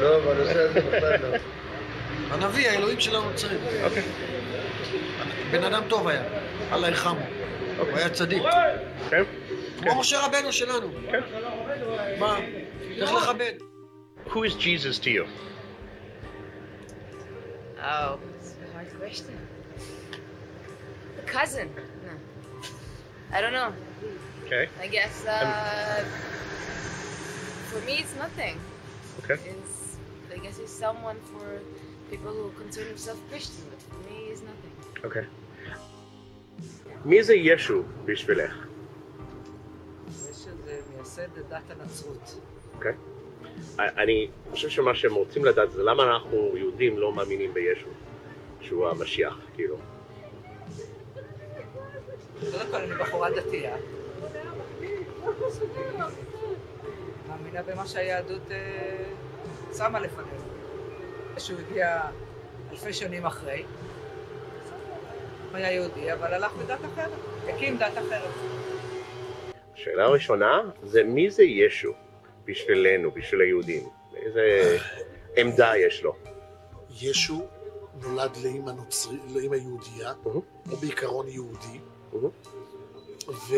לא, 0.00 0.20
בנושא 0.20 0.60
הזה 0.60 0.80
בכלל 0.80 1.16
לא. 1.22 1.38
הנביא, 2.30 2.68
האלוהים 2.68 3.00
של 3.00 3.16
הנוצרים. 3.16 3.60
אוקיי. 3.84 4.02
בן 5.50 5.64
אדם 5.64 5.82
טוב 5.88 6.08
היה, 6.08 6.22
אללה 6.72 6.88
ירחמו. 6.88 7.20
הוא 7.78 7.88
היה 7.94 8.08
צדיק. 8.08 8.42
כן? 9.10 9.22
כמו 9.82 10.00
משה 10.00 10.26
רבנו 10.26 10.52
שלנו. 10.52 10.88
כן. 11.10 11.20
מה? 12.19 12.39
צריך 12.99 13.11
לכבד. 13.13 13.53
Who 14.27 14.43
is 14.43 14.53
Jesus 14.55 14.99
to 14.99 15.09
you? 15.09 15.25
Oh, 17.81 18.19
it's 18.37 18.53
a 18.65 18.73
hard 18.75 18.89
question. 18.99 19.35
A 21.21 21.25
cousin? 21.35 21.67
No. 22.05 22.13
I 23.35 23.41
don't 23.41 23.55
know. 23.59 23.71
Okay. 24.45 24.65
I 24.85 24.87
guess, 24.97 25.15
uh, 25.25 26.03
for 27.69 27.81
me, 27.87 27.93
it's 28.03 28.15
nothing. 28.25 28.55
Okay. 29.19 29.37
It's, 29.53 29.97
I 30.35 30.37
guess 30.45 30.59
it's 30.63 30.75
someone 30.85 31.17
for 31.31 31.47
people 32.11 32.31
who 32.39 32.51
consider 32.61 32.87
themselves 32.93 33.21
Christian, 33.31 33.63
but 33.71 33.81
for 33.89 33.99
me, 34.07 34.17
it's 34.31 34.43
nothing. 34.51 34.73
אוקיי. 35.03 35.25
מי 37.05 37.23
זה 37.23 37.33
ישו 37.35 37.83
בשבילך? 38.05 38.53
מייסד 41.18 41.38
דת 41.48 41.70
הנצרות. 41.70 42.40
אוקיי. 42.74 42.92
אני 43.78 44.28
חושב 44.50 44.68
שמה 44.68 44.94
שהם 44.94 45.14
רוצים 45.14 45.44
לדעת 45.44 45.72
זה 45.72 45.82
למה 45.82 46.02
אנחנו 46.02 46.56
יהודים 46.56 46.98
לא 46.98 47.12
מאמינים 47.12 47.54
בישו, 47.54 47.88
שהוא 48.60 48.88
המשיח, 48.88 49.38
כאילו. 49.54 49.76
קודם 52.40 52.66
כל 52.70 52.76
אני 52.76 52.94
בחורה 52.94 53.30
דתייה. 53.30 53.76
מאמינה 57.28 57.62
במה 57.62 57.86
שהיהדות 57.86 58.50
אה, 58.50 59.04
שמה 59.76 60.00
לפנינו. 60.00 60.30
שהוא 61.38 61.60
הגיע 61.68 62.00
אלפי 62.72 62.92
שנים 62.92 63.26
אחרי. 63.26 63.62
הוא 65.50 65.56
היה 65.56 65.72
יהודי, 65.72 66.12
אבל 66.12 66.34
הלך 66.34 66.52
בדת 66.52 66.78
אחרת. 66.94 67.18
הקים 67.48 67.76
דת 67.78 67.92
אחרת. 67.92 68.30
השאלה 69.76 70.04
הראשונה 70.04 70.60
זה 70.82 71.02
מי 71.04 71.30
זה 71.30 71.42
ישו 71.42 71.92
בשבילנו, 72.44 73.10
בשביל 73.10 73.40
היהודים? 73.40 73.88
איזה 74.16 74.76
עמדה 75.36 75.76
יש 75.76 76.02
לו? 76.02 76.16
ישו 76.90 77.46
נולד 78.02 78.36
לאמא 78.44 78.70
נוצרי, 78.70 79.16
לאמא 79.34 79.56
יהודייה. 79.56 80.12
הוא 80.22 80.42
בעיקרון 80.80 81.28
יהודי. 81.28 81.80
ו... 83.28 83.54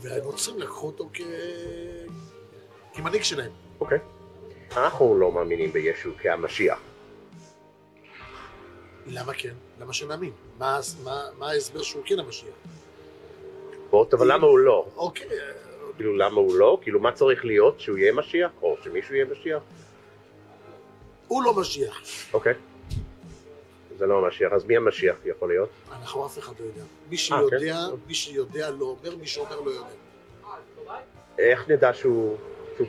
והנוצרים 0.00 0.58
לקחו 0.58 0.86
אותו 0.86 1.10
כ... 1.12 1.20
כמנהיג 2.94 3.22
שלהם. 3.22 3.52
אוקיי. 3.80 3.98
אנחנו 4.76 5.18
לא 5.18 5.32
מאמינים 5.32 5.72
בישו 5.72 6.10
כהמשיח. 6.18 6.80
למה 9.06 9.34
כן? 9.34 9.54
למה 9.80 9.92
שנאמין? 9.92 10.32
מה, 10.58 10.80
מה, 11.04 11.22
מה 11.38 11.50
ההסבר 11.50 11.82
שהוא 11.82 12.02
כן 12.06 12.18
המשיח? 12.18 12.54
בוא, 13.92 14.06
אבל 14.12 14.32
למה 14.32 14.46
הוא 14.46 14.58
לא? 14.58 14.86
אוקיי, 14.96 15.26
כאילו 15.96 16.16
למה 16.16 16.40
הוא 16.40 16.54
לא? 16.54 16.78
כאילו 16.82 17.00
מה 17.00 17.12
צריך 17.12 17.44
להיות 17.44 17.80
שהוא 17.80 17.98
יהיה 17.98 18.12
משיח? 18.12 18.50
או 18.62 18.76
שמישהו 18.84 19.14
יהיה 19.14 19.24
משיח? 19.24 19.62
הוא 21.28 21.42
לא 21.42 21.54
משיח. 21.54 22.02
אוקיי. 22.32 22.54
זה 23.98 24.06
לא 24.06 24.26
המשיח, 24.26 24.52
אז 24.52 24.64
מי 24.64 24.76
המשיח 24.76 25.16
יכול 25.24 25.48
להיות? 25.48 25.68
אנחנו 25.92 26.26
אף 26.26 26.38
אחד 26.38 26.52
לא 26.60 26.64
יודע. 26.64 26.82
מי 27.10 27.16
אה, 27.16 27.20
שיודע, 27.20 27.58
כן? 27.58 27.96
מי 28.06 28.14
שיודע 28.14 28.70
לא 28.70 28.84
אומר, 28.84 29.16
מי 29.16 29.26
שאומר 29.26 29.60
לא 29.60 29.70
יודע. 29.70 29.88
איך 31.38 31.70
נדע 31.70 31.94
שהוא 31.94 32.36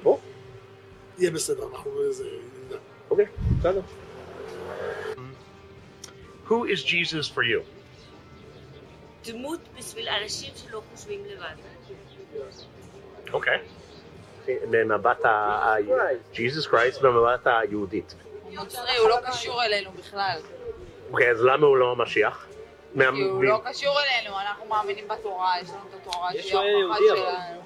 פה? 0.04 0.20
יהיה 1.18 1.32
בסדר, 1.32 1.68
אנחנו. 1.72 1.92
נדע. 2.66 2.78
אוקיי, 3.10 3.26
בסדר. 3.60 3.82
Who 6.48 6.52
is 6.52 6.84
Jesus 6.84 7.30
for 7.36 7.44
you? 7.44 7.83
דמות 9.24 9.60
בשביל 9.78 10.10
אנשים 10.10 10.54
שלא 10.56 10.82
חושבים 10.92 11.26
לבד. 11.26 11.56
אוקיי. 13.34 13.60
במבט 14.48 15.26
ה... 15.26 15.76
Jesus 16.34 16.68
Christ 16.72 17.02
במבט 17.02 17.48
היהודית. 17.48 18.16
נוצרי, 18.52 18.98
הוא 18.98 19.10
לא 19.10 19.18
קשור 19.28 19.64
אלינו 19.64 19.92
בכלל. 19.92 20.40
אוקיי, 21.12 21.32
אז 21.32 21.42
למה 21.42 21.68
הוא 21.68 21.78
לא 21.78 21.92
המשיח? 21.92 22.48
כי 22.94 23.04
הוא 23.06 23.44
לא 23.44 23.62
קשור 23.66 23.96
אלינו, 24.00 24.40
אנחנו 24.40 24.66
מאמינים 24.66 25.08
בתורה, 25.08 25.60
יש 25.62 25.70
לנו 25.70 25.80
את 25.90 25.94
התורה 26.02 26.36
יש 26.36 26.50
שהיא 26.50 26.60
ההוכחה. 26.60 27.00
שלנו. 27.16 27.62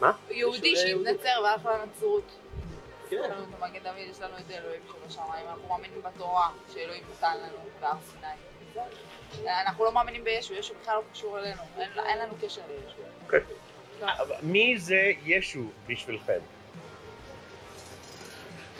מה? 0.00 0.12
יהודי 0.30 0.76
שהתנצר 0.76 1.40
והלך 1.44 1.66
לנצרות. 1.66 2.24
כן. 3.10 3.16
יש 3.16 3.30
לנו 3.30 3.42
את 3.42 3.62
המגן 3.62 3.82
דוד, 3.82 3.98
יש 4.10 4.20
לנו 4.20 4.34
את 4.38 4.50
אלוהים 4.50 4.80
שבשמיים, 4.88 5.46
אנחנו 5.48 5.68
מאמינים 5.68 6.02
בתורה 6.02 6.48
שאלוהים 6.74 7.02
נתן 7.16 7.36
לנו 7.36 7.58
בהר 7.80 7.92
סיני. 8.10 8.26
אנחנו 9.47 9.85
לא 9.85 9.91
מאמינים 9.91 10.23
בישו, 10.23 10.53
ישו 10.53 10.73
בכלל 10.81 10.95
לא 10.95 11.01
קשור 11.13 11.39
אלינו, 11.39 11.61
אין 11.77 11.89
אין 12.05 12.17
לנו 12.19 12.33
קשר 12.41 12.61
לישו. 12.67 13.01
אוקיי. 13.25 13.39
מי 14.41 14.79
זה 14.79 15.11
ישו 15.25 15.63
בשבילכם? 15.87 16.39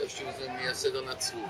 ישו 0.05 0.25
זה 0.39 0.51
מייסד 0.51 0.95
הנצרות. 0.95 1.49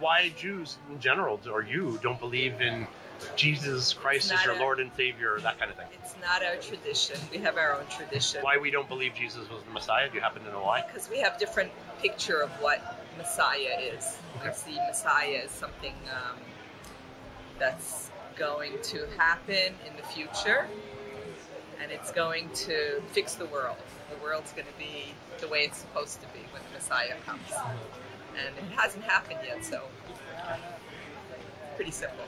why 0.00 0.30
Jews 0.36 0.78
in 0.90 0.98
general 1.00 1.38
or 1.56 1.62
you 1.62 1.84
don't 2.02 2.18
believe 2.18 2.60
in 2.60 2.86
Jesus 3.36 3.92
Christ 3.92 4.32
as 4.32 4.44
your 4.44 4.54
Not 4.54 4.60
a- 4.60 4.64
Lord 4.64 4.78
and 4.80 4.90
Savior, 4.96 5.38
that 5.48 5.56
kind 5.60 5.70
of 5.70 5.76
thing. 5.76 5.86
It's 6.02 6.16
not 6.28 6.40
our 6.48 6.56
tradition. 6.68 7.16
We 7.30 7.38
have 7.46 7.56
our 7.56 7.72
own 7.78 7.86
tradition. 7.98 8.42
Why 8.42 8.56
we 8.58 8.70
don't 8.76 8.88
believe 8.94 9.14
Jesus 9.14 9.44
was 9.48 9.62
the 9.62 9.70
Messiah? 9.70 10.08
Do 10.08 10.14
you 10.16 10.20
happen 10.28 10.42
to 10.46 10.50
know 10.50 10.64
why? 10.70 10.78
Because 10.88 11.08
we 11.14 11.18
have 11.20 11.38
different 11.38 11.70
picture 12.06 12.40
of 12.46 12.50
what 12.64 12.78
Messiah 13.16 13.74
is. 13.94 14.04
We 14.44 14.52
see 14.64 14.76
Messiah 14.92 15.42
as 15.44 15.52
something 15.52 15.94
um, 16.16 16.36
that's 17.59 18.09
going 18.37 18.73
to 18.83 19.07
happen 19.17 19.73
in 19.87 19.93
the 19.95 20.03
future, 20.03 20.67
and 21.81 21.91
it's 21.91 22.11
going 22.11 22.49
to 22.65 23.01
fix 23.11 23.35
the 23.35 23.45
world. 23.47 23.77
The 24.11 24.23
world's 24.23 24.51
going 24.53 24.67
to 24.67 24.79
be 24.79 25.13
the 25.39 25.47
way 25.47 25.61
it's 25.67 25.79
supposed 25.79 26.21
to 26.21 26.27
be 26.27 26.41
when 26.51 26.61
the 26.67 26.73
Messiah 26.77 27.15
comes, 27.25 27.51
and 28.37 28.55
it 28.57 28.71
hasn't 28.75 29.03
happened 29.03 29.39
yet. 29.43 29.63
So, 29.63 29.81
pretty 31.75 31.91
simple. 31.91 32.25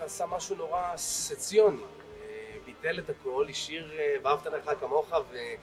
עשה 0.00 0.26
משהו 0.26 0.56
נורא 0.56 0.96
סציוני. 0.96 1.82
אה, 2.22 2.56
ביטל 2.64 2.98
את 2.98 3.10
הכל, 3.10 3.46
השאיר 3.50 3.92
אה, 3.98 4.14
ואהבת 4.22 4.46
לך 4.46 4.70
כמוך. 4.80 5.12
אה, 5.12 5.54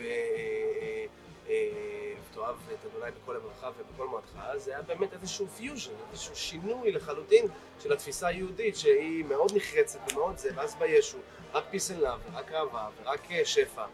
אה, 0.00 1.04
ותאהב 1.44 2.56
את 2.72 2.86
אדוני 2.86 3.10
בכל 3.22 3.32
לבבך 3.32 3.70
ובכל 3.78 4.08
מועדך, 4.08 4.56
זה 4.56 4.70
היה 4.70 4.82
באמת 4.82 5.12
איזשהו 5.12 5.46
פיוז'ן, 5.46 5.92
איזשהו 6.12 6.36
שינוי 6.36 6.92
לחלוטין 6.92 7.46
של 7.82 7.92
התפיסה 7.92 8.26
היהודית 8.26 8.76
שהיא 8.76 9.24
מאוד 9.24 9.52
נחרצת 9.56 10.12
ומאוד 10.12 10.38
זה, 10.38 10.50
ואז 10.54 10.74
בישו, 10.74 11.18
רק 11.52 11.64
פיס 11.70 11.90
אנד 11.90 11.98
לאב, 11.98 12.20
ורק 12.32 12.52
אהבה, 12.52 12.88
ורק 13.02 13.30
אה, 13.30 13.44
שפע. 13.44 13.84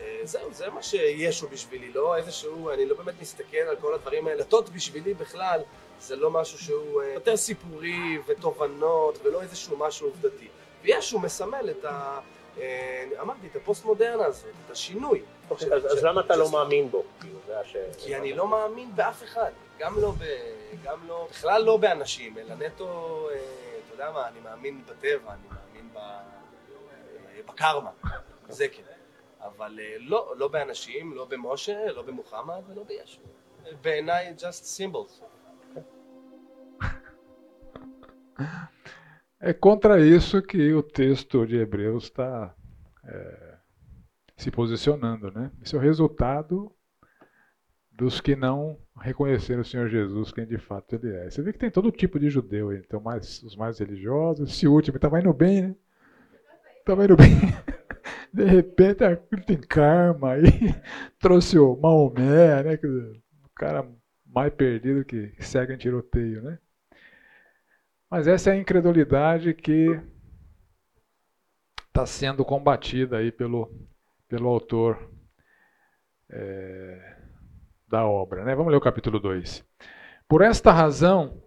אה, 0.00 0.20
זהו, 0.22 0.52
זה 0.52 0.70
מה 0.70 0.82
שישו 0.82 1.48
בשבילי, 1.48 1.92
לא 1.92 2.16
איזשהו, 2.16 2.70
אני 2.70 2.86
לא 2.86 2.96
באמת 2.96 3.14
מסתכל 3.20 3.56
על 3.56 3.76
כל 3.76 3.94
הדברים 3.94 4.26
האלה. 4.26 4.42
דתות 4.42 4.68
בשבילי 4.68 5.14
בכלל 5.14 5.60
זה 6.00 6.16
לא 6.16 6.30
משהו 6.30 6.58
שהוא 6.58 7.02
אה, 7.02 7.12
יותר 7.12 7.36
סיפורי 7.36 8.18
ותובנות 8.26 9.18
ולא 9.22 9.42
איזשהו 9.42 9.76
משהו 9.76 10.06
עובדתי. 10.06 10.48
וישו 10.82 11.18
מסמל 11.18 11.70
את 11.70 11.84
ה... 11.84 12.20
אה, 12.58 13.04
אמרתי, 13.20 13.46
את 13.46 13.56
הפוסט-מודרנה 13.56 14.24
הזאת, 14.24 14.50
את 14.66 14.70
השינוי. 14.70 15.22
אז 15.50 16.04
למה 16.04 16.20
אתה 16.20 16.36
לא 16.36 16.50
מאמין 16.52 16.90
בו? 16.90 17.04
כאילו. 17.20 17.38
כי 17.98 18.16
אני 18.16 18.32
לא 18.32 18.48
מאמין 18.48 18.90
באף 18.94 19.22
אחד, 19.22 19.50
גם 19.78 20.00
לא, 20.00 20.12
גם 20.82 20.98
לא, 21.06 21.28
בכלל 21.30 21.62
לא 21.62 21.76
באנשים, 21.76 22.38
אלא 22.38 22.54
נטו, 22.54 23.28
אה, 23.30 23.36
אתה 23.86 23.94
יודע 23.94 24.10
מה, 24.10 24.28
אני 24.28 24.40
מאמין 24.40 24.82
בטבע, 24.86 25.32
אני 25.32 25.48
מאמין 25.50 25.90
אה, 25.96 26.20
בקרמה, 27.46 27.90
זה 28.48 28.68
כן. 28.68 28.82
אבל 29.40 29.78
לא, 29.98 30.34
לא 30.36 30.48
באנשים, 30.48 31.14
לא 31.14 31.24
במשה, 31.24 31.92
לא 31.92 32.02
במוחמד 32.02 32.62
ולא 32.68 32.82
בישו. 32.84 33.20
בעיניי 33.80 34.34
just 34.38 34.78
symbols. 34.78 35.22
É 39.44 39.52
contra 39.52 40.00
isso 40.00 40.40
que 40.40 40.72
o 40.72 40.84
texto 40.84 41.44
de 41.44 41.56
Hebreus 41.56 42.04
está 42.04 42.54
é, 43.04 43.54
se 44.36 44.52
posicionando, 44.52 45.32
né? 45.32 45.50
Esse 45.60 45.74
é 45.74 45.78
o 45.78 45.80
resultado 45.80 46.70
dos 47.90 48.20
que 48.20 48.36
não 48.36 48.78
reconheceram 49.00 49.62
o 49.62 49.64
Senhor 49.64 49.88
Jesus 49.88 50.30
quem 50.30 50.46
de 50.46 50.58
fato 50.58 50.94
ele 50.94 51.12
é. 51.12 51.28
Você 51.28 51.42
vê 51.42 51.52
que 51.52 51.58
tem 51.58 51.72
todo 51.72 51.90
tipo 51.90 52.20
de 52.20 52.30
judeu 52.30 52.68
aí, 52.68 52.78
então 52.78 53.00
mais, 53.00 53.42
os 53.42 53.56
mais 53.56 53.80
religiosos, 53.80 54.48
esse 54.48 54.68
último 54.68 54.96
estava 54.96 55.18
indo 55.18 55.32
bem, 55.32 55.62
né? 55.62 55.76
Estava 56.78 57.04
indo 57.04 57.16
bem. 57.16 57.34
De 58.32 58.44
repente 58.44 59.02
ah, 59.02 59.16
tem 59.44 59.58
karma 59.58 60.34
aí, 60.34 60.72
trouxe 61.18 61.58
o 61.58 61.76
Maomé, 61.76 62.62
né? 62.62 62.78
O 63.44 63.50
cara 63.56 63.86
mais 64.24 64.54
perdido 64.54 65.04
que 65.04 65.34
segue 65.40 65.74
em 65.74 65.78
tiroteio, 65.78 66.42
né? 66.42 66.58
Mas 68.12 68.28
essa 68.28 68.50
é 68.50 68.52
a 68.52 68.56
incredulidade 68.56 69.54
que 69.54 69.98
está 71.86 72.04
sendo 72.04 72.44
combatida 72.44 73.16
aí 73.16 73.32
pelo, 73.32 73.74
pelo 74.28 74.50
autor 74.50 75.10
é, 76.30 77.16
da 77.88 78.04
obra. 78.04 78.44
Né? 78.44 78.54
Vamos 78.54 78.70
ler 78.70 78.76
o 78.76 78.82
capítulo 78.82 79.18
2. 79.18 79.64
Por 80.28 80.42
esta 80.42 80.70
razão, 80.70 81.42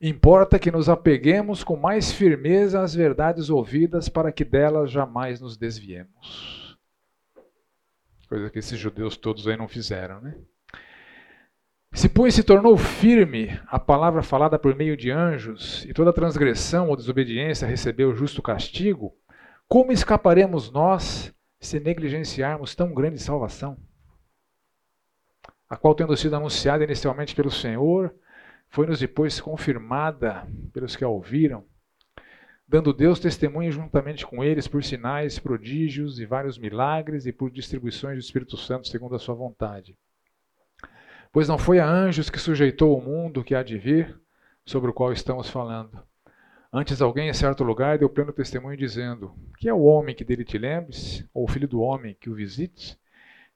importa 0.00 0.58
que 0.58 0.70
nos 0.70 0.88
apeguemos 0.88 1.62
com 1.62 1.76
mais 1.76 2.10
firmeza 2.10 2.80
às 2.80 2.94
verdades 2.94 3.50
ouvidas 3.50 4.08
para 4.08 4.32
que 4.32 4.46
delas 4.46 4.90
jamais 4.90 5.42
nos 5.42 5.58
desviemos. 5.58 6.78
Coisa 8.30 8.48
que 8.48 8.60
esses 8.60 8.78
judeus 8.78 9.18
todos 9.18 9.46
aí 9.46 9.58
não 9.58 9.68
fizeram, 9.68 10.22
né? 10.22 10.38
Se, 11.94 12.08
pois, 12.08 12.34
se 12.34 12.42
tornou 12.42 12.76
firme 12.76 13.56
a 13.68 13.78
palavra 13.78 14.20
falada 14.20 14.58
por 14.58 14.74
meio 14.74 14.96
de 14.96 15.12
anjos, 15.12 15.84
e 15.84 15.94
toda 15.94 16.12
transgressão 16.12 16.88
ou 16.88 16.96
desobediência 16.96 17.68
recebeu 17.68 18.12
justo 18.16 18.42
castigo, 18.42 19.16
como 19.68 19.92
escaparemos 19.92 20.72
nós 20.72 21.32
se 21.60 21.78
negligenciarmos 21.78 22.74
tão 22.74 22.92
grande 22.92 23.20
salvação? 23.20 23.78
A 25.70 25.76
qual, 25.76 25.94
tendo 25.94 26.16
sido 26.16 26.34
anunciada 26.34 26.82
inicialmente 26.82 27.32
pelo 27.32 27.50
Senhor, 27.50 28.12
foi-nos 28.68 28.98
depois 28.98 29.40
confirmada 29.40 30.48
pelos 30.72 30.96
que 30.96 31.04
a 31.04 31.08
ouviram, 31.08 31.64
dando 32.66 32.92
Deus 32.92 33.20
testemunho 33.20 33.70
juntamente 33.70 34.26
com 34.26 34.42
eles 34.42 34.66
por 34.66 34.82
sinais, 34.82 35.38
prodígios 35.38 36.18
e 36.18 36.26
vários 36.26 36.58
milagres 36.58 37.24
e 37.24 37.32
por 37.32 37.52
distribuições 37.52 38.16
do 38.16 38.20
Espírito 38.20 38.56
Santo 38.56 38.88
segundo 38.88 39.14
a 39.14 39.18
sua 39.20 39.36
vontade. 39.36 39.96
Pois 41.34 41.48
não 41.48 41.58
foi 41.58 41.80
a 41.80 41.90
anjos 41.90 42.30
que 42.30 42.38
sujeitou 42.38 42.96
o 42.96 43.02
mundo 43.02 43.42
que 43.42 43.56
há 43.56 43.62
de 43.64 43.76
vir, 43.76 44.16
sobre 44.64 44.88
o 44.88 44.94
qual 44.94 45.12
estamos 45.12 45.50
falando. 45.50 46.00
Antes 46.72 47.02
alguém 47.02 47.28
em 47.28 47.34
certo 47.34 47.64
lugar 47.64 47.98
deu 47.98 48.08
pleno 48.08 48.32
testemunho 48.32 48.76
dizendo: 48.76 49.34
Que 49.58 49.68
é 49.68 49.74
o 49.74 49.82
homem 49.82 50.14
que 50.14 50.22
dele 50.22 50.44
te 50.44 50.56
lembres, 50.56 51.28
ou 51.34 51.42
o 51.42 51.48
filho 51.48 51.66
do 51.66 51.80
homem 51.80 52.16
que 52.20 52.30
o 52.30 52.36
visites? 52.36 52.96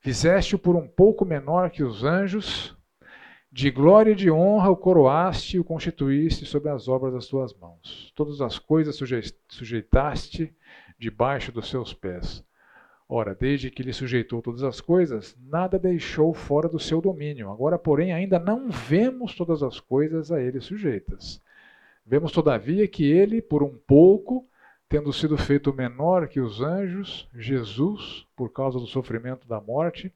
Fizeste-o 0.01 0.59
por 0.59 0.75
um 0.75 0.89
pouco 0.89 1.25
menor 1.25 1.71
que 1.71 1.85
os 1.85 2.03
anjos, 2.03 2.77
de 3.53 3.71
glória 3.71 4.11
e 4.11 4.17
de 4.17 4.29
honra 4.29 4.71
o 4.71 4.77
coroaste 4.77 5.57
e 5.57 5.61
o 5.61 5.65
constituíste 5.65 6.47
sobre 6.47 6.71
as 6.71 6.89
obras 6.89 7.13
das 7.13 7.29
tuas 7.29 7.55
mãos. 7.55 8.13
Todas 8.17 8.41
as 8.41 8.59
coisas 8.59 8.99
sujeitaste 9.49 10.53
debaixo 10.99 11.53
dos 11.53 11.71
seus 11.71 11.95
pés. 11.95 12.45
Ora, 13.09 13.35
desde 13.35 13.71
que 13.71 13.83
lhe 13.83 13.93
sujeitou 13.93 14.43
todas 14.43 14.63
as 14.63 14.83
coisas, 14.83 15.35
nada 15.49 15.79
deixou 15.79 16.35
fora 16.35 16.69
do 16.69 16.79
seu 16.79 17.01
domínio. 17.01 17.51
Agora, 17.51 17.79
porém, 17.79 18.13
ainda 18.13 18.39
não 18.39 18.71
vemos 18.71 19.35
todas 19.35 19.63
as 19.63 19.81
coisas 19.81 20.31
a 20.31 20.43
ele 20.43 20.61
sujeitas. 20.61 21.41
Vemos, 22.05 22.33
todavia, 22.33 22.87
que 22.87 23.11
ele, 23.11 23.41
por 23.41 23.63
um 23.63 23.79
pouco, 23.87 24.47
tendo 24.91 25.11
sido 25.11 25.39
feito 25.39 25.73
menor 25.73 26.29
que 26.29 26.39
os 26.39 26.61
anjos, 26.61 27.27
Jesus, 27.35 28.27
por 28.37 28.53
causa 28.53 28.79
do 28.79 28.87
sofrimento 28.87 29.49
da 29.49 29.59
morte, 29.59 30.13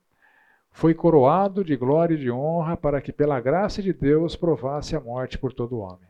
foi 0.71 0.93
coroado 0.93 1.65
de 1.65 1.77
glória 1.77 2.15
e 2.15 2.19
de 2.19 2.31
honra 2.31 2.77
para 2.77 3.01
que, 3.01 3.13
pela 3.13 3.41
graça 3.41 3.83
de 3.83 3.95
Deus, 3.95 4.37
provasse 4.37 4.95
a 4.95 5.01
morte 5.01 5.39
por 5.39 5.55
todo 5.55 5.79
homem. 5.79 6.09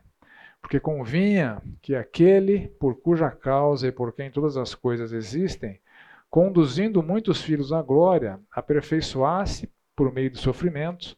Porque 0.61 0.79
convinha 0.79 1.61
que 1.81 1.95
aquele 1.95 2.69
por 2.79 2.95
cuja 2.95 3.29
causa 3.29 3.87
e 3.87 3.91
por 3.91 4.13
quem 4.13 4.31
todas 4.31 4.55
as 4.55 4.73
coisas 4.73 5.11
existem, 5.11 5.79
conduzindo 6.33 7.03
muitos 7.03 7.43
filhos 7.43 7.71
à 7.71 7.79
glória, 7.79 8.39
aperfeiçoasse, 8.51 9.71
por 9.95 10.11
meio 10.11 10.31
de 10.31 10.39
sofrimentos, 10.39 11.15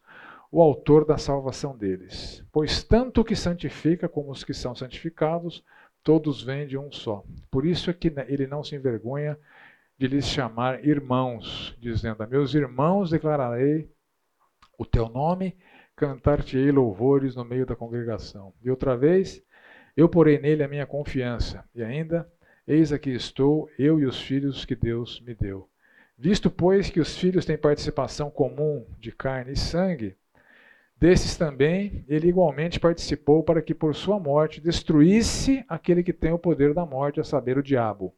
o 0.52 0.60
autor 0.60 1.06
da 1.06 1.16
salvação 1.16 1.74
deles. 1.74 2.44
Pois 2.52 2.84
tanto 2.84 3.22
o 3.22 3.24
que 3.24 3.34
santifica 3.34 4.10
como 4.10 4.30
os 4.30 4.44
que 4.44 4.52
são 4.52 4.74
santificados, 4.74 5.64
todos 6.02 6.42
vêm 6.42 6.66
de 6.66 6.76
um 6.76 6.92
só. 6.92 7.24
Por 7.50 7.64
isso 7.64 7.88
é 7.88 7.94
que 7.94 8.12
ele 8.28 8.46
não 8.46 8.62
se 8.62 8.76
envergonha 8.76 9.38
de 9.96 10.06
lhes 10.06 10.26
chamar 10.26 10.84
irmãos, 10.84 11.74
dizendo: 11.80 12.22
A 12.22 12.26
meus 12.26 12.52
irmãos 12.52 13.08
declararei 13.08 13.90
o 14.76 14.84
teu 14.84 15.08
nome, 15.08 15.56
cantar-te-ei 15.96 16.70
louvores 16.70 17.34
no 17.34 17.42
meio 17.42 17.64
da 17.64 17.74
congregação. 17.74 18.52
E 18.62 18.68
outra 18.68 18.94
vez, 18.94 19.42
eu 19.96 20.10
porei 20.10 20.38
nele 20.38 20.62
a 20.62 20.68
minha 20.68 20.84
confiança, 20.84 21.64
e 21.74 21.82
ainda, 21.82 22.30
eis 22.66 22.92
aqui 22.92 23.10
estou, 23.10 23.70
eu 23.78 24.00
e 24.00 24.06
os 24.06 24.20
filhos 24.20 24.64
que 24.64 24.74
Deus 24.74 25.20
me 25.20 25.34
deu. 25.34 25.68
Visto, 26.18 26.50
pois, 26.50 26.90
que 26.90 27.00
os 27.00 27.16
filhos 27.16 27.44
têm 27.44 27.58
participação 27.58 28.30
comum 28.30 28.86
de 28.98 29.12
carne 29.12 29.52
e 29.52 29.56
sangue, 29.56 30.16
desses 30.98 31.36
também 31.36 32.04
ele 32.08 32.28
igualmente 32.28 32.80
participou 32.80 33.42
para 33.42 33.60
que 33.60 33.74
por 33.74 33.94
sua 33.94 34.18
morte 34.18 34.60
destruísse 34.60 35.64
aquele 35.68 36.02
que 36.02 36.12
tem 36.12 36.32
o 36.32 36.38
poder 36.38 36.72
da 36.72 36.86
morte, 36.86 37.20
a 37.20 37.24
saber, 37.24 37.58
o 37.58 37.62
diabo 37.62 38.14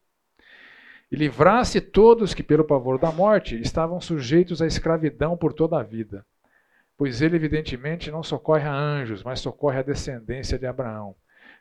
e 1.10 1.16
livrasse 1.16 1.80
todos 1.80 2.34
que, 2.34 2.42
pelo 2.42 2.64
pavor 2.64 2.98
da 2.98 3.10
morte, 3.10 3.58
estavam 3.60 4.00
sujeitos 4.00 4.60
à 4.60 4.66
escravidão 4.66 5.36
por 5.36 5.52
toda 5.52 5.78
a 5.78 5.82
vida. 5.82 6.24
Pois 6.96 7.22
ele, 7.22 7.36
evidentemente, 7.36 8.10
não 8.10 8.22
socorre 8.22 8.68
a 8.68 8.74
anjos, 8.74 9.22
mas 9.22 9.40
socorre 9.40 9.78
a 9.78 9.82
descendência 9.82 10.58
de 10.58 10.66
Abraão. 10.66 11.14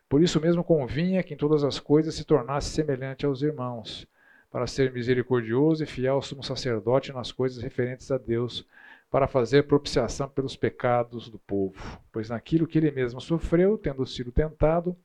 Por 0.10 0.22
isso 0.22 0.40
mesmo 0.40 0.64
convinha 0.64 1.22
que 1.22 1.34
em 1.34 1.38
todas 1.38 1.64
as 1.64 1.80
coisas 1.80 2.16
se 2.16 2.24
tornasse 2.24 2.70
semelhante 2.70 3.26
aos 3.26 3.42
irmãos, 3.42 4.08
para 4.50 4.66
ser 4.66 4.92
misericordioso 4.94 5.84
e 5.84 5.88
fiel 5.88 6.22
sumo 6.22 6.44
sacerdote 6.44 7.12
nas 7.12 7.32
coisas 7.32 7.62
referentes 7.62 8.10
a 8.12 8.18
Deus, 8.18 8.66
para 9.10 9.28
fazer 9.28 9.64
propiciação 9.64 10.30
pelos 10.30 10.56
pecados 10.56 11.30
do 11.30 11.40
povo. 11.40 12.02
Pois 12.12 12.30
naquilo 12.30 12.68
que 12.68 12.78
ele 12.78 12.92
mesmo 12.92 13.20
sofreu, 13.20 13.78
tendo 13.78 14.06
sido 14.06 14.32
tentado, 14.32 14.96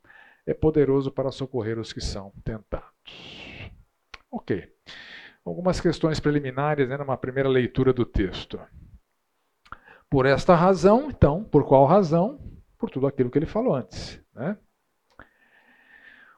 é 0.47 0.55
poderoso 0.55 1.11
para 1.11 1.31
socorrer 1.31 1.79
os 1.79 1.93
que 1.93 2.01
são 2.01 2.33
tentados. 2.45 2.91
Ok. 4.31 4.73
Algumas 5.45 5.81
questões 5.81 6.21
preliminares 6.21 6.89
né, 6.89 6.97
numa 6.97 7.17
primeira 7.17 7.49
leitura 7.49 7.93
do 7.93 8.05
texto. 8.05 8.61
Por 10.09 10.27
esta 10.27 10.55
razão, 10.55 11.11
então, 11.11 11.43
por 11.43 11.65
qual 11.65 11.87
razão? 11.87 12.41
Por 12.79 12.91
tudo 12.91 13.07
aquilo 13.07 13.31
que 13.31 13.39
ele 13.39 13.47
falou 13.47 13.75
antes. 13.75 14.21
Né? 14.35 14.57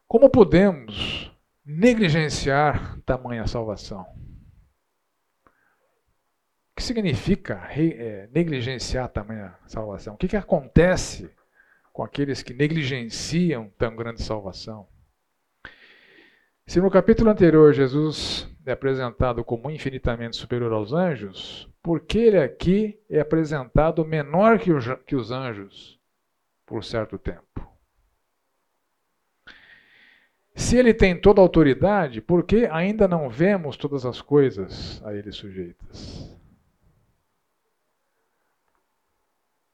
Como 0.07 0.29
podemos 0.29 1.33
negligenciar 1.65 3.01
tamanha 3.01 3.47
salvação? 3.47 4.03
O 5.43 6.77
que 6.77 6.83
significa 6.83 7.67
é, 7.71 8.29
negligenciar 8.33 9.09
tamanha 9.09 9.55
salvação? 9.67 10.15
O 10.15 10.17
que, 10.17 10.29
que 10.29 10.37
acontece 10.37 11.31
com 11.93 12.03
aqueles 12.03 12.43
que 12.43 12.53
negligenciam 12.53 13.73
tão 13.79 13.97
grande 13.97 14.23
salvação? 14.23 14.87
Se 16.67 16.81
no 16.81 16.91
capítulo 16.91 17.31
anterior 17.31 17.73
Jesus 17.73 18.49
é 18.67 18.73
apresentado 18.73 19.45
como 19.45 19.71
infinitamente 19.71 20.37
superior 20.37 20.73
aos 20.73 20.93
anjos, 20.93 21.71
por 21.83 22.01
que 22.01 22.19
ele 22.19 22.39
aqui 22.39 23.01
é 23.09 23.21
apresentado 23.21 24.05
menor 24.05 24.59
que 24.59 25.15
os 25.17 25.31
anjos 25.31 26.01
por 26.67 26.83
certo 26.83 27.19
tempo? 27.19 27.74
Se 30.55 30.77
ele 30.77 30.95
tem 30.95 31.21
toda 31.21 31.41
a 31.41 31.45
autoridade, 31.45 32.21
por 32.21 32.45
que 32.45 32.67
ainda 32.67 33.09
não 33.09 33.29
vemos 33.29 33.77
todas 33.77 34.07
as 34.07 34.21
coisas 34.21 35.03
a 35.05 35.15
ele 35.15 35.33
sujeitas? 35.33 36.39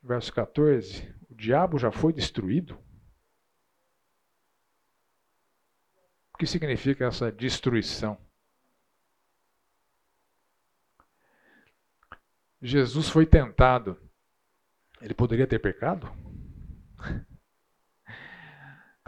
Verso 0.02 0.32
14: 0.32 1.14
O 1.30 1.34
diabo 1.34 1.78
já 1.78 1.92
foi 1.92 2.12
destruído? 2.12 2.78
que 6.40 6.46
significa 6.46 7.04
essa 7.04 7.30
destruição? 7.30 8.16
Jesus 12.62 13.10
foi 13.10 13.26
tentado. 13.26 14.00
Ele 15.02 15.12
poderia 15.12 15.46
ter 15.46 15.58
pecado? 15.58 16.10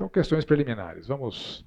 Então, 0.03 0.11
questões 0.11 0.45
preliminares. 0.45 1.07
Vamos 1.07 1.65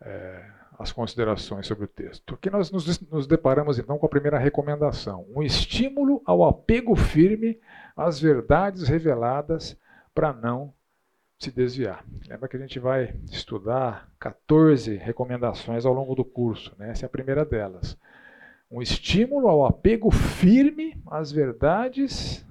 é, 0.00 0.50
às 0.78 0.90
considerações 0.90 1.66
sobre 1.66 1.84
o 1.84 1.88
texto. 1.88 2.34
Aqui 2.34 2.48
nós 2.48 2.70
nos, 2.70 2.98
nos 3.10 3.26
deparamos 3.26 3.78
então 3.78 3.98
com 3.98 4.06
a 4.06 4.08
primeira 4.08 4.38
recomendação: 4.38 5.26
um 5.36 5.42
estímulo 5.42 6.22
ao 6.24 6.46
apego 6.46 6.96
firme 6.96 7.60
às 7.94 8.18
verdades 8.18 8.88
reveladas 8.88 9.78
para 10.14 10.32
não 10.32 10.72
se 11.38 11.50
desviar. 11.50 12.02
Lembra 12.26 12.48
que 12.48 12.56
a 12.56 12.60
gente 12.60 12.78
vai 12.78 13.14
estudar 13.30 14.10
14 14.18 14.96
recomendações 14.96 15.84
ao 15.84 15.92
longo 15.92 16.14
do 16.14 16.24
curso, 16.24 16.74
né? 16.78 16.88
essa 16.88 17.04
é 17.04 17.06
a 17.06 17.10
primeira 17.10 17.44
delas. 17.44 17.98
Um 18.70 18.80
estímulo 18.80 19.46
ao 19.46 19.66
apego 19.66 20.10
firme 20.10 20.98
às 21.06 21.30
verdades 21.30 22.46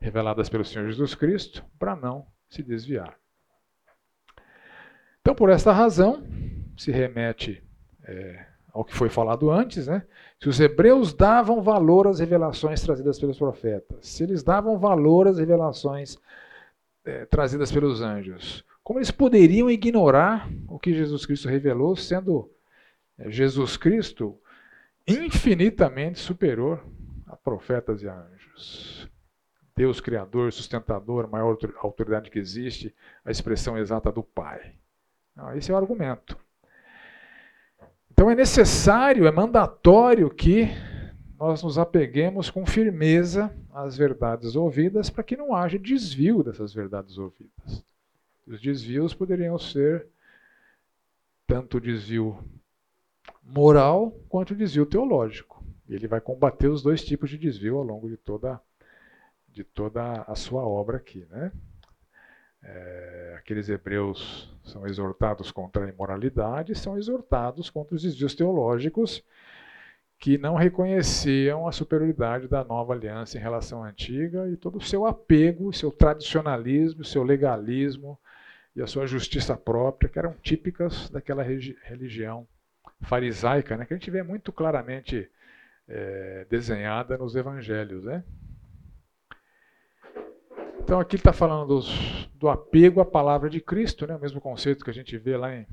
reveladas 0.00 0.48
pelo 0.48 0.64
Senhor 0.64 0.86
Jesus 0.86 1.16
Cristo 1.16 1.64
para 1.80 1.96
não 1.96 2.28
se 2.48 2.62
desviar. 2.62 3.18
Então, 5.28 5.36
por 5.36 5.50
esta 5.50 5.72
razão, 5.72 6.26
se 6.74 6.90
remete 6.90 7.62
é, 8.02 8.46
ao 8.72 8.82
que 8.82 8.94
foi 8.94 9.10
falado 9.10 9.50
antes, 9.50 9.86
né? 9.86 10.02
Se 10.40 10.48
os 10.48 10.58
hebreus 10.58 11.12
davam 11.12 11.60
valor 11.60 12.08
às 12.08 12.18
revelações 12.18 12.80
trazidas 12.80 13.18
pelos 13.18 13.36
profetas, 13.36 14.08
se 14.08 14.22
eles 14.22 14.42
davam 14.42 14.78
valor 14.78 15.28
às 15.28 15.38
revelações 15.38 16.16
é, 17.04 17.26
trazidas 17.26 17.70
pelos 17.70 18.00
anjos. 18.00 18.64
Como 18.82 18.98
eles 18.98 19.10
poderiam 19.10 19.70
ignorar 19.70 20.48
o 20.66 20.78
que 20.78 20.94
Jesus 20.94 21.26
Cristo 21.26 21.46
revelou, 21.46 21.94
sendo 21.94 22.50
é, 23.18 23.30
Jesus 23.30 23.76
Cristo 23.76 24.34
infinitamente 25.06 26.20
superior 26.20 26.82
a 27.26 27.36
profetas 27.36 28.02
e 28.02 28.08
a 28.08 28.14
anjos? 28.14 29.06
Deus 29.76 30.00
Criador, 30.00 30.54
sustentador, 30.54 31.28
maior 31.28 31.54
autoridade 31.82 32.30
que 32.30 32.38
existe, 32.38 32.94
a 33.26 33.30
expressão 33.30 33.76
exata 33.76 34.10
do 34.10 34.22
Pai. 34.22 34.72
Esse 35.54 35.70
é 35.70 35.74
o 35.74 35.76
argumento. 35.76 36.36
Então 38.10 38.30
é 38.30 38.34
necessário, 38.34 39.26
é 39.26 39.30
mandatório 39.30 40.28
que 40.28 40.68
nós 41.38 41.62
nos 41.62 41.78
apeguemos 41.78 42.50
com 42.50 42.66
firmeza 42.66 43.54
às 43.72 43.96
verdades 43.96 44.56
ouvidas 44.56 45.08
para 45.08 45.22
que 45.22 45.36
não 45.36 45.54
haja 45.54 45.78
desvio 45.78 46.42
dessas 46.42 46.74
verdades 46.74 47.16
ouvidas. 47.16 47.84
Os 48.44 48.60
desvios 48.60 49.14
poderiam 49.14 49.56
ser 49.58 50.08
tanto 51.46 51.80
desvio 51.80 52.36
moral 53.42 54.10
quanto 54.28 54.54
desvio 54.54 54.84
teológico. 54.84 55.64
Ele 55.88 56.08
vai 56.08 56.20
combater 56.20 56.66
os 56.66 56.82
dois 56.82 57.04
tipos 57.04 57.30
de 57.30 57.38
desvio 57.38 57.76
ao 57.78 57.84
longo 57.84 58.08
de 58.08 58.16
toda, 58.16 58.60
de 59.48 59.62
toda 59.62 60.22
a 60.22 60.34
sua 60.34 60.66
obra 60.66 60.96
aqui. 60.96 61.24
Né? 61.30 61.52
É, 62.62 63.36
aqueles 63.38 63.68
hebreus 63.68 64.52
são 64.64 64.86
exortados 64.86 65.50
contra 65.50 65.84
a 65.84 65.88
imoralidade, 65.88 66.74
são 66.74 66.98
exortados 66.98 67.70
contra 67.70 67.94
os 67.94 68.02
desvios 68.02 68.34
teológicos 68.34 69.24
que 70.18 70.36
não 70.36 70.56
reconheciam 70.56 71.68
a 71.68 71.72
superioridade 71.72 72.48
da 72.48 72.64
nova 72.64 72.92
aliança 72.92 73.38
em 73.38 73.40
relação 73.40 73.84
à 73.84 73.88
antiga 73.88 74.48
e 74.50 74.56
todo 74.56 74.78
o 74.78 74.82
seu 74.82 75.06
apego, 75.06 75.72
seu 75.72 75.92
tradicionalismo, 75.92 77.04
seu 77.04 77.22
legalismo 77.22 78.18
e 78.74 78.82
a 78.82 78.86
sua 78.86 79.06
justiça 79.06 79.56
própria, 79.56 80.08
que 80.08 80.18
eram 80.18 80.34
típicas 80.42 81.08
daquela 81.08 81.42
religião 81.42 82.46
farisaica, 83.02 83.76
né, 83.76 83.84
que 83.84 83.94
a 83.94 83.96
gente 83.96 84.10
vê 84.10 84.22
muito 84.24 84.52
claramente 84.52 85.30
é, 85.88 86.46
desenhada 86.50 87.16
nos 87.16 87.36
evangelhos. 87.36 88.04
Né? 88.04 88.24
Então 90.88 90.98
aqui 90.98 91.16
está 91.16 91.34
falando 91.34 91.66
dos, 91.68 92.30
do 92.36 92.48
apego 92.48 92.98
à 93.02 93.04
palavra 93.04 93.50
de 93.50 93.60
Cristo, 93.60 94.06
né, 94.06 94.16
o 94.16 94.18
mesmo 94.18 94.40
conceito 94.40 94.82
que 94.82 94.88
a 94.88 94.94
gente 94.94 95.18
vê 95.18 95.36
lá 95.36 95.54
em 95.54 95.66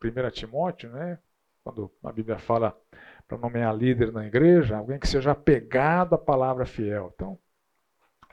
1 0.00 0.30
Timóteo, 0.30 0.88
né, 0.88 1.18
quando 1.64 1.90
a 2.04 2.12
Bíblia 2.12 2.38
fala 2.38 2.80
para 3.26 3.38
nomear 3.38 3.76
líder 3.76 4.12
na 4.12 4.24
igreja, 4.24 4.76
alguém 4.76 5.00
que 5.00 5.08
seja 5.08 5.32
apegado 5.32 6.14
à 6.14 6.18
palavra 6.18 6.64
fiel. 6.64 7.10
Então, 7.12 7.36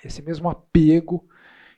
esse 0.05 0.21
mesmo 0.21 0.47
apego 0.51 1.27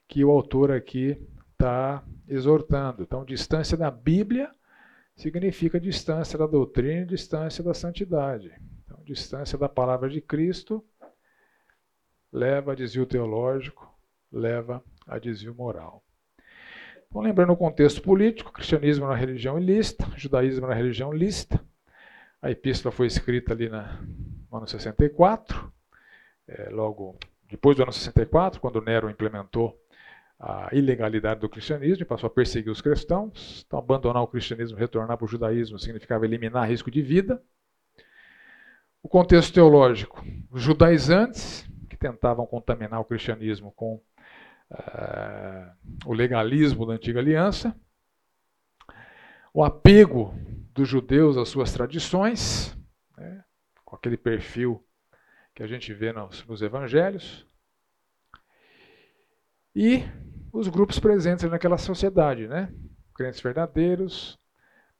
que 0.05 0.25
o 0.25 0.31
autor 0.31 0.69
aqui 0.69 1.17
está 1.53 2.03
exortando. 2.27 3.03
Então, 3.03 3.23
distância 3.23 3.77
da 3.77 3.89
Bíblia 3.89 4.51
significa 5.15 5.79
distância 5.79 6.37
da 6.37 6.45
doutrina 6.45 7.03
e 7.03 7.05
distância 7.05 7.63
da 7.63 7.73
santidade. 7.73 8.53
Então, 8.83 9.01
distância 9.05 9.57
da 9.57 9.69
palavra 9.69 10.09
de 10.09 10.19
Cristo 10.19 10.83
leva 12.33 12.73
a 12.73 12.75
desvio 12.75 13.05
teológico, 13.05 13.94
leva 14.35 14.83
a 15.07 15.17
desvio 15.17 15.55
moral. 15.55 16.03
Então, 17.07 17.21
lembrando 17.21 17.53
o 17.53 17.57
contexto 17.57 18.01
político, 18.01 18.51
cristianismo 18.51 19.07
na 19.07 19.15
religião 19.15 19.57
ilícita, 19.57 20.05
judaísmo 20.17 20.67
na 20.67 20.73
religião 20.73 21.13
lícita, 21.13 21.63
a 22.41 22.51
epístola 22.51 22.91
foi 22.91 23.07
escrita 23.07 23.53
ali 23.53 23.69
na, 23.69 24.01
no 24.51 24.57
ano 24.57 24.67
64, 24.67 25.71
é, 26.47 26.69
logo 26.69 27.17
depois 27.49 27.77
do 27.77 27.83
ano 27.83 27.93
64, 27.93 28.59
quando 28.59 28.81
Nero 28.81 29.09
implementou 29.09 29.79
a 30.39 30.69
ilegalidade 30.73 31.39
do 31.39 31.49
cristianismo 31.49 32.03
e 32.03 32.05
passou 32.05 32.27
a 32.27 32.29
perseguir 32.29 32.71
os 32.71 32.81
cristãos. 32.81 33.63
Então, 33.65 33.79
abandonar 33.79 34.21
o 34.21 34.27
cristianismo, 34.27 34.77
retornar 34.77 35.17
para 35.17 35.25
o 35.25 35.27
judaísmo, 35.27 35.79
significava 35.79 36.25
eliminar 36.25 36.67
risco 36.67 36.91
de 36.91 37.01
vida. 37.01 37.41
O 39.01 39.07
contexto 39.07 39.53
teológico: 39.53 40.23
os 40.51 40.61
judaizantes, 40.61 41.65
que 41.89 41.95
tentavam 41.95 42.45
contaminar 42.45 42.99
o 42.99 43.05
cristianismo 43.05 43.71
com 43.71 44.01
uh, 44.71 45.71
o 46.05 46.13
legalismo 46.13 46.85
da 46.85 46.93
antiga 46.93 47.19
aliança. 47.19 47.75
O 49.53 49.63
apego 49.63 50.33
dos 50.73 50.87
judeus 50.87 51.37
às 51.37 51.49
suas 51.49 51.71
tradições, 51.71 52.77
né, 53.17 53.43
com 53.83 53.95
aquele 53.95 54.17
perfil 54.17 54.85
que 55.53 55.63
a 55.63 55.67
gente 55.67 55.93
vê 55.93 56.11
nos, 56.11 56.45
nos 56.45 56.61
evangelhos, 56.61 57.45
e 59.73 60.03
os 60.51 60.67
grupos 60.67 60.99
presentes 60.99 61.49
naquela 61.49 61.77
sociedade, 61.77 62.47
né? 62.47 62.73
crentes 63.13 63.41
verdadeiros, 63.41 64.39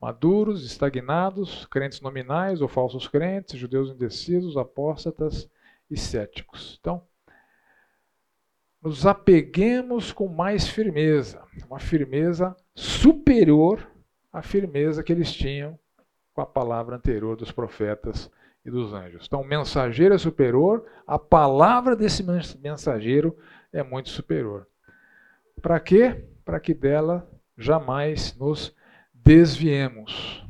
maduros, 0.01 0.65
estagnados, 0.65 1.65
crentes 1.67 2.01
nominais 2.01 2.61
ou 2.61 2.67
falsos 2.67 3.07
crentes, 3.07 3.59
judeus 3.59 3.89
indecisos, 3.89 4.57
apóstatas 4.57 5.49
e 5.89 5.97
céticos. 5.97 6.77
Então, 6.79 7.05
nos 8.85 9.05
apeguemos 9.05 10.13
com 10.13 10.27
mais 10.27 10.67
firmeza, 10.67 11.41
uma 11.67 11.79
firmeza 11.79 12.55
superior 12.75 13.85
a 14.35 14.41
firmeza 14.41 15.01
que 15.01 15.13
eles 15.13 15.31
tinham 15.33 15.79
com 16.33 16.41
a 16.41 16.45
palavra 16.45 16.97
anterior 16.97 17.37
dos 17.37 17.53
profetas 17.53 18.29
e 18.65 18.69
dos 18.69 18.93
anjos. 18.93 19.25
Então, 19.25 19.39
o 19.39 19.47
mensageiro 19.47 20.13
é 20.13 20.17
superior, 20.17 20.85
a 21.07 21.17
palavra 21.17 21.95
desse 21.95 22.21
mensageiro 22.61 23.37
é 23.71 23.81
muito 23.81 24.09
superior. 24.09 24.67
Para 25.61 25.79
quê? 25.79 26.25
Para 26.43 26.59
que 26.59 26.73
dela 26.73 27.25
jamais 27.57 28.35
nos 28.37 28.75
desviemos. 29.13 30.44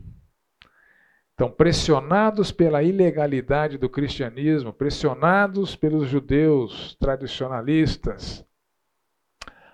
Então, 1.36 1.52
pressionados 1.52 2.50
pela 2.50 2.82
ilegalidade 2.82 3.78
do 3.78 3.90
cristianismo, 3.90 4.72
pressionados 4.72 5.76
pelos 5.76 6.08
judeus 6.08 6.96
tradicionalistas, 6.96 8.46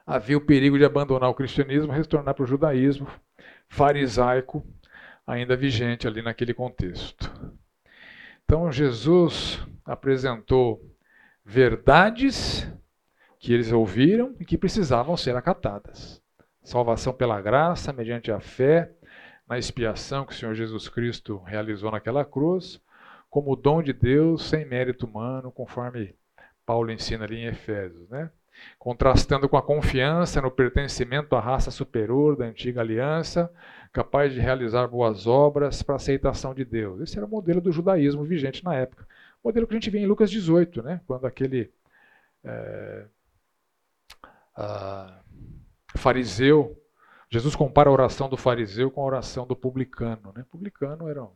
havia 0.04 0.36
o 0.36 0.46
perigo 0.46 0.76
de 0.76 0.84
abandonar 0.84 1.30
o 1.30 1.36
cristianismo 1.36 1.94
e 1.94 1.96
retornar 1.96 2.34
para 2.34 2.44
o 2.44 2.48
judaísmo, 2.48 3.08
farisaico 3.70 4.66
ainda 5.26 5.56
vigente 5.56 6.08
ali 6.08 6.24
naquele 6.24 6.54
contexto. 6.54 7.32
Então 8.44 8.72
Jesus 8.72 9.60
apresentou 9.86 10.82
verdades 11.46 12.68
que 13.40 13.54
eles 13.54 13.72
ouviram 13.72 14.36
e 14.40 14.46
que 14.46 14.58
precisavam 14.58 15.16
ser 15.16 15.36
acatadas. 15.36 16.22
Salvação 16.64 17.14
pela 17.14 17.40
graça, 17.40 17.94
mediante 17.94 18.32
a 18.32 18.40
fé, 18.40 18.92
na 19.52 19.58
expiação 19.58 20.26
que 20.26 20.32
o 20.32 20.36
Senhor 20.36 20.56
Jesus 20.56 20.88
Cristo 20.88 21.36
realizou 21.46 21.92
naquela 21.92 22.24
cruz, 22.24 22.80
como 23.30 23.54
dom 23.54 23.84
de 23.84 23.92
Deus, 23.92 24.48
sem 24.48 24.64
mérito 24.64 25.06
humano, 25.06 25.52
conforme 25.52 26.16
Paulo 26.66 26.90
ensina 26.90 27.26
ali 27.26 27.36
em 27.36 27.48
Efésios. 27.48 28.08
Né? 28.10 28.32
contrastando 28.78 29.50
com 29.50 29.58
a 29.58 29.62
confiança 29.62 30.42
no 30.42 30.52
pertencimento 30.52 31.36
à 31.36 31.40
raça 31.40 31.72
superior 31.72 32.36
da 32.36 32.46
antiga 32.46 32.82
aliança, 32.82 33.52
capaz 33.92 34.34
de 34.34 34.40
realizar 34.40 34.88
boas 34.88 35.26
obras 35.26 35.82
para 35.82 35.96
a 35.96 35.98
aceitação 35.98 36.54
de 36.54 36.64
Deus. 36.64 37.02
Esse 37.02 37.18
era 37.18 37.26
o 37.26 37.30
modelo 37.30 37.60
do 37.60 37.72
judaísmo 37.72 38.24
vigente 38.24 38.64
na 38.64 38.76
época. 38.76 39.08
O 39.42 39.48
modelo 39.48 39.66
que 39.66 39.74
a 39.74 39.80
gente 39.80 39.90
vê 39.90 40.00
em 40.00 40.06
Lucas 40.06 40.30
18, 40.30 40.84
né? 40.84 41.02
quando 41.08 41.26
aquele 41.26 41.72
é, 42.44 43.06
fariseu, 45.96 46.81
Jesus 47.32 47.56
compara 47.56 47.90
a 47.90 47.94
oração 47.94 48.28
do 48.28 48.36
fariseu 48.36 48.92
com 48.92 49.02
a 49.02 49.06
oração 49.06 49.48
do 49.48 49.56
publicano. 49.56 50.34
Né? 50.36 50.42
O 50.42 50.52
publicano 50.52 51.08
era 51.08 51.24
um 51.24 51.32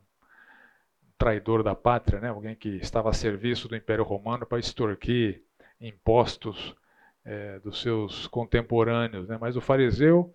traidor 1.16 1.62
da 1.62 1.74
pátria, 1.74 2.20
né? 2.20 2.28
alguém 2.28 2.54
que 2.54 2.68
estava 2.68 3.08
a 3.08 3.14
serviço 3.14 3.66
do 3.66 3.74
Império 3.74 4.04
Romano 4.04 4.44
para 4.44 4.58
extorquir 4.58 5.42
impostos 5.80 6.76
é, 7.24 7.58
dos 7.60 7.80
seus 7.80 8.26
contemporâneos. 8.26 9.26
Né? 9.26 9.38
Mas 9.40 9.56
o 9.56 9.60
fariseu, 9.62 10.34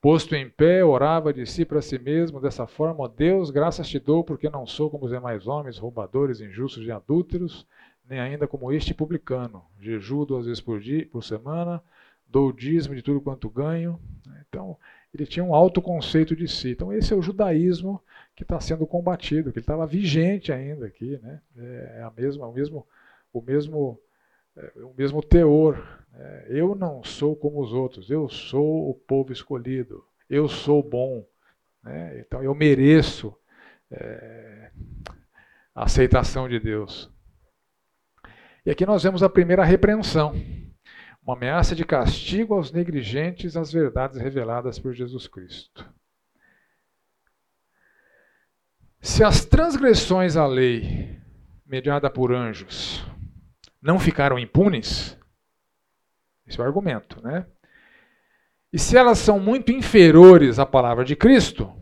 posto 0.00 0.34
em 0.34 0.48
pé, 0.48 0.82
orava 0.82 1.30
de 1.30 1.44
si 1.44 1.66
para 1.66 1.82
si 1.82 1.98
mesmo 1.98 2.40
dessa 2.40 2.66
forma: 2.66 3.04
ó 3.04 3.08
Deus, 3.08 3.50
graças 3.50 3.86
te 3.86 3.98
dou, 3.98 4.24
porque 4.24 4.48
não 4.48 4.66
sou 4.66 4.90
como 4.90 5.04
os 5.04 5.10
demais 5.10 5.46
homens, 5.46 5.76
roubadores, 5.76 6.40
injustos 6.40 6.86
e 6.86 6.90
adúlteros, 6.90 7.66
nem 8.08 8.18
ainda 8.18 8.48
como 8.48 8.72
este 8.72 8.94
publicano. 8.94 9.62
Jejuo 9.78 10.24
duas 10.24 10.46
vezes 10.46 10.62
por, 10.62 10.80
dia, 10.80 11.06
por 11.06 11.22
semana, 11.22 11.82
dou 12.26 12.52
dízimo 12.52 12.94
de 12.94 13.02
tudo 13.02 13.20
quanto 13.20 13.48
ganho. 13.48 14.00
Então, 14.48 14.76
ele 15.12 15.26
tinha 15.26 15.44
um 15.44 15.54
alto 15.54 15.80
conceito 15.80 16.34
de 16.36 16.48
si. 16.48 16.70
Então, 16.70 16.92
esse 16.92 17.12
é 17.12 17.16
o 17.16 17.22
judaísmo 17.22 18.02
que 18.34 18.42
está 18.42 18.60
sendo 18.60 18.86
combatido, 18.86 19.52
que 19.52 19.58
ele 19.58 19.62
estava 19.62 19.86
vigente 19.86 20.52
ainda 20.52 20.86
aqui. 20.86 21.18
Né? 21.22 21.40
É 21.56 22.02
a 22.02 22.12
mesma, 22.16 22.46
o 22.46 22.52
mesmo, 22.52 22.86
o 23.32 23.40
mesmo, 23.40 24.00
é, 24.56 24.72
o 24.82 24.94
mesmo 24.96 25.22
teor 25.22 25.82
é, 26.18 26.46
eu 26.48 26.74
não 26.74 27.04
sou 27.04 27.36
como 27.36 27.60
os 27.60 27.72
outros, 27.74 28.10
eu 28.10 28.28
sou 28.28 28.88
o 28.88 28.94
povo 28.94 29.32
escolhido, 29.32 30.02
eu 30.30 30.48
sou 30.48 30.82
bom, 30.82 31.26
né? 31.82 32.20
então 32.20 32.42
eu 32.42 32.54
mereço 32.54 33.36
é, 33.90 34.70
a 35.74 35.84
aceitação 35.84 36.48
de 36.48 36.58
Deus. 36.58 37.10
E 38.64 38.70
aqui 38.70 38.86
nós 38.86 39.02
vemos 39.02 39.22
a 39.22 39.28
primeira 39.28 39.62
repreensão, 39.62 40.34
uma 41.26 41.34
ameaça 41.34 41.74
de 41.74 41.84
castigo 41.84 42.54
aos 42.54 42.70
negligentes 42.70 43.56
às 43.56 43.72
verdades 43.72 44.16
reveladas 44.16 44.78
por 44.78 44.94
Jesus 44.94 45.26
Cristo. 45.26 45.84
Se 49.00 49.24
as 49.24 49.44
transgressões 49.44 50.36
à 50.36 50.46
lei 50.46 51.20
mediada 51.66 52.08
por 52.08 52.32
anjos 52.32 53.04
não 53.82 53.98
ficaram 53.98 54.38
impunes, 54.38 55.18
esse 56.46 56.60
é 56.60 56.62
o 56.62 56.66
argumento, 56.66 57.20
né? 57.20 57.44
E 58.72 58.78
se 58.78 58.96
elas 58.96 59.18
são 59.18 59.40
muito 59.40 59.72
inferiores 59.72 60.60
à 60.60 60.66
palavra 60.66 61.04
de 61.04 61.16
Cristo, 61.16 61.72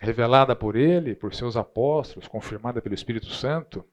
revelada 0.00 0.56
por 0.56 0.74
ele, 0.74 1.14
por 1.14 1.32
seus 1.34 1.56
apóstolos, 1.56 2.26
confirmada 2.26 2.82
pelo 2.82 2.94
Espírito 2.96 3.26
Santo, 3.30 3.84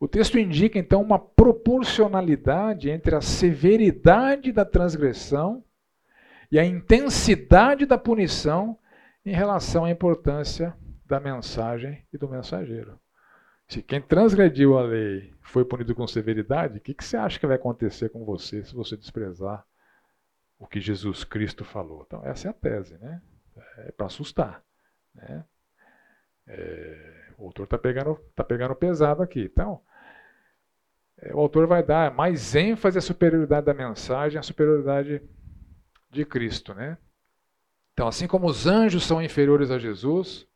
o 0.00 0.06
texto 0.06 0.38
indica 0.38 0.78
então 0.78 1.02
uma 1.02 1.18
proporcionalidade 1.18 2.88
entre 2.88 3.14
a 3.14 3.20
severidade 3.20 4.52
da 4.52 4.64
transgressão 4.64 5.64
e 6.50 6.58
a 6.58 6.64
intensidade 6.64 7.84
da 7.84 7.98
punição 7.98 8.78
em 9.24 9.32
relação 9.32 9.84
à 9.84 9.90
importância 9.90 10.76
da 11.04 11.18
mensagem 11.18 12.06
e 12.12 12.18
do 12.18 12.28
mensageiro. 12.28 12.98
Se 13.66 13.82
quem 13.82 14.00
transgrediu 14.00 14.78
a 14.78 14.82
lei 14.82 15.34
foi 15.42 15.64
punido 15.64 15.94
com 15.94 16.06
severidade, 16.06 16.78
o 16.78 16.80
que, 16.80 16.94
que 16.94 17.04
você 17.04 17.16
acha 17.16 17.38
que 17.38 17.46
vai 17.46 17.56
acontecer 17.56 18.08
com 18.08 18.24
você 18.24 18.64
se 18.64 18.74
você 18.74 18.96
desprezar 18.96 19.66
o 20.58 20.66
que 20.66 20.80
Jesus 20.80 21.24
Cristo 21.24 21.64
falou? 21.64 22.04
Então, 22.06 22.24
essa 22.24 22.48
é 22.48 22.50
a 22.50 22.54
tese, 22.54 22.96
né? 22.98 23.20
É 23.78 23.92
para 23.92 24.06
assustar. 24.06 24.62
Né? 25.14 25.44
É, 26.46 27.32
o 27.36 27.44
autor 27.46 27.64
está 27.64 27.76
pegando, 27.76 28.14
tá 28.34 28.42
pegando 28.42 28.74
pesado 28.74 29.22
aqui. 29.22 29.42
Então, 29.42 29.82
o 31.32 31.40
autor 31.40 31.66
vai 31.66 31.82
dar 31.82 32.14
mais 32.14 32.54
ênfase 32.54 32.98
à 32.98 33.00
superioridade 33.00 33.66
da 33.66 33.74
mensagem, 33.74 34.38
à 34.38 34.42
superioridade 34.42 35.20
de 36.10 36.24
Cristo. 36.24 36.74
Né? 36.74 36.96
Então, 37.92 38.06
assim 38.06 38.26
como 38.26 38.46
os 38.46 38.66
anjos 38.66 39.04
são 39.04 39.20
inferiores 39.20 39.70
a 39.70 39.78
Jesus, 39.78 40.46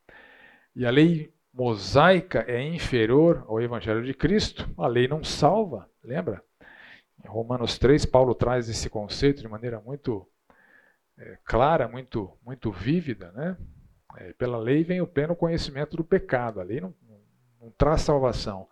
e 0.74 0.86
a 0.86 0.90
lei 0.90 1.32
mosaica 1.52 2.44
é 2.48 2.62
inferior 2.62 3.44
ao 3.46 3.60
Evangelho 3.60 4.02
de 4.02 4.14
Cristo, 4.14 4.68
a 4.78 4.86
lei 4.86 5.06
não 5.06 5.22
salva, 5.22 5.90
lembra? 6.02 6.42
Em 7.24 7.28
Romanos 7.28 7.78
3, 7.78 8.06
Paulo 8.06 8.34
traz 8.34 8.68
esse 8.68 8.88
conceito 8.88 9.42
de 9.42 9.48
maneira 9.48 9.80
muito 9.80 10.26
é, 11.18 11.38
clara, 11.44 11.86
muito, 11.86 12.36
muito 12.44 12.72
vívida. 12.72 13.30
Né? 13.32 13.56
É, 14.16 14.32
pela 14.32 14.58
lei 14.58 14.82
vem 14.82 15.00
o 15.00 15.06
pleno 15.06 15.36
conhecimento 15.36 15.96
do 15.96 16.04
pecado, 16.04 16.60
a 16.60 16.64
lei 16.64 16.80
não, 16.80 16.94
não, 17.08 17.20
não 17.60 17.70
traz 17.70 18.00
salvação. 18.00 18.68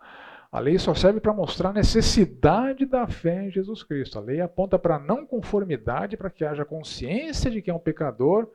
A 0.51 0.59
lei 0.59 0.77
só 0.77 0.93
serve 0.93 1.19
para 1.19 1.33
mostrar 1.33 1.69
a 1.69 1.73
necessidade 1.73 2.85
da 2.85 3.07
fé 3.07 3.45
em 3.45 3.51
Jesus 3.51 3.83
Cristo. 3.83 4.19
A 4.19 4.21
lei 4.21 4.41
aponta 4.41 4.77
para 4.77 4.97
a 4.97 4.99
não 4.99 5.25
conformidade, 5.25 6.17
para 6.17 6.29
que 6.29 6.43
haja 6.43 6.65
consciência 6.65 7.49
de 7.49 7.61
que 7.61 7.71
é 7.71 7.73
um 7.73 7.79
pecador 7.79 8.49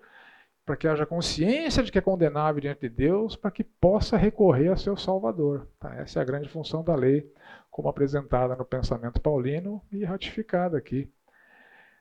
para 0.67 0.77
que 0.77 0.89
haja 0.89 1.07
consciência 1.07 1.81
de 1.81 1.93
que 1.93 1.99
é 1.99 2.01
condenável 2.01 2.61
diante 2.61 2.81
de 2.81 2.89
Deus, 2.89 3.37
para 3.37 3.53
que 3.53 3.63
possa 3.63 4.17
recorrer 4.17 4.69
a 4.73 4.77
seu 4.77 4.97
Salvador. 4.97 5.69
Tá? 5.79 5.95
Essa 5.95 6.19
é 6.19 6.23
a 6.23 6.25
grande 6.25 6.49
função 6.49 6.83
da 6.83 6.97
lei, 6.97 7.25
como 7.71 7.89
apresentada 7.89 8.57
no 8.57 8.65
pensamento 8.65 9.21
paulino 9.21 9.81
e 9.93 10.05
ratificada 10.05 10.77
aqui. 10.77 11.09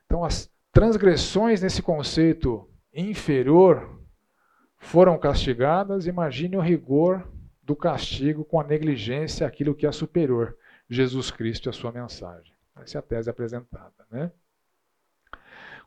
Então, 0.04 0.24
as 0.24 0.50
transgressões 0.72 1.62
nesse 1.62 1.80
conceito 1.80 2.68
inferior 2.92 4.00
foram 4.78 5.16
castigadas, 5.16 6.08
imagine 6.08 6.56
o 6.56 6.60
rigor 6.60 7.24
do 7.66 7.74
castigo 7.74 8.44
com 8.44 8.60
a 8.60 8.64
negligência 8.64 9.44
aquilo 9.44 9.74
que 9.74 9.86
é 9.86 9.92
superior, 9.92 10.56
Jesus 10.88 11.32
Cristo 11.32 11.68
e 11.68 11.70
a 11.70 11.72
sua 11.72 11.90
mensagem. 11.90 12.54
Essa 12.80 12.98
é 12.98 13.00
a 13.00 13.02
tese 13.02 13.28
apresentada. 13.28 13.92
Né? 14.08 14.30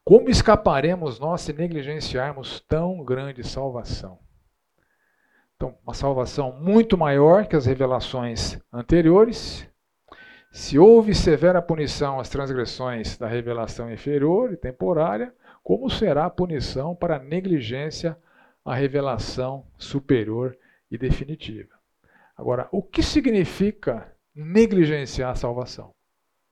Como 0.03 0.29
escaparemos 0.29 1.19
nós 1.19 1.41
se 1.41 1.53
negligenciarmos 1.53 2.59
tão 2.67 3.01
grande 3.03 3.47
salvação? 3.47 4.19
Então, 5.55 5.77
uma 5.83 5.93
salvação 5.93 6.51
muito 6.51 6.97
maior 6.97 7.45
que 7.45 7.55
as 7.55 7.65
revelações 7.65 8.59
anteriores. 8.71 9.65
Se 10.51 10.79
houve 10.79 11.13
severa 11.13 11.61
punição 11.61 12.19
às 12.19 12.27
transgressões 12.27 13.17
da 13.17 13.27
revelação 13.27 13.91
inferior 13.91 14.51
e 14.51 14.57
temporária, 14.57 15.33
como 15.63 15.89
será 15.89 16.25
a 16.25 16.29
punição 16.29 16.95
para 16.95 17.17
a 17.17 17.23
negligência 17.23 18.17
à 18.65 18.73
revelação 18.73 19.65
superior 19.77 20.57
e 20.57 20.68
definitiva? 20.97 21.77
Agora, 22.35 22.69
o 22.71 22.81
que 22.81 23.03
significa 23.03 24.15
negligenciar 24.33 25.31
a 25.31 25.35
salvação? 25.35 25.93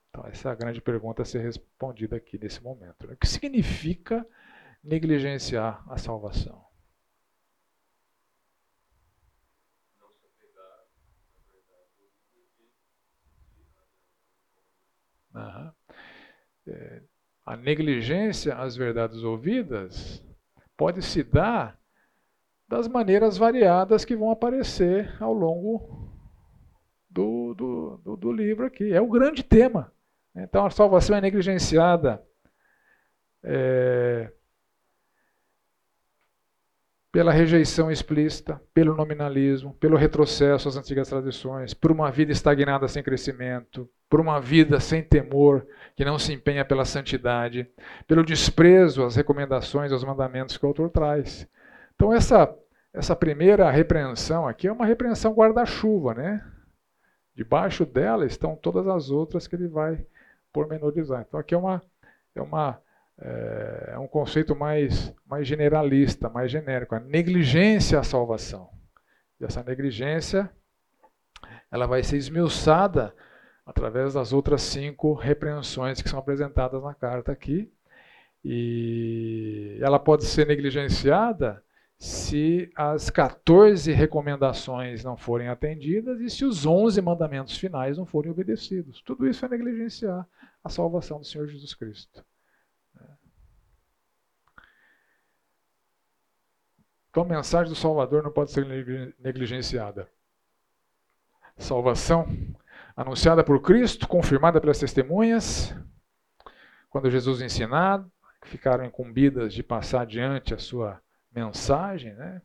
Então, 0.09 0.25
essa 0.27 0.49
é 0.49 0.51
a 0.51 0.55
grande 0.55 0.81
pergunta 0.81 1.21
a 1.21 1.25
ser 1.25 1.39
respondida 1.39 2.15
aqui 2.15 2.37
nesse 2.37 2.61
momento. 2.61 3.05
O 3.11 3.15
que 3.15 3.27
significa 3.27 4.25
negligenciar 4.83 5.83
a 5.91 5.97
salvação? 5.97 6.65
Uhum. 15.33 15.71
É, 16.67 17.01
a 17.45 17.55
negligência 17.55 18.55
às 18.55 18.75
verdades 18.75 19.23
ouvidas 19.23 20.23
pode 20.75 21.01
se 21.01 21.23
dar 21.23 21.76
das 22.67 22.87
maneiras 22.87 23.37
variadas 23.37 24.03
que 24.03 24.15
vão 24.15 24.29
aparecer 24.29 25.15
ao 25.19 25.33
longo 25.33 26.11
do, 27.09 27.53
do, 27.53 28.01
do, 28.03 28.17
do 28.17 28.31
livro 28.31 28.65
aqui. 28.65 28.93
É 28.93 29.01
o 29.01 29.07
grande 29.07 29.43
tema. 29.43 29.91
Então 30.35 30.65
a 30.65 30.69
salvação 30.69 31.15
é 31.15 31.21
negligenciada 31.21 32.21
é, 33.43 34.31
pela 37.11 37.31
rejeição 37.31 37.89
explícita, 37.89 38.61
pelo 38.73 38.95
nominalismo, 38.95 39.73
pelo 39.75 39.97
retrocesso 39.97 40.67
às 40.67 40.77
antigas 40.77 41.09
tradições, 41.09 41.73
por 41.73 41.91
uma 41.91 42.11
vida 42.11 42.31
estagnada 42.31 42.87
sem 42.87 43.01
crescimento, 43.01 43.89
por 44.09 44.19
uma 44.19 44.39
vida 44.39 44.79
sem 44.79 45.01
temor, 45.01 45.65
que 45.95 46.05
não 46.05 46.19
se 46.19 46.33
empenha 46.33 46.63
pela 46.63 46.85
santidade, 46.85 47.67
pelo 48.05 48.23
desprezo 48.23 49.03
às 49.03 49.15
recomendações, 49.15 49.91
aos 49.91 50.03
mandamentos 50.03 50.57
que 50.57 50.65
o 50.65 50.67
autor 50.67 50.91
traz. 50.91 51.47
Então 51.97 52.13
essa 52.13 52.55
essa 52.93 53.15
primeira 53.15 53.69
repreensão 53.69 54.47
aqui 54.47 54.67
é 54.67 54.71
uma 54.71 54.85
repreensão 54.85 55.33
guarda-chuva, 55.33 56.15
né? 56.15 56.43
Debaixo 57.35 57.85
dela 57.85 58.25
estão 58.25 58.55
todas 58.55 58.87
as 58.87 59.11
outras 59.11 59.47
que 59.47 59.55
ele 59.55 59.67
vai 59.67 60.03
pormenorizar. 60.51 61.23
Então 61.27 61.39
aqui 61.39 61.53
é, 61.53 61.57
uma, 61.57 61.81
é, 62.33 62.41
uma, 62.41 62.81
é, 63.19 63.91
é 63.93 63.99
um 63.99 64.07
conceito 64.07 64.55
mais, 64.55 65.13
mais 65.27 65.47
generalista, 65.47 66.29
mais 66.29 66.49
genérico, 66.49 66.95
a 66.95 66.99
negligência 66.99 67.99
à 67.99 68.03
salvação. 68.03 68.69
E 69.39 69.45
essa 69.45 69.61
negligência 69.61 70.49
ela 71.69 71.85
vai 71.85 72.01
ser 72.01 72.17
esmiuçada 72.17 73.13
através 73.63 74.15
das 74.15 74.33
outras 74.33 74.63
cinco 74.63 75.13
repreensões 75.13 76.01
que 76.01 76.09
são 76.09 76.17
apresentadas 76.17 76.81
na 76.81 76.95
carta 76.95 77.31
aqui. 77.31 77.71
E 78.43 79.77
ela 79.81 79.99
pode 79.99 80.25
ser 80.25 80.47
negligenciada 80.47 81.61
se 81.99 82.71
as 82.75 83.09
14 83.09 83.91
recomendações 83.91 85.03
não 85.03 85.17
forem 85.17 85.47
atendidas 85.47 86.21
e 86.21 86.29
se 86.29 86.45
os 86.45 86.65
11 86.65 87.01
mandamentos 87.01 87.57
finais 87.57 87.97
não 87.97 88.05
forem 88.05 88.31
obedecidos. 88.31 89.01
Tudo 89.01 89.27
isso 89.27 89.45
é 89.45 89.49
negligenciar 89.49 90.27
a 90.63 90.69
salvação 90.69 91.19
do 91.19 91.25
Senhor 91.25 91.47
Jesus 91.47 91.73
Cristo. 91.73 92.23
Então 97.09 97.23
a 97.23 97.27
mensagem 97.27 97.73
do 97.73 97.75
Salvador 97.75 98.21
não 98.21 98.31
pode 98.31 98.51
ser 98.51 98.63
negligenciada. 99.17 100.07
Salvação 101.57 102.27
anunciada 102.95 103.43
por 103.43 103.59
Cristo, 103.59 104.07
confirmada 104.07 104.61
pelas 104.61 104.77
testemunhas, 104.77 105.75
quando 106.91 107.09
Jesus 107.09 107.41
ensinado, 107.41 108.11
ficaram 108.43 108.85
incumbidas 108.85 109.51
de 109.51 109.63
passar 109.63 110.01
adiante 110.01 110.53
a 110.53 110.59
sua 110.59 111.01
mensagem, 111.37 112.13
né? 112.15 112.41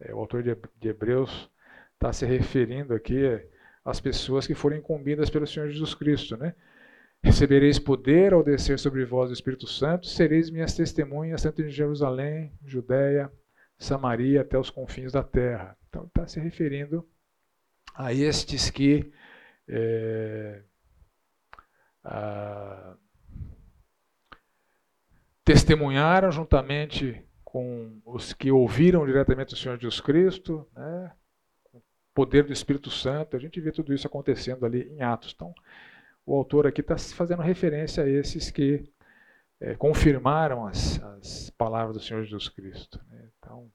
É, 0.00 0.12
o 0.12 0.18
autor 0.18 0.42
de 0.42 0.88
Hebreus 0.88 1.50
está 1.94 2.12
se 2.12 2.26
referindo 2.26 2.92
aqui 2.92 3.22
às 3.84 4.00
pessoas 4.00 4.46
que 4.46 4.54
foram 4.54 4.76
incumbidas 4.76 5.30
pelo 5.30 5.46
Senhor 5.46 5.68
Jesus 5.68 5.94
Cristo, 5.94 6.36
né? 6.36 6.54
Recebereis 7.22 7.78
poder 7.78 8.34
ao 8.34 8.42
descer 8.42 8.78
sobre 8.78 9.04
vós 9.04 9.30
o 9.30 9.32
Espírito 9.32 9.66
Santo, 9.66 10.06
sereis 10.06 10.50
minhas 10.50 10.74
testemunhas, 10.74 11.42
tanto 11.42 11.62
em 11.62 11.70
Jerusalém, 11.70 12.52
Judéia, 12.64 13.32
Samaria, 13.78 14.42
até 14.42 14.58
os 14.58 14.68
confins 14.68 15.12
da 15.12 15.22
terra. 15.22 15.76
Então, 15.88 16.04
está 16.06 16.26
se 16.26 16.40
referindo 16.40 17.08
a 17.94 18.12
estes 18.12 18.68
que 18.70 19.10
é, 19.68 20.62
a, 22.02 22.96
testemunharam 25.44 26.30
juntamente 26.30 27.24
com 27.54 28.02
os 28.04 28.32
que 28.32 28.50
ouviram 28.50 29.06
diretamente 29.06 29.54
o 29.54 29.56
Senhor 29.56 29.78
Jesus 29.78 30.00
Cristo, 30.00 30.66
né, 30.74 31.12
o 31.72 31.80
poder 32.12 32.42
do 32.42 32.52
Espírito 32.52 32.90
Santo. 32.90 33.36
A 33.36 33.38
gente 33.38 33.60
vê 33.60 33.70
tudo 33.70 33.94
isso 33.94 34.08
acontecendo 34.08 34.66
ali 34.66 34.88
em 34.90 35.02
Atos. 35.02 35.32
Então, 35.36 35.54
o 36.26 36.34
autor 36.34 36.66
aqui 36.66 36.80
está 36.80 36.98
fazendo 36.98 37.42
referência 37.42 38.02
a 38.02 38.08
esses 38.08 38.50
que 38.50 38.82
é, 39.60 39.76
confirmaram 39.76 40.66
as, 40.66 41.00
as, 41.00 41.50
palavras 41.50 41.96
do 41.96 42.02
Senhor 42.02 42.24
Jesus 42.24 42.48
Cristo. 42.48 43.00
Né? 43.08 43.28
Então, 43.38 43.70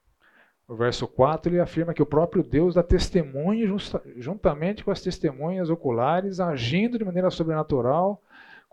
no 0.68 0.76
verso 0.76 1.08
4, 1.08 1.50
ele 1.50 1.62
afirma 1.62 1.94
que 1.94 2.04
o 2.04 2.06
próprio 2.06 2.44
Deus 2.44 2.76
dá 2.76 2.84
testemunho 2.84 3.78
juntamente 4.18 4.84
com 4.84 4.92
as 4.92 5.02
testemunhas 5.02 5.70
oculares, 5.70 6.42
agindo 6.42 6.98
de 6.98 7.06
maneira 7.06 7.30
sobrenatural 7.30 8.22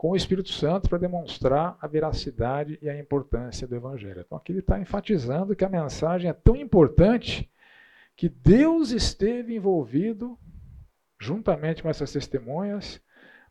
com 0.07 0.13
o 0.13 0.17
Espírito 0.17 0.51
Santo 0.51 0.89
para 0.89 0.99
demonstrar 0.99 1.77
a 1.81 1.87
veracidade 1.89 2.79
e 2.81 2.89
a 2.89 2.97
importância 2.97 3.67
do 3.67 3.75
Evangelho. 3.75 4.21
Então 4.21 4.39
aqui 4.39 4.53
ele 4.53 4.61
está 4.61 4.79
enfatizando 4.79 5.57
que 5.57 5.65
a 5.65 5.69
mensagem 5.69 6.31
é 6.31 6.33
tão 6.33 6.55
importante 6.55 7.51
que 8.15 8.29
Deus 8.29 8.93
esteve 8.93 9.57
envolvido, 9.57 10.39
juntamente 11.19 11.83
com 11.83 11.91
essas 11.91 12.13
testemunhas, 12.13 13.03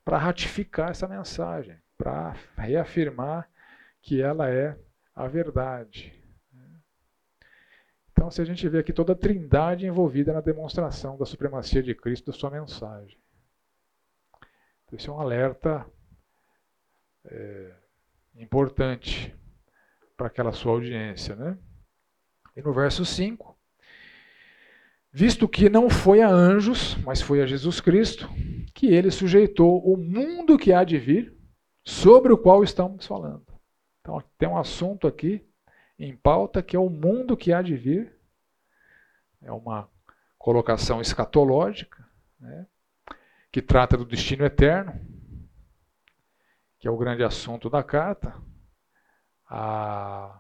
para 0.06 0.18
ratificar 0.18 0.91
essa 0.91 1.10
mensagem, 1.10 1.76
para 1.98 2.38
reafirmar 2.56 3.49
que 4.02 4.22
ela 4.22 4.49
é 4.49 4.80
a 5.14 5.27
verdade. 5.27 6.14
Então 8.14 8.26
Então, 8.26 8.32
se 8.32 8.41
a 8.41 8.45
gente 8.45 8.68
vê 8.69 8.80
aqui 8.80 8.94
toda 8.94 9.11
a 9.11 9.15
trindade 9.15 9.86
envolvida 9.86 10.32
na 10.32 10.41
demonstração 10.41 11.18
da 11.18 11.26
supremacia 11.26 11.84
de 11.84 11.94
Cristo, 11.94 12.32
da 12.32 12.34
sua 12.38 12.49
mensagem. 12.49 13.19
Então, 14.86 14.98
isso 14.98 15.11
é 15.11 15.14
um 15.14 15.19
alerta 15.19 15.86
é, 17.26 17.72
importante 18.35 19.34
para 20.15 20.27
aquela 20.27 20.52
sua 20.52 20.73
audiência. 20.73 21.35
Né? 21.35 21.57
E 22.56 22.61
no 22.61 22.73
verso 22.73 23.06
5, 23.06 23.57
visto 25.11 25.47
que 25.47 25.69
não 25.69 25.89
foi 25.89 26.22
a 26.22 26.30
anjos, 26.30 26.95
mas 27.03 27.22
foi 27.22 27.41
a 27.41 27.45
Jesus 27.45 27.80
Cristo, 27.80 28.30
que 28.73 28.88
ele 28.88 29.11
sujeitou 29.11 29.81
o 29.85 29.97
mundo 29.97 30.57
que 30.57 30.73
há 30.73 30.84
de 30.84 30.97
vir, 30.97 31.35
sobre 31.84 32.34
o 32.34 32.38
qual 32.38 32.64
estamos 32.64 33.06
falando. 33.06 33.45
Então, 34.02 34.22
tem 34.38 34.49
um 34.49 34.57
assunto 34.57 35.07
aqui 35.07 35.47
em 35.97 36.15
pauta 36.15 36.61
que 36.61 36.76
é 36.76 36.80
o 36.80 36.89
mundo 36.89 37.38
que 37.38 37.53
há 37.53 37.61
de 37.61 37.76
vir. 37.76 38.14
É 39.41 39.52
uma 39.52 39.88
colocação 40.38 40.99
escatológica, 40.99 42.06
né, 42.39 42.68
que 43.52 43.61
trata 43.61 43.95
do 43.95 44.06
destino 44.06 44.45
eterno, 44.45 44.93
que 46.85 46.89
é 46.89 46.91
o 46.91 46.97
grande 46.97 47.23
assunto 47.23 47.67
da 47.67 47.81
carta. 47.81 48.31
A 49.49 50.39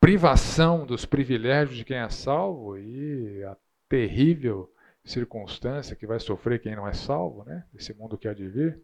privação 0.00 0.86
dos 0.86 1.04
privilégios 1.04 1.76
de 1.76 1.84
quem 1.84 1.98
é 1.98 2.08
salvo 2.08 2.78
e 2.78 3.44
a 3.44 3.54
terrível 3.90 4.72
circunstância 5.04 5.94
que 5.94 6.06
vai 6.06 6.18
sofrer 6.18 6.62
quem 6.62 6.74
não 6.74 6.88
é 6.88 6.94
salvo, 6.94 7.44
né? 7.44 7.66
Esse 7.74 7.92
mundo 7.92 8.16
que 8.16 8.26
há 8.26 8.32
de 8.32 8.48
vir, 8.48 8.80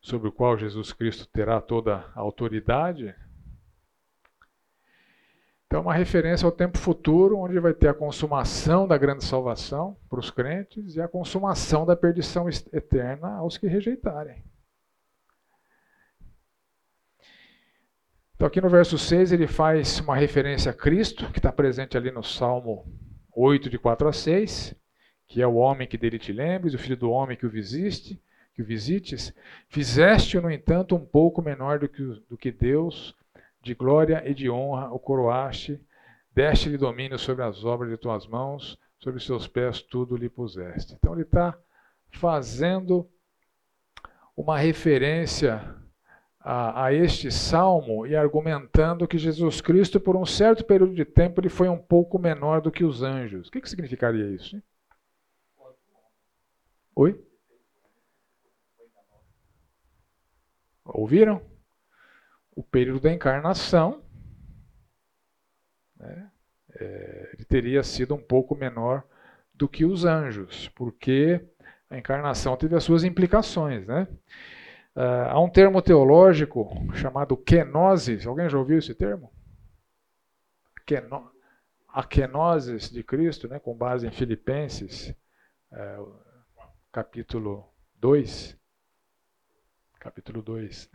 sobre 0.00 0.26
o 0.26 0.32
qual 0.32 0.58
Jesus 0.58 0.92
Cristo 0.92 1.24
terá 1.26 1.60
toda 1.60 2.04
a 2.16 2.18
autoridade. 2.18 3.14
Então, 5.68 5.82
uma 5.82 5.94
referência 5.94 6.46
ao 6.46 6.50
tempo 6.50 6.78
futuro, 6.78 7.38
onde 7.38 7.60
vai 7.60 7.74
ter 7.74 7.86
a 7.86 7.94
consumação 7.94 8.88
da 8.88 8.98
grande 8.98 9.22
salvação 9.24 9.96
para 10.08 10.18
os 10.18 10.32
crentes 10.32 10.96
e 10.96 11.00
a 11.00 11.06
consumação 11.06 11.86
da 11.86 11.94
perdição 11.94 12.48
eterna 12.72 13.36
aos 13.36 13.56
que 13.56 13.68
rejeitarem. 13.68 14.42
Então, 18.40 18.48
aqui 18.48 18.58
no 18.58 18.70
verso 18.70 18.96
6, 18.96 19.32
ele 19.32 19.46
faz 19.46 20.00
uma 20.00 20.16
referência 20.16 20.70
a 20.70 20.74
Cristo, 20.74 21.30
que 21.30 21.38
está 21.38 21.52
presente 21.52 21.98
ali 21.98 22.10
no 22.10 22.22
Salmo 22.22 22.90
8, 23.36 23.68
de 23.68 23.78
4 23.78 24.08
a 24.08 24.14
6 24.14 24.74
que 25.26 25.42
é 25.42 25.46
o 25.46 25.56
homem 25.56 25.86
que 25.86 25.98
dele 25.98 26.18
te 26.18 26.32
lembres, 26.32 26.72
o 26.72 26.78
filho 26.78 26.96
do 26.96 27.10
homem 27.10 27.36
que 27.36 27.44
o 27.44 27.50
visiste, 27.50 28.18
que 28.54 28.62
o 28.62 28.64
visites, 28.64 29.34
fizeste-o, 29.68 30.40
no 30.40 30.50
entanto, 30.50 30.96
um 30.96 31.04
pouco 31.04 31.42
menor 31.42 31.80
do 31.80 31.86
que, 31.86 32.02
do 32.30 32.38
que 32.38 32.50
Deus, 32.50 33.14
de 33.62 33.74
glória 33.74 34.22
e 34.26 34.32
de 34.32 34.48
honra 34.48 34.90
o 34.90 34.98
coroaste, 34.98 35.78
deste-lhe 36.34 36.78
domínio 36.78 37.18
sobre 37.18 37.44
as 37.44 37.62
obras 37.62 37.90
de 37.90 37.98
tuas 37.98 38.26
mãos, 38.26 38.78
sobre 38.98 39.18
os 39.18 39.26
seus 39.26 39.46
pés 39.46 39.82
tudo 39.82 40.16
lhe 40.16 40.30
puseste. 40.30 40.94
Então 40.94 41.12
ele 41.12 41.24
está 41.24 41.54
fazendo 42.10 43.06
uma 44.34 44.56
referência 44.56 45.78
a, 46.40 46.86
a, 46.86 46.92
este 46.94 47.30
salmo 47.30 48.06
e 48.06 48.16
argumentando 48.16 49.06
que 49.06 49.18
Jesus 49.18 49.60
Cristo, 49.60 50.00
por 50.00 50.16
um 50.16 50.24
certo 50.24 50.64
período 50.64 50.94
de 50.94 51.04
tempo, 51.04 51.40
ele 51.40 51.50
foi 51.50 51.68
um 51.68 51.78
pouco 51.78 52.18
menor 52.18 52.62
do 52.62 52.72
que 52.72 52.84
os 52.84 53.02
anjos. 53.02 53.48
O 53.48 53.50
que, 53.50 53.60
que 53.60 53.68
significaria 53.68 54.26
isso? 54.30 54.60
Oi? 56.96 57.22
Ouviram? 60.84 61.42
O 62.56 62.62
período 62.62 63.00
da 63.00 63.12
encarnação 63.12 64.02
né, 65.96 66.30
é, 66.74 67.30
ele 67.34 67.44
teria 67.44 67.82
sido 67.82 68.14
um 68.14 68.20
pouco 68.20 68.54
menor 68.54 69.04
do 69.54 69.68
que 69.68 69.84
os 69.84 70.04
anjos, 70.04 70.68
porque 70.70 71.40
a 71.88 71.98
encarnação 71.98 72.56
teve 72.56 72.74
as 72.74 72.84
suas 72.84 73.04
implicações. 73.04 73.86
Né? 73.86 74.08
Uh, 74.96 75.30
há 75.30 75.40
um 75.40 75.48
termo 75.48 75.80
teológico 75.80 76.68
chamado 76.94 77.36
kenosis. 77.36 78.26
Alguém 78.26 78.48
já 78.48 78.58
ouviu 78.58 78.78
esse 78.78 78.94
termo? 78.94 79.32
Keno, 80.84 81.30
a 81.88 82.02
kenosis 82.02 82.90
de 82.90 83.04
Cristo, 83.04 83.48
né, 83.48 83.60
com 83.60 83.76
base 83.76 84.06
em 84.06 84.10
Filipenses. 84.10 85.14
Uh, 85.70 86.12
capítulo 86.90 87.72
2. 87.96 88.58
Capítulo 90.00 90.42
2. 90.42 90.90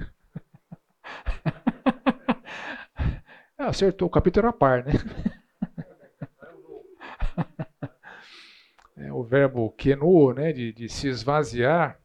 ah, 3.57 3.57
acertou, 3.69 4.09
o 4.09 4.11
capítulo 4.11 4.47
era 4.47 4.53
par, 4.53 4.83
né? 4.83 4.91
é, 8.97 9.13
o 9.13 9.23
verbo 9.23 9.71
quenu, 9.71 10.33
né, 10.33 10.51
de, 10.51 10.73
de 10.73 10.89
se 10.89 11.07
esvaziar. 11.07 11.97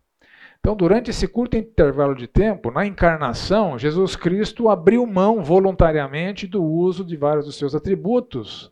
Então, 0.61 0.77
durante 0.77 1.11
esse 1.11 1.27
curto 1.27 1.57
intervalo 1.57 2.15
de 2.15 2.27
tempo, 2.27 2.71
na 2.71 2.85
encarnação, 2.85 3.79
Jesus 3.79 4.15
Cristo 4.15 4.69
abriu 4.69 5.07
mão 5.07 5.43
voluntariamente 5.43 6.47
do 6.47 6.63
uso 6.63 7.03
de 7.03 7.17
vários 7.17 7.47
dos 7.47 7.57
seus 7.57 7.75
atributos. 7.75 8.71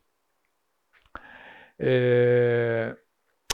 É, 1.79 2.95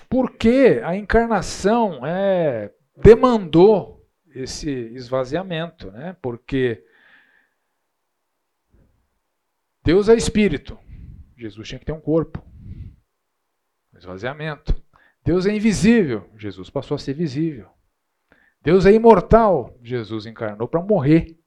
porque 0.08 0.80
a 0.84 0.96
encarnação 0.96 2.04
é, 2.04 2.72
demandou 2.96 4.04
esse 4.34 4.68
esvaziamento, 4.68 5.92
né? 5.92 6.16
porque 6.20 6.84
Deus 9.84 10.08
é 10.08 10.14
espírito, 10.14 10.76
Jesus 11.36 11.68
tinha 11.68 11.78
que 11.78 11.84
ter 11.84 11.92
um 11.92 12.00
corpo, 12.00 12.44
esvaziamento. 13.96 14.74
Deus 15.24 15.46
é 15.46 15.54
invisível, 15.54 16.28
Jesus 16.36 16.68
passou 16.68 16.96
a 16.96 16.98
ser 16.98 17.14
visível. 17.14 17.73
Deus 18.64 18.86
é 18.86 18.92
imortal, 18.92 19.78
Jesus 19.82 20.24
encarnou 20.24 20.66
para 20.66 20.80
morrer. 20.80 21.38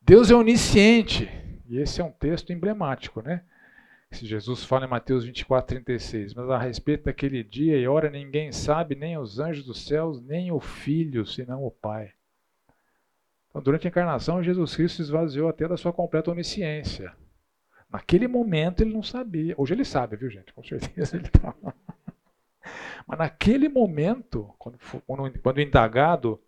Deus 0.00 0.30
é 0.30 0.34
onisciente, 0.34 1.28
e 1.68 1.76
esse 1.76 2.00
é 2.00 2.04
um 2.04 2.10
texto 2.10 2.50
emblemático, 2.50 3.20
né? 3.20 3.44
Se 4.10 4.24
Jesus 4.24 4.64
fala 4.64 4.86
em 4.86 4.88
Mateus 4.88 5.26
24, 5.26 5.68
36, 5.68 6.32
mas 6.32 6.48
a 6.48 6.56
respeito 6.56 7.04
daquele 7.04 7.44
dia 7.44 7.76
e 7.76 7.86
hora 7.86 8.08
ninguém 8.08 8.50
sabe, 8.52 8.94
nem 8.94 9.18
os 9.18 9.38
anjos 9.38 9.66
dos 9.66 9.84
céus, 9.84 10.18
nem 10.22 10.50
o 10.50 10.60
Filho, 10.60 11.26
senão 11.26 11.62
o 11.62 11.70
Pai. 11.70 12.12
Então, 13.50 13.60
durante 13.60 13.86
a 13.86 13.90
encarnação, 13.90 14.42
Jesus 14.42 14.74
Cristo 14.74 15.02
esvaziou 15.02 15.50
até 15.50 15.68
da 15.68 15.76
sua 15.76 15.92
completa 15.92 16.30
onisciência. 16.30 17.12
Naquele 17.90 18.26
momento 18.26 18.82
ele 18.82 18.94
não 18.94 19.02
sabia. 19.02 19.54
Hoje 19.58 19.74
ele 19.74 19.84
sabe, 19.84 20.16
viu, 20.16 20.30
gente? 20.30 20.54
Com 20.54 20.62
certeza 20.64 21.16
ele 21.16 21.26
estava. 21.26 21.74
Mas 23.06 23.18
naquele 23.18 23.68
momento, 23.68 24.52
quando, 24.58 24.78
quando, 25.42 25.60
indagado 25.60 26.40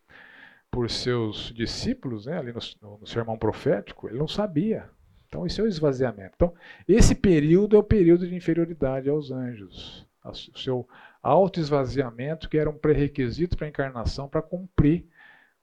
por 0.70 0.88
seus 0.90 1.52
discípulos, 1.54 2.26
né, 2.26 2.38
ali 2.38 2.52
no, 2.52 2.98
no 2.98 3.06
sermão 3.06 3.36
profético, 3.36 4.08
ele 4.08 4.18
não 4.18 4.28
sabia. 4.28 4.88
Então, 5.26 5.46
isso 5.46 5.60
é 5.60 5.64
o 5.64 5.68
esvaziamento. 5.68 6.32
Então, 6.34 6.54
esse 6.88 7.14
período 7.14 7.76
é 7.76 7.78
o 7.78 7.84
período 7.84 8.26
de 8.26 8.34
inferioridade 8.34 9.08
aos 9.08 9.30
anjos. 9.30 10.06
O 10.24 10.58
seu 10.58 10.88
autoesvaziamento, 11.22 12.48
que 12.48 12.58
era 12.58 12.68
um 12.68 12.76
pré-requisito 12.76 13.56
para 13.56 13.66
a 13.66 13.68
encarnação, 13.68 14.28
para 14.28 14.42
cumprir 14.42 15.06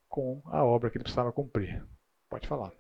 com 0.08 0.42
a 0.46 0.64
obra 0.64 0.90
que 0.90 0.98
ele 0.98 1.04
precisava 1.04 1.32
cumprir. 1.32 1.84
Pode 2.30 2.48
falar. 2.48 2.72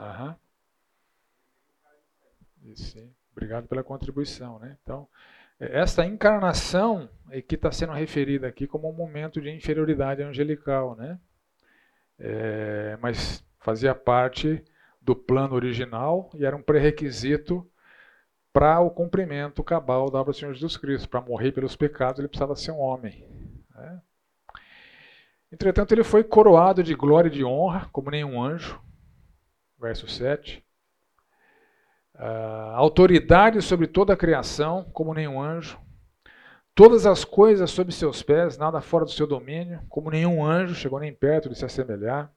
Aham. 0.00 0.36
sim. 2.74 3.12
Obrigado 3.32 3.68
pela 3.68 3.84
contribuição. 3.84 4.58
Né? 4.58 4.78
Então, 4.82 5.06
é, 5.58 5.80
essa 5.80 6.06
encarnação 6.06 7.08
é 7.30 7.42
que 7.42 7.54
está 7.54 7.70
sendo 7.70 7.92
referida 7.92 8.48
aqui 8.48 8.66
como 8.66 8.88
um 8.88 8.94
momento 8.94 9.40
de 9.40 9.50
inferioridade 9.50 10.22
angelical, 10.22 10.96
né? 10.96 11.18
É, 12.18 12.98
mas 13.00 13.44
fazia 13.58 13.94
parte 13.94 14.64
do 15.00 15.14
plano 15.14 15.54
original 15.54 16.30
e 16.34 16.44
era 16.44 16.56
um 16.56 16.62
pré-requisito 16.62 17.66
para 18.52 18.80
o 18.80 18.90
cumprimento 18.90 19.62
cabal 19.62 20.10
da 20.10 20.18
obra 20.18 20.32
do 20.32 20.36
Senhor 20.36 20.52
Jesus 20.52 20.76
Cristo. 20.76 21.08
Para 21.08 21.20
morrer 21.20 21.52
pelos 21.52 21.76
pecados, 21.76 22.18
ele 22.18 22.28
precisava 22.28 22.56
ser 22.56 22.72
um 22.72 22.80
homem. 22.80 23.26
Né? 23.74 24.02
Entretanto, 25.52 25.92
ele 25.92 26.04
foi 26.04 26.24
coroado 26.24 26.82
de 26.82 26.94
glória 26.94 27.28
e 27.28 27.32
de 27.32 27.44
honra, 27.44 27.88
como 27.92 28.10
nenhum 28.10 28.42
anjo, 28.42 28.80
verso 29.80 30.06
7. 30.06 30.62
Uh, 32.14 32.74
autoridade 32.74 33.62
sobre 33.62 33.86
toda 33.86 34.12
a 34.12 34.16
criação, 34.16 34.84
como 34.92 35.14
nenhum 35.14 35.40
anjo. 35.40 35.78
todas 36.74 37.06
as 37.06 37.24
coisas 37.24 37.70
sob 37.70 37.92
seus 37.92 38.22
pés, 38.22 38.56
nada 38.58 38.80
fora 38.80 39.04
do 39.04 39.10
seu 39.10 39.26
domínio, 39.26 39.80
como 39.88 40.10
nenhum 40.10 40.44
anjo 40.44 40.74
chegou 40.74 40.98
nem 41.00 41.12
perto 41.12 41.48
de 41.48 41.56
se 41.56 41.64
assemelhar. 41.64 42.32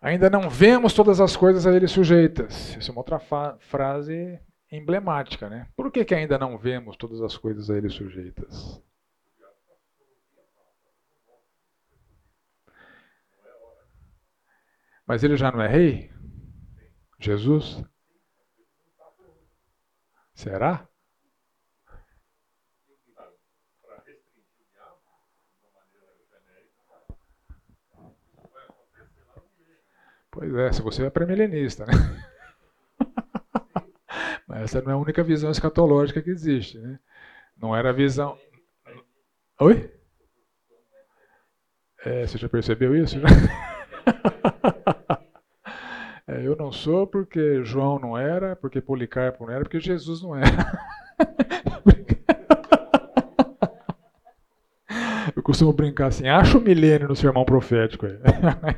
Ainda 0.00 0.28
não 0.30 0.48
vemos 0.50 0.92
todas 0.92 1.20
as 1.20 1.36
coisas 1.36 1.66
a 1.66 1.72
ele 1.72 1.88
sujeitas. 1.88 2.76
Essa 2.76 2.90
é 2.90 2.92
uma 2.92 3.00
outra 3.00 3.18
frase 3.58 4.38
emblemática, 4.70 5.48
né? 5.48 5.66
Por 5.76 5.90
que, 5.90 6.04
que 6.04 6.14
ainda 6.14 6.38
não 6.38 6.58
vemos 6.58 6.96
todas 6.96 7.20
as 7.22 7.36
coisas 7.36 7.70
a 7.70 7.76
ele 7.76 7.88
sujeitas? 7.88 8.80
Mas 15.06 15.22
ele 15.22 15.36
já 15.36 15.52
não 15.52 15.62
é 15.62 15.68
rei? 15.68 16.10
Jesus? 17.18 17.82
Será? 20.34 20.86
Pois 30.30 30.54
é, 30.54 30.72
se 30.72 30.82
você 30.82 31.06
é 31.06 31.10
pré-milenista, 31.10 31.86
né? 31.86 31.92
Mas 34.46 34.64
essa 34.64 34.82
não 34.82 34.90
é 34.90 34.94
a 34.94 34.98
única 34.98 35.22
visão 35.22 35.50
escatológica 35.50 36.20
que 36.20 36.28
existe, 36.28 36.78
né? 36.78 36.98
Não 37.56 37.74
era 37.74 37.88
a 37.88 37.92
visão. 37.92 38.38
Oi? 39.60 39.90
É, 42.04 42.26
você 42.26 42.36
já 42.36 42.48
percebeu 42.48 42.94
isso? 42.94 43.16
É, 46.28 46.44
eu 46.44 46.56
não 46.56 46.72
sou 46.72 47.06
porque 47.06 47.62
João 47.62 47.98
não 48.00 48.18
era, 48.18 48.56
porque 48.56 48.80
Policarpo 48.80 49.46
não 49.46 49.52
era, 49.52 49.62
porque 49.62 49.78
Jesus 49.78 50.22
não 50.22 50.34
era. 50.34 50.46
Eu 55.34 55.42
costumo 55.42 55.72
brincar 55.72 56.06
assim, 56.06 56.28
acho 56.28 56.58
o 56.58 56.60
milênio 56.60 57.08
no 57.08 57.14
sermão 57.14 57.44
profético. 57.44 58.06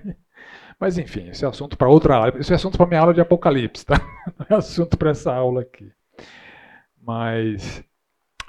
Mas 0.79 0.99
enfim, 0.99 1.29
esse 1.29 1.45
é 1.45 1.49
assunto 1.49 1.77
para 1.77 1.89
outra 1.89 2.17
aula. 2.17 2.35
Esse 2.39 2.53
é 2.53 2.57
assunto 2.57 2.77
para 2.77 2.87
minha 2.87 3.01
aula 3.01 3.15
de 3.15 3.21
Apocalipse, 3.21 3.87
tá? 3.87 3.97
Não 4.39 4.47
é 4.51 4.55
assunto 4.55 4.97
para 4.97 5.11
essa 5.11 5.33
aula 5.33 5.63
aqui. 5.63 5.91
Mas 7.01 7.83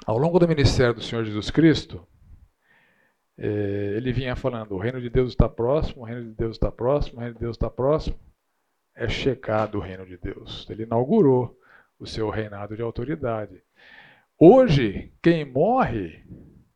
ao 0.06 0.18
longo 0.18 0.38
do 0.38 0.48
ministério 0.48 0.94
do 0.94 1.02
Senhor 1.02 1.24
Jesus 1.24 1.50
Cristo, 1.50 2.06
é, 3.38 3.94
ele 3.96 4.12
vinha 4.12 4.36
falando: 4.36 4.72
o 4.72 4.78
reino 4.78 5.00
de 5.00 5.08
Deus 5.08 5.30
está 5.30 5.48
próximo, 5.48 6.02
o 6.02 6.04
reino 6.04 6.24
de 6.24 6.34
Deus 6.34 6.56
está 6.56 6.70
próximo, 6.70 7.18
o 7.18 7.20
reino 7.20 7.34
de 7.34 7.40
Deus 7.40 7.56
está 7.56 7.70
próximo. 7.70 8.16
É 9.00 9.08
chegado 9.08 9.78
o 9.78 9.80
reino 9.80 10.04
de 10.04 10.18
Deus. 10.18 10.68
Ele 10.68 10.82
inaugurou 10.82 11.58
o 11.98 12.06
seu 12.06 12.28
reinado 12.28 12.76
de 12.76 12.82
autoridade. 12.82 13.62
Hoje, 14.38 15.10
quem 15.22 15.42
morre 15.42 16.22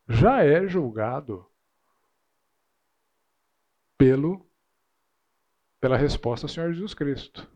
já 0.09 0.43
é 0.43 0.67
julgado 0.67 1.45
pelo 3.99 4.43
pela 5.79 5.99
resposta 5.99 6.47
ao 6.47 6.49
Senhor 6.49 6.73
Jesus 6.73 6.95
Cristo. 6.95 7.47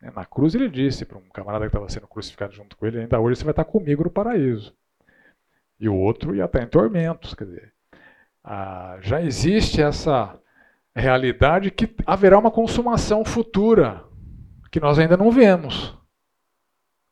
É, 0.00 0.12
na 0.12 0.24
cruz 0.24 0.54
ele 0.54 0.68
disse 0.68 1.04
para 1.04 1.18
um 1.18 1.28
camarada 1.30 1.64
que 1.64 1.70
estava 1.70 1.88
sendo 1.88 2.06
crucificado 2.06 2.52
junto 2.52 2.76
com 2.76 2.86
ele, 2.86 3.00
ainda 3.00 3.18
hoje 3.18 3.40
você 3.40 3.44
vai 3.44 3.50
estar 3.50 3.64
comigo 3.64 4.04
no 4.04 4.10
paraíso. 4.12 4.72
E 5.80 5.88
o 5.88 5.96
outro 5.96 6.36
ia 6.36 6.44
estar 6.44 6.62
em 6.62 6.68
tormentos. 6.68 7.34
Quer 7.34 7.46
dizer, 7.46 7.74
ah, 8.44 8.96
já 9.00 9.20
existe 9.20 9.82
essa 9.82 10.40
realidade 10.94 11.70
que 11.70 11.88
haverá 12.04 12.38
uma 12.38 12.50
consumação 12.50 13.24
futura 13.24 14.04
que 14.70 14.80
nós 14.80 14.98
ainda 14.98 15.16
não 15.16 15.30
vemos. 15.30 15.96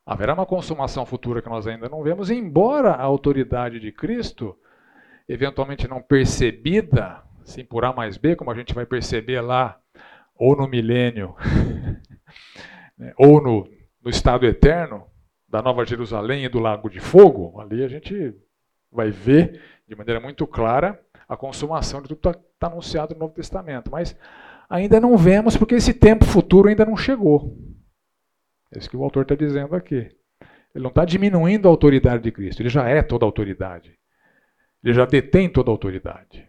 Haverá 0.05 0.33
uma 0.33 0.45
consumação 0.45 1.05
futura 1.05 1.41
que 1.41 1.49
nós 1.49 1.67
ainda 1.67 1.87
não 1.87 2.01
vemos, 2.01 2.31
embora 2.31 2.91
a 2.91 3.01
autoridade 3.01 3.79
de 3.79 3.91
Cristo, 3.91 4.57
eventualmente 5.27 5.87
não 5.87 6.01
percebida, 6.01 7.21
assim 7.41 7.63
por 7.63 7.85
A 7.85 7.93
mais 7.93 8.17
B, 8.17 8.35
como 8.35 8.49
a 8.49 8.55
gente 8.55 8.73
vai 8.73 8.85
perceber 8.85 9.41
lá 9.41 9.79
ou 10.35 10.55
no 10.55 10.67
milênio, 10.67 11.35
ou 13.17 13.41
no, 13.41 13.69
no 14.01 14.09
estado 14.09 14.45
eterno 14.45 15.05
da 15.47 15.61
Nova 15.61 15.85
Jerusalém 15.85 16.45
e 16.45 16.49
do 16.49 16.59
Lago 16.59 16.89
de 16.89 16.99
Fogo, 16.99 17.59
ali 17.59 17.83
a 17.83 17.87
gente 17.87 18.33
vai 18.91 19.11
ver 19.11 19.61
de 19.87 19.95
maneira 19.95 20.19
muito 20.19 20.47
clara 20.47 20.99
a 21.29 21.37
consumação 21.37 22.01
de 22.01 22.07
tudo 22.07 22.17
está 22.17 22.33
tá 22.57 22.67
anunciado 22.67 23.13
no 23.13 23.19
Novo 23.19 23.35
Testamento. 23.35 23.91
Mas 23.91 24.17
ainda 24.67 24.99
não 24.99 25.15
vemos 25.15 25.55
porque 25.55 25.75
esse 25.75 25.93
tempo 25.93 26.25
futuro 26.25 26.67
ainda 26.67 26.83
não 26.83 26.97
chegou. 26.97 27.55
É 28.73 28.79
isso 28.79 28.89
que 28.89 28.97
o 28.97 29.03
autor 29.03 29.21
está 29.21 29.35
dizendo 29.35 29.75
aqui. 29.75 30.09
Ele 30.73 30.83
não 30.83 30.89
está 30.89 31.05
diminuindo 31.05 31.67
a 31.67 31.71
autoridade 31.71 32.23
de 32.23 32.31
Cristo, 32.31 32.61
ele 32.61 32.69
já 32.69 32.87
é 32.87 33.03
toda 33.03 33.25
a 33.25 33.27
autoridade. 33.27 33.97
Ele 34.83 34.93
já 34.93 35.05
detém 35.05 35.49
toda 35.49 35.69
a 35.69 35.73
autoridade. 35.73 36.47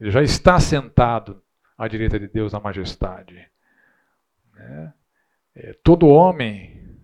Ele 0.00 0.10
já 0.10 0.22
está 0.22 0.58
sentado 0.58 1.42
à 1.76 1.86
direita 1.86 2.18
de 2.18 2.26
Deus 2.26 2.52
na 2.52 2.60
majestade. 2.60 3.46
Né? 4.54 4.92
É, 5.54 5.72
todo 5.84 6.08
homem, 6.08 6.96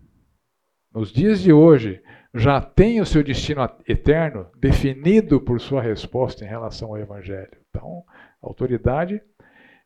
nos 0.93 1.13
dias 1.13 1.41
de 1.41 1.53
hoje, 1.53 2.03
já 2.35 2.61
tem 2.61 3.01
o 3.01 3.07
seu 3.07 3.23
destino 3.23 3.63
eterno 3.87 4.51
definido 4.59 5.41
por 5.41 5.61
sua 5.61 5.81
resposta 5.81 6.45
em 6.45 6.49
relação 6.49 6.89
ao 6.89 6.99
Evangelho. 6.99 7.57
Então, 7.71 8.05
a 8.43 8.47
autoridade, 8.47 9.23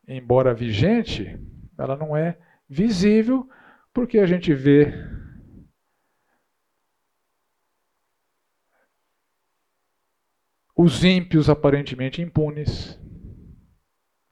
embora 0.07 0.53
vigente, 0.53 1.39
ela 1.77 1.95
não 1.95 2.17
é 2.17 2.39
visível, 2.67 3.47
porque 3.93 4.17
a 4.17 4.25
gente 4.25 4.51
vê 4.51 4.91
os 10.75 11.03
ímpios 11.03 11.49
aparentemente 11.49 12.19
impunes, 12.19 12.99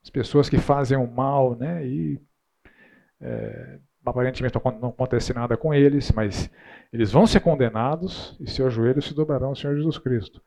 as 0.02 0.10
pessoas 0.10 0.50
que 0.50 0.58
fazem 0.58 0.98
o 0.98 1.06
mal, 1.06 1.56
né, 1.56 1.86
e 1.86 2.20
é, 3.22 3.80
aparentemente 4.10 4.56
não 4.82 4.90
acontece 4.90 5.34
nada 5.34 5.58
com 5.58 5.74
eles, 5.74 6.12
mas 6.12 6.50
eles 6.92 7.12
vão 7.12 7.28
ser 7.28 7.40
condenados 7.40 8.36
e 8.40 8.50
seus 8.50 8.74
joelhos 8.74 9.06
se 9.06 9.14
dobrarão 9.14 9.50
ao 9.50 9.56
Senhor 9.56 9.76
Jesus 9.76 9.98
Cristo. 9.98 10.42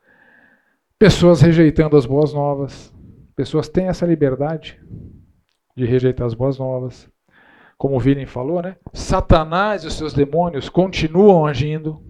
Pessoas 0.99 1.41
rejeitando 1.41 1.97
as 1.97 2.05
boas 2.07 2.33
novas, 2.33 2.95
pessoas 3.35 3.69
têm 3.69 3.89
essa 3.89 4.07
liberdade 4.07 4.81
de 5.77 5.85
rejeitar 5.85 6.27
as 6.27 6.35
boas 6.35 6.59
novas. 6.59 7.11
Como 7.79 7.97
o 7.97 8.01
Vilim 8.01 8.27
falou, 8.27 8.61
né? 8.61 8.77
Satanás 8.93 9.85
e 9.85 9.87
os 9.87 9.95
seus 9.95 10.13
demônios 10.13 10.69
continuam 10.69 11.47
agindo, 11.47 12.05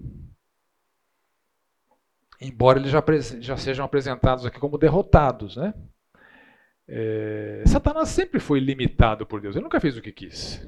embora 2.41 2.77
eles 2.77 2.91
já, 2.91 3.01
já 3.39 3.55
sejam 3.55 3.85
apresentados 3.85 4.45
aqui 4.45 4.59
como 4.59 4.77
derrotados, 4.77 5.55
né? 5.55 5.73
É, 6.85 7.63
Satanás 7.65 8.09
sempre 8.09 8.41
foi 8.41 8.59
limitado 8.59 9.25
por 9.25 9.39
Deus, 9.39 9.55
ele 9.55 9.63
nunca 9.63 9.79
fez 9.79 9.95
o 9.95 10.01
que 10.01 10.11
quis. 10.11 10.67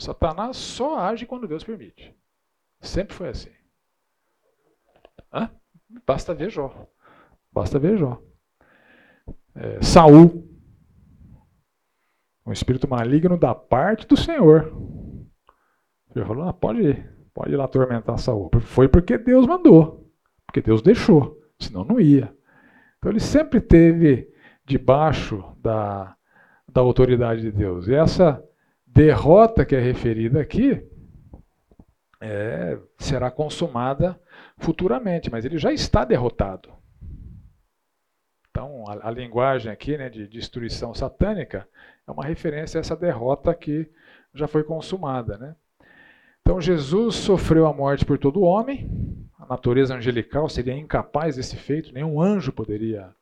Satanás 0.00 0.56
só 0.56 0.98
age 0.98 1.26
quando 1.26 1.46
Deus 1.46 1.62
permite. 1.62 2.14
Sempre 2.80 3.14
foi 3.14 3.28
assim. 3.28 3.50
Hã? 5.32 5.50
Basta 6.06 6.34
ver 6.34 6.50
Jó. 6.50 6.88
Basta 7.52 7.78
ver 7.78 7.98
Jó. 7.98 8.20
É, 9.54 9.82
Saul. 9.82 10.48
Um 12.46 12.52
espírito 12.52 12.88
maligno 12.88 13.38
da 13.38 13.54
parte 13.54 14.06
do 14.06 14.16
Senhor. 14.16 14.72
Ele 16.14 16.24
falou: 16.24 16.48
ah, 16.48 16.52
pode 16.52 16.80
ir, 16.80 17.16
pode 17.34 17.52
ir 17.52 17.56
lá 17.56 17.64
atormentar 17.64 18.18
Saul. 18.18 18.50
Foi 18.60 18.88
porque 18.88 19.18
Deus 19.18 19.46
mandou. 19.46 20.10
Porque 20.46 20.62
Deus 20.62 20.82
deixou. 20.82 21.38
Senão 21.58 21.84
não 21.84 22.00
ia. 22.00 22.34
Então 22.98 23.12
ele 23.12 23.20
sempre 23.20 23.60
teve 23.60 24.32
debaixo 24.64 25.44
da, 25.58 26.16
da 26.68 26.80
autoridade 26.80 27.42
de 27.42 27.52
Deus. 27.52 27.86
E 27.86 27.94
essa 27.94 28.42
derrota 29.04 29.64
que 29.64 29.74
é 29.74 29.80
referida 29.80 30.42
aqui 30.42 30.86
é, 32.20 32.78
será 32.98 33.30
consumada 33.30 34.20
futuramente, 34.58 35.30
mas 35.30 35.46
ele 35.46 35.56
já 35.56 35.72
está 35.72 36.04
derrotado. 36.04 36.70
Então, 38.50 38.84
a, 38.86 39.08
a 39.08 39.10
linguagem 39.10 39.72
aqui 39.72 39.96
né, 39.96 40.10
de 40.10 40.28
destruição 40.28 40.92
satânica 40.92 41.66
é 42.06 42.10
uma 42.10 42.26
referência 42.26 42.78
a 42.78 42.82
essa 42.82 42.94
derrota 42.94 43.54
que 43.54 43.90
já 44.34 44.46
foi 44.46 44.62
consumada. 44.62 45.38
Né? 45.38 45.56
Então, 46.42 46.60
Jesus 46.60 47.14
sofreu 47.14 47.66
a 47.66 47.72
morte 47.72 48.04
por 48.04 48.18
todo 48.18 48.42
homem, 48.42 48.86
a 49.38 49.46
natureza 49.46 49.94
angelical 49.94 50.46
seria 50.50 50.76
incapaz 50.76 51.36
desse 51.36 51.56
feito, 51.56 51.94
nenhum 51.94 52.20
anjo 52.20 52.52
poderia 52.52 53.14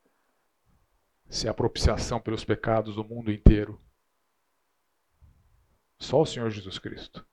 ser 1.28 1.48
a 1.48 1.54
propiciação 1.54 2.18
pelos 2.18 2.44
pecados 2.44 2.96
do 2.96 3.04
mundo 3.04 3.30
inteiro. 3.30 3.78
Só 5.98 6.22
o 6.22 6.26
Senhor 6.26 6.50
Jesus 6.50 6.78
Cristo. 6.78 7.26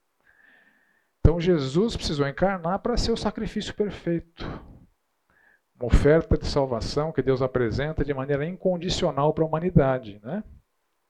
Então 1.20 1.40
Jesus 1.40 1.96
precisou 1.96 2.28
encarnar 2.28 2.80
para 2.80 2.98
ser 2.98 3.12
o 3.12 3.18
sacrifício 3.18 3.74
perfeito. 3.74 4.46
Uma 5.76 5.88
oferta 5.88 6.38
de 6.38 6.46
salvação 6.46 7.12
que 7.12 7.22
Deus 7.22 7.42
apresenta 7.42 8.06
de 8.06 8.14
maneira 8.14 8.46
incondicional 8.46 9.34
para 9.34 9.44
a 9.44 9.48
humanidade. 9.48 10.20
Né? 10.24 10.44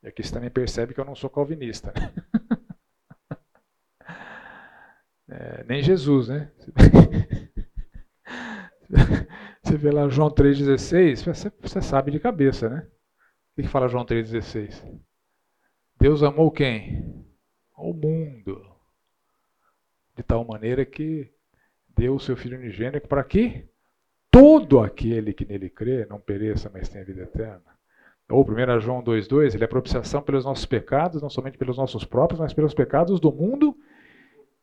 E 0.01 0.07
aqui 0.07 0.23
você 0.23 0.33
também 0.33 0.49
percebe 0.49 0.93
que 0.93 0.99
eu 0.99 1.05
não 1.05 1.15
sou 1.15 1.29
calvinista. 1.29 1.93
Né? 1.95 2.13
É, 5.27 5.63
nem 5.63 5.81
Jesus, 5.81 6.27
né? 6.27 6.51
Você 9.65 9.77
vê 9.77 9.89
lá 9.89 10.07
João 10.07 10.29
3,16, 10.29 11.25
você, 11.25 11.51
você 11.59 11.81
sabe 11.81 12.11
de 12.11 12.19
cabeça, 12.19 12.69
né? 12.69 12.87
O 13.57 13.61
que 13.61 13.67
fala 13.67 13.87
João 13.87 14.05
3,16? 14.05 15.01
Deus 15.99 16.21
amou 16.21 16.51
quem? 16.51 17.24
O 17.77 17.93
mundo. 17.93 18.65
De 20.15 20.23
tal 20.23 20.45
maneira 20.45 20.85
que 20.85 21.31
deu 21.89 22.15
o 22.15 22.19
seu 22.19 22.35
Filho 22.35 22.57
unigênito 22.57 23.07
para 23.07 23.23
que 23.23 23.67
todo 24.31 24.79
aquele 24.79 25.33
que 25.33 25.45
nele 25.45 25.69
crê 25.69 26.05
não 26.05 26.19
pereça, 26.19 26.69
mas 26.73 26.89
tenha 26.89 27.05
vida 27.05 27.23
eterna. 27.23 27.75
Ou 28.29 28.43
1 28.43 28.79
João 28.79 29.03
2,2, 29.03 29.53
ele 29.53 29.63
é 29.63 29.67
propiciação 29.67 30.21
pelos 30.21 30.45
nossos 30.45 30.65
pecados, 30.65 31.21
não 31.21 31.29
somente 31.29 31.57
pelos 31.57 31.77
nossos 31.77 32.03
próprios, 32.03 32.39
mas 32.39 32.53
pelos 32.53 32.73
pecados 32.73 33.19
do 33.19 33.31
mundo 33.31 33.77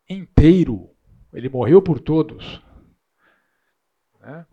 inteiro. 0.09 0.91
Ele 1.33 1.49
morreu 1.49 1.81
por 1.81 2.01
todos. 2.01 2.63
Né? 4.21 4.45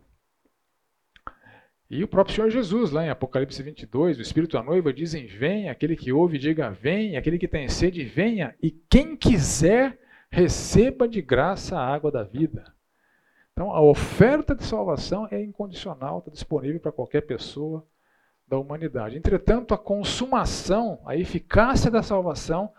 E 1.90 2.03
o 2.03 2.07
próprio 2.07 2.36
Senhor 2.36 2.52
Jesus, 2.52 2.91
lá 2.91 3.03
em 3.03 3.10
Apocalipse 3.10 3.64
22, 3.64 4.20
o 4.20 4.22
Espírito 4.22 4.56
da 4.56 4.64
noiva 4.64 4.94
dizem: 4.94 5.26
Vem, 5.26 5.70
aquele 5.70 5.95
que 5.95 6.11
ouve, 6.11 6.38
diga: 6.38 6.70
Vem, 6.70 7.18
aquele 7.18 7.40
que 7.40 7.48
tem 7.48 7.68
sede, 7.68 8.03
venha, 8.03 8.56
e 8.61 8.70
quem 8.70 9.16
quiser, 9.16 9.98
receba 10.30 11.07
de 11.07 11.22
graça 11.22 11.78
a 11.78 11.86
água 11.86 12.11
da 12.11 12.24
vida. 12.24 12.72
Então, 13.52 13.72
a 13.72 13.82
oferta 13.82 14.56
de 14.56 14.64
salvação 14.64 15.28
é 15.32 15.41
incondicional, 15.41 16.20
está 16.20 16.32
disponível 16.32 16.80
para 16.80 16.91
qualquer 16.91 17.22
pessoa 17.22 17.86
da 18.48 18.57
humanidade. 18.57 19.18
Entretanto, 19.18 19.74
a 19.74 19.78
consumação, 19.78 21.02
a 21.06 21.16
eficácia 21.16 21.90
da 21.90 22.03
salvação 22.03 22.72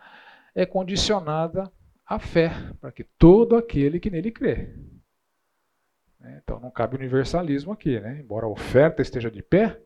é 0.55 0.65
condicionada 0.65 1.71
à 2.07 2.19
fé, 2.19 2.53
para 2.81 2.93
que 2.93 3.05
todo 3.05 3.57
aquele 3.57 4.01
que 4.01 4.11
nele 4.11 4.31
crê. 4.31 4.75
Né? 6.21 6.41
Então 6.43 6.61
não 6.61 6.71
cabe 6.71 6.97
universalismo 6.97 7.73
aqui. 7.73 7.99
Né? 7.99 8.21
Embora 8.21 8.47
a 8.47 8.51
oferta 8.51 9.03
esteja 9.03 9.31
de 9.31 9.43
pé, 9.43 9.81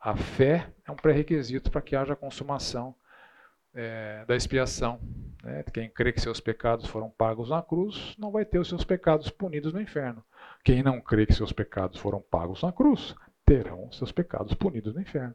a 0.00 0.16
fé 0.16 0.68
é 0.86 0.90
um 0.90 0.96
pré-requisito 0.96 1.70
para 1.70 1.80
que 1.80 1.94
haja 1.94 2.16
consumação 2.16 2.94
é, 3.72 4.24
da 4.26 4.34
expiação. 4.34 5.00
Né? 5.42 5.62
Quem 5.72 5.88
crê 5.88 6.12
que 6.12 6.20
seus 6.20 6.40
pecados 6.40 6.86
foram 6.86 7.08
pagos 7.08 7.50
na 7.50 7.62
cruz 7.62 8.16
não 8.18 8.30
vai 8.30 8.44
ter 8.44 8.58
os 8.58 8.68
seus 8.68 8.84
pecados 8.84 9.30
punidos 9.30 9.72
no 9.72 9.80
inferno. 9.80 10.24
Quem 10.64 10.82
não 10.82 11.00
crê 11.00 11.24
que 11.24 11.34
seus 11.34 11.52
pecados 11.52 12.00
foram 12.00 12.20
pagos 12.20 12.62
na 12.62 12.72
cruz 12.72 13.14
terão 13.44 13.90
seus 13.92 14.12
pecados 14.12 14.54
punidos 14.54 14.94
no 14.94 15.00
inferno. 15.00 15.34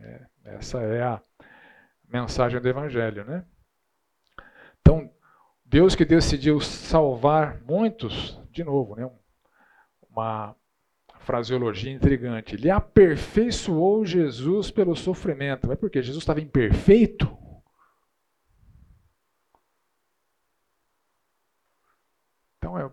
É, 0.00 0.26
essa 0.44 0.80
é 0.80 1.02
a 1.02 1.22
mensagem 2.08 2.60
do 2.60 2.68
Evangelho. 2.68 3.24
Né? 3.24 3.44
Então, 4.80 5.10
Deus 5.64 5.94
que 5.94 6.04
decidiu 6.04 6.60
salvar 6.60 7.60
muitos 7.62 8.41
de 8.52 8.62
novo, 8.62 8.94
né, 8.94 9.10
uma 10.08 10.54
fraseologia 11.20 11.92
intrigante. 11.92 12.54
Ele 12.54 12.70
aperfeiçoou 12.70 14.04
Jesus 14.04 14.70
pelo 14.70 14.94
sofrimento. 14.94 15.66
Mas 15.66 15.78
por 15.78 15.90
quê? 15.90 16.02
Jesus 16.02 16.22
estava 16.22 16.40
imperfeito? 16.40 17.36
Então, 22.58 22.78
é, 22.78 22.84
o 22.84 22.92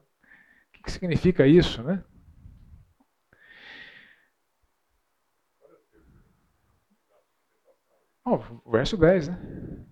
que 0.83 0.91
significa 0.91 1.45
isso, 1.45 1.83
né? 1.83 2.03
Oh, 8.25 8.37
verso 8.69 8.95
10, 8.95 9.27
né? 9.27 9.85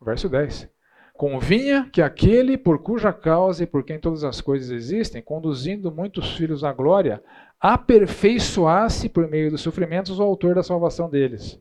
Verso 0.00 0.28
10. 0.28 0.75
Convinha 1.16 1.88
que 1.90 2.02
aquele 2.02 2.58
por 2.58 2.82
cuja 2.82 3.12
causa 3.12 3.64
e 3.64 3.66
por 3.66 3.84
quem 3.84 3.98
todas 3.98 4.22
as 4.22 4.40
coisas 4.40 4.70
existem, 4.70 5.22
conduzindo 5.22 5.90
muitos 5.90 6.36
filhos 6.36 6.62
à 6.62 6.72
glória, 6.72 7.22
aperfeiçoasse 7.58 9.08
por 9.08 9.26
meio 9.26 9.50
dos 9.50 9.62
sofrimentos 9.62 10.18
o 10.18 10.22
autor 10.22 10.54
da 10.54 10.62
salvação 10.62 11.08
deles. 11.08 11.58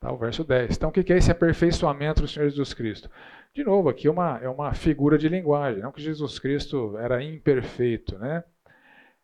Tá, 0.00 0.12
o 0.12 0.18
verso 0.18 0.42
10. 0.42 0.76
Então, 0.76 0.90
o 0.90 0.92
que 0.92 1.12
é 1.12 1.16
esse 1.16 1.30
aperfeiçoamento 1.30 2.22
do 2.22 2.28
Senhor 2.28 2.48
Jesus 2.48 2.74
Cristo? 2.74 3.08
De 3.54 3.62
novo, 3.62 3.88
aqui 3.88 4.08
é 4.08 4.10
uma, 4.10 4.38
é 4.42 4.48
uma 4.48 4.74
figura 4.74 5.16
de 5.16 5.28
linguagem, 5.28 5.80
não 5.80 5.92
que 5.92 6.02
Jesus 6.02 6.38
Cristo 6.40 6.98
era 6.98 7.22
imperfeito, 7.22 8.18
né? 8.18 8.42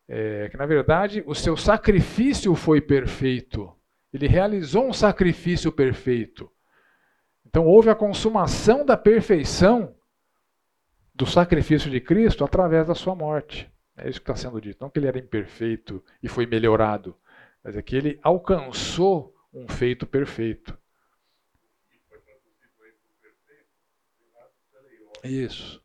É, 0.08 0.48
que 0.48 0.56
na 0.56 0.66
verdade 0.66 1.22
o 1.26 1.34
seu 1.34 1.56
sacrifício 1.56 2.54
foi 2.54 2.80
perfeito. 2.80 3.72
Ele 4.12 4.26
realizou 4.26 4.86
um 4.86 4.92
sacrifício 4.92 5.70
perfeito. 5.70 6.50
Então 7.50 7.66
houve 7.66 7.90
a 7.90 7.96
consumação 7.96 8.86
da 8.86 8.96
perfeição 8.96 9.92
do 11.12 11.26
sacrifício 11.26 11.90
de 11.90 12.00
Cristo 12.00 12.44
através 12.44 12.86
da 12.86 12.94
sua 12.94 13.16
morte. 13.16 13.68
É 13.96 14.08
isso 14.08 14.20
que 14.20 14.30
está 14.30 14.36
sendo 14.36 14.60
dito. 14.60 14.78
Não 14.80 14.88
que 14.88 15.00
ele 15.00 15.08
era 15.08 15.18
imperfeito 15.18 16.02
e 16.22 16.28
foi 16.28 16.46
melhorado, 16.46 17.16
mas 17.62 17.76
é 17.76 17.82
que 17.82 17.96
ele 17.96 18.20
alcançou 18.22 19.34
um 19.52 19.66
feito 19.66 20.06
perfeito. 20.06 20.78
Isso. 25.24 25.82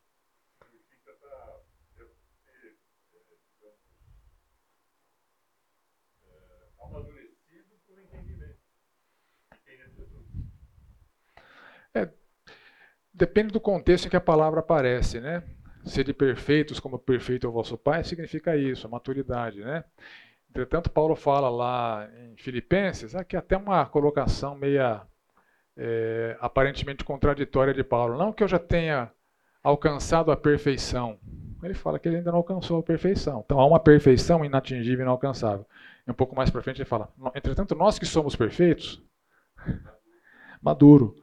É, 11.95 12.09
depende 13.15 13.53
do 13.53 13.59
contexto 13.59 14.05
em 14.05 14.09
que 14.09 14.15
a 14.15 14.21
palavra 14.21 14.59
aparece, 14.59 15.19
né? 15.19 15.43
Ser 15.85 16.03
de 16.03 16.13
perfeitos 16.13 16.79
como 16.79 16.99
perfeito 16.99 17.47
é 17.47 17.49
o 17.49 17.53
vosso 17.53 17.77
Pai 17.77 18.03
significa 18.03 18.55
isso, 18.57 18.85
a 18.85 18.89
maturidade, 18.89 19.61
né? 19.61 19.83
Entretanto, 20.49 20.89
Paulo 20.89 21.15
fala 21.15 21.49
lá 21.49 22.09
em 22.17 22.35
Filipenses, 22.37 23.15
aqui 23.15 23.35
até 23.35 23.57
uma 23.57 23.85
colocação 23.85 24.55
meia 24.55 25.01
é, 25.77 26.37
aparentemente 26.39 27.03
contraditória 27.03 27.73
de 27.73 27.83
Paulo. 27.83 28.17
Não 28.17 28.31
que 28.31 28.43
eu 28.43 28.47
já 28.47 28.59
tenha 28.59 29.11
alcançado 29.61 30.31
a 30.31 30.37
perfeição. 30.37 31.19
Ele 31.61 31.73
fala 31.73 31.99
que 31.99 32.07
ele 32.07 32.17
ainda 32.17 32.31
não 32.31 32.37
alcançou 32.37 32.79
a 32.79 32.83
perfeição. 32.83 33.41
Então 33.45 33.59
há 33.59 33.65
uma 33.65 33.79
perfeição 33.79 34.45
inatingível 34.45 34.99
e 34.99 35.03
inalcançável. 35.03 35.65
E 36.07 36.11
um 36.11 36.13
pouco 36.13 36.35
mais 36.35 36.49
para 36.49 36.61
frente 36.61 36.77
ele 36.77 36.89
fala: 36.89 37.11
entretanto, 37.35 37.75
nós 37.75 37.99
que 37.99 38.05
somos 38.05 38.35
perfeitos, 38.35 39.03
maduro. 40.61 41.15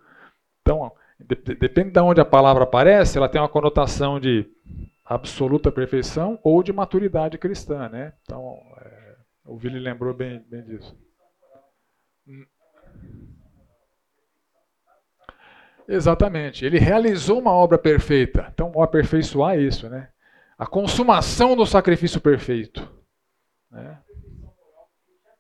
Então, 0.61 0.93
depende 1.27 1.91
de 1.91 2.01
onde 2.01 2.21
a 2.21 2.25
palavra 2.25 2.65
aparece, 2.65 3.19
ela 3.19 3.29
tem 3.29 3.41
uma 3.41 3.49
conotação 3.49 4.19
de 4.19 4.49
absoluta 5.05 5.71
perfeição 5.71 6.39
ou 6.43 6.63
de 6.63 6.73
maturidade 6.73 7.39
cristã, 7.39 7.89
né? 7.89 8.13
Então, 8.23 8.59
é, 8.81 9.17
o 9.45 9.57
Vili 9.57 9.79
lembrou 9.79 10.15
bem, 10.15 10.45
bem 10.49 10.63
disso. 10.63 10.97
Exatamente. 15.89 16.65
Ele 16.65 16.79
realizou 16.79 17.39
uma 17.39 17.53
obra 17.53 17.77
perfeita. 17.77 18.49
Então, 18.53 18.73
aperfeiçoar 18.81 19.59
isso, 19.59 19.89
né? 19.89 20.09
A 20.57 20.67
consumação 20.67 21.57
do 21.57 21.67
sacrifício 21.67 22.21
perfeito. 22.21 22.89
Né? 23.71 23.99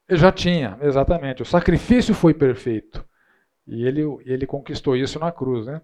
Ele 0.08 0.18
já 0.18 0.32
tinha, 0.32 0.76
exatamente. 0.82 1.42
O 1.42 1.46
sacrifício 1.46 2.14
foi 2.14 2.34
perfeito. 2.34 3.04
E 3.66 3.84
ele, 3.84 4.02
ele 4.24 4.46
conquistou 4.46 4.96
isso 4.96 5.18
na 5.18 5.30
cruz. 5.30 5.66
Né? 5.66 5.80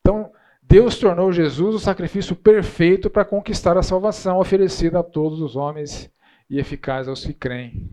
Então, 0.00 0.32
Deus 0.62 0.98
tornou 0.98 1.32
Jesus 1.32 1.74
o 1.74 1.80
sacrifício 1.80 2.36
perfeito 2.36 3.08
para 3.08 3.24
conquistar 3.24 3.76
a 3.76 3.82
salvação 3.82 4.38
oferecida 4.38 5.00
a 5.00 5.02
todos 5.02 5.40
os 5.40 5.56
homens 5.56 6.10
e 6.48 6.58
eficaz 6.58 7.08
aos 7.08 7.24
que 7.24 7.32
creem. 7.32 7.90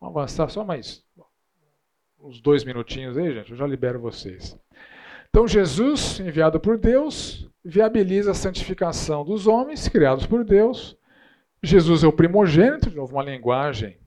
Vamos 0.00 0.16
avançar 0.16 0.48
só 0.48 0.64
mais 0.64 1.06
uns 2.26 2.40
dois 2.40 2.64
minutinhos 2.64 3.16
aí, 3.16 3.32
gente, 3.32 3.52
eu 3.52 3.56
já 3.56 3.66
libero 3.66 4.00
vocês. 4.00 4.58
Então, 5.28 5.46
Jesus, 5.46 6.18
enviado 6.18 6.58
por 6.58 6.76
Deus, 6.76 7.48
viabiliza 7.64 8.32
a 8.32 8.34
santificação 8.34 9.24
dos 9.24 9.46
homens 9.46 9.88
criados 9.88 10.26
por 10.26 10.44
Deus. 10.44 10.96
Jesus 11.62 12.02
é 12.02 12.06
o 12.06 12.12
primogênito, 12.12 12.90
de 12.90 12.96
novo, 12.96 13.12
uma 13.12 13.22
linguagem 13.22 13.98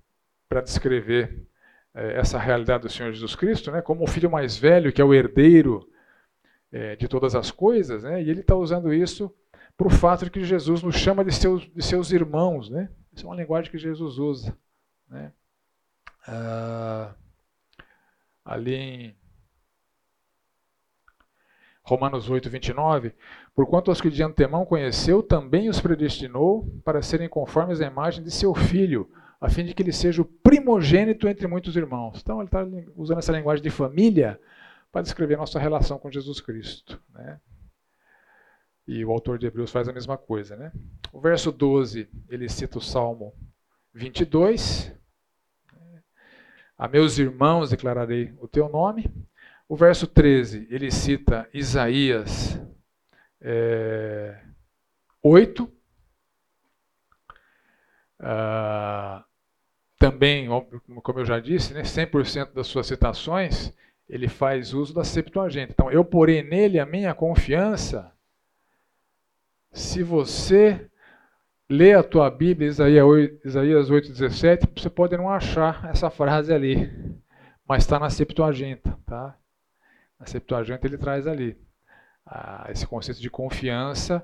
para 0.49 0.61
descrever 0.61 1.48
essa 1.94 2.38
realidade 2.38 2.84
do 2.84 2.90
Senhor 2.90 3.11
Jesus 3.11 3.36
Cristo, 3.36 3.72
né, 3.72 3.82
como 3.82 4.03
o 4.03 4.07
filho 4.07 4.30
mais 4.30 4.57
velho, 4.57 4.91
que 4.94 5.02
é 5.02 5.06
o 5.06 5.14
herdeiro 5.14 5.90
é, 6.72 6.95
de 6.95 7.07
todas 7.07 7.36
as 7.36 7.52
coisas, 7.52 8.03
né, 8.03 8.22
e 8.22 8.30
ele 8.30 8.41
está 8.41 8.56
usando 8.56 8.94
isso 8.94 9.34
para 9.80 9.88
o 9.88 9.90
fato 9.90 10.26
de 10.26 10.32
que 10.32 10.44
Jesus 10.44 10.84
nos 10.84 10.95
chama 10.95 11.24
de 11.24 11.34
seus, 11.34 11.61
de 11.74 11.82
seus 11.82 12.11
irmãos. 12.11 12.70
Né? 12.70 12.90
Isso 13.14 13.26
é 13.26 13.30
uma 13.30 13.36
linguagem 13.38 13.72
que 13.72 13.78
Jesus 13.78 14.18
usa. 14.18 14.53
Né? 15.10 15.32
Ah, 16.28 17.16
ali 18.44 18.76
em 18.76 19.16
Romanos 21.82 22.30
8, 22.30 22.49
29, 22.49 23.16
porquanto 23.56 23.90
os 23.90 24.02
que 24.02 24.10
de 24.10 24.22
antemão 24.22 24.66
conheceu, 24.66 25.24
também 25.24 25.70
os 25.70 25.80
predestinou 25.80 26.68
para 26.84 27.02
serem 27.02 27.30
conformes 27.30 27.80
à 27.80 27.86
imagem 27.86 28.22
de 28.22 28.32
seu 28.32 28.53
filho, 28.53 29.10
a 29.40 29.49
fim 29.49 29.64
de 29.64 29.74
que 29.74 29.82
ele 29.82 29.94
seja 29.94 30.22
o 30.22 30.26
primogênito 30.26 31.28
entre 31.28 31.48
muitos 31.48 31.76
irmãos. 31.76 32.20
Então 32.22 32.40
ele 32.40 32.48
está 32.48 32.66
usando 32.95 33.20
essa 33.20 33.32
linguagem 33.32 33.64
de 33.64 33.70
família 33.70 34.40
para 34.91 35.02
descrever 35.02 35.38
nossa 35.38 35.60
relação 35.60 35.98
com 35.98 36.11
Jesus 36.11 36.41
Cristo. 36.41 37.02
Né? 37.14 37.40
E 38.88 39.06
o 39.06 39.11
autor 39.11 39.38
de 39.38 39.45
Hebreus 39.45 39.72
faz 39.72 39.88
a 39.88 39.94
mesma 39.94 40.18
coisa. 40.18 40.56
Né? 40.56 40.72
O 41.14 41.22
verso 41.22 41.52
12, 41.52 42.10
ele 42.28 42.49
cita 42.49 42.80
o 42.80 42.82
Salmo 42.82 43.34
22. 43.94 44.94
A 46.78 46.88
meus 46.88 47.18
irmãos 47.18 47.70
declararei 47.70 48.34
o 48.40 48.48
teu 48.48 48.68
nome. 48.68 49.10
O 49.68 49.76
verso 49.76 50.07
13, 50.07 50.68
ele 50.70 50.90
cita 50.91 51.48
Isaías 51.53 52.60
é, 53.40 54.41
8. 55.22 55.72
Ah, 58.20 59.24
também, 60.00 60.48
como 61.04 61.20
eu 61.20 61.26
já 61.26 61.40
disse, 61.40 61.74
né, 61.74 61.82
100% 61.84 62.54
das 62.54 62.68
suas 62.68 62.88
citações, 62.88 63.74
ele 64.08 64.30
faz 64.30 64.74
uso 64.74 64.94
da 64.94 65.04
Septuaginta. 65.04 65.74
Então, 65.74 65.92
eu 65.92 66.06
porei 66.06 66.42
nele 66.42 66.80
a 66.80 66.86
minha 66.86 67.14
confiança. 67.14 68.10
Se 69.74 70.02
você 70.02 70.90
lê 71.70 71.94
a 71.94 72.02
tua 72.02 72.32
Bíblia, 72.32 72.70
Isaías 72.70 73.92
8,17, 73.92 74.70
você 74.76 74.90
pode 74.90 75.16
não 75.18 75.30
achar 75.30 75.88
essa 75.90 76.10
frase 76.10 76.54
ali, 76.54 76.90
mas 77.68 77.84
está 77.84 78.00
na 78.00 78.10
Septuaginta. 78.10 78.98
Tá? 79.06 79.38
Na 80.18 80.26
Septuaginta 80.26 80.88
ele 80.88 80.98
traz 80.98 81.28
ali 81.28 81.60
ah, 82.26 82.68
esse 82.70 82.88
conceito 82.88 83.22
de 83.22 83.30
confiança 83.30 84.24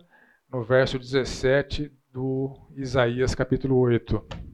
no 0.50 0.64
verso 0.64 0.98
17 0.98 1.92
do 2.12 2.58
Isaías 2.76 3.36
capítulo 3.36 3.78
8. 3.78 4.45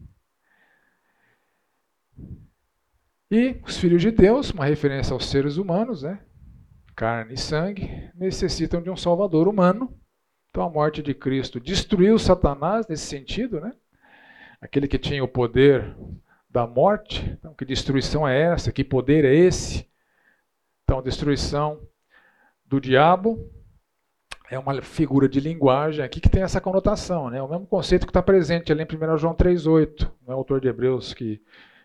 E 3.32 3.62
os 3.66 3.78
filhos 3.78 4.02
de 4.02 4.12
Deus, 4.12 4.52
uma 4.52 4.66
referência 4.66 5.14
aos 5.14 5.26
seres 5.26 5.56
humanos, 5.56 6.04
né? 6.04 6.20
carne 7.02 7.34
e 7.34 7.38
sangue, 7.38 7.90
necessitam 8.14 8.82
de 8.82 8.90
um 8.90 8.96
salvador 8.96 9.48
humano. 9.48 9.98
Então 10.50 10.64
a 10.64 10.70
morte 10.70 11.02
de 11.02 11.14
Cristo 11.14 11.60
destruiu 11.60 12.20
Satanás 12.20 12.86
nesse 12.88 13.06
sentido, 13.06 13.60
né? 13.60 13.74
Aquele 14.62 14.88
que 14.88 15.00
tinha 15.00 15.24
o 15.24 15.28
poder 15.28 15.96
da 16.48 16.68
morte. 16.68 17.26
Então, 17.40 17.56
que 17.56 17.66
destruição 17.66 18.28
é 18.28 18.40
essa? 18.40 18.72
Que 18.72 18.84
poder 18.84 19.26
é 19.26 19.34
esse? 19.34 19.90
Então, 20.84 21.02
destruição 21.02 21.82
do 22.66 22.80
diabo 22.80 23.50
é 24.52 24.60
uma 24.60 24.80
figura 24.82 25.28
de 25.28 25.40
linguagem 25.40 26.06
aqui 26.06 26.20
que 26.20 26.30
tem 26.30 26.44
essa 26.44 26.62
conotação, 26.62 27.30
né? 27.30 27.42
O 27.42 27.48
mesmo 27.48 27.66
conceito 27.66 28.06
que 28.06 28.12
está 28.12 28.22
presente 28.22 28.72
ali 28.72 28.84
em 28.84 29.14
1 29.14 29.18
João 29.18 29.34
3,8. 29.34 30.12
Não 30.28 30.34
é 30.34 30.36
o 30.36 30.40
autor 30.40 30.60
de 30.60 30.68
Hebreus 30.68 31.14
que 31.14 31.42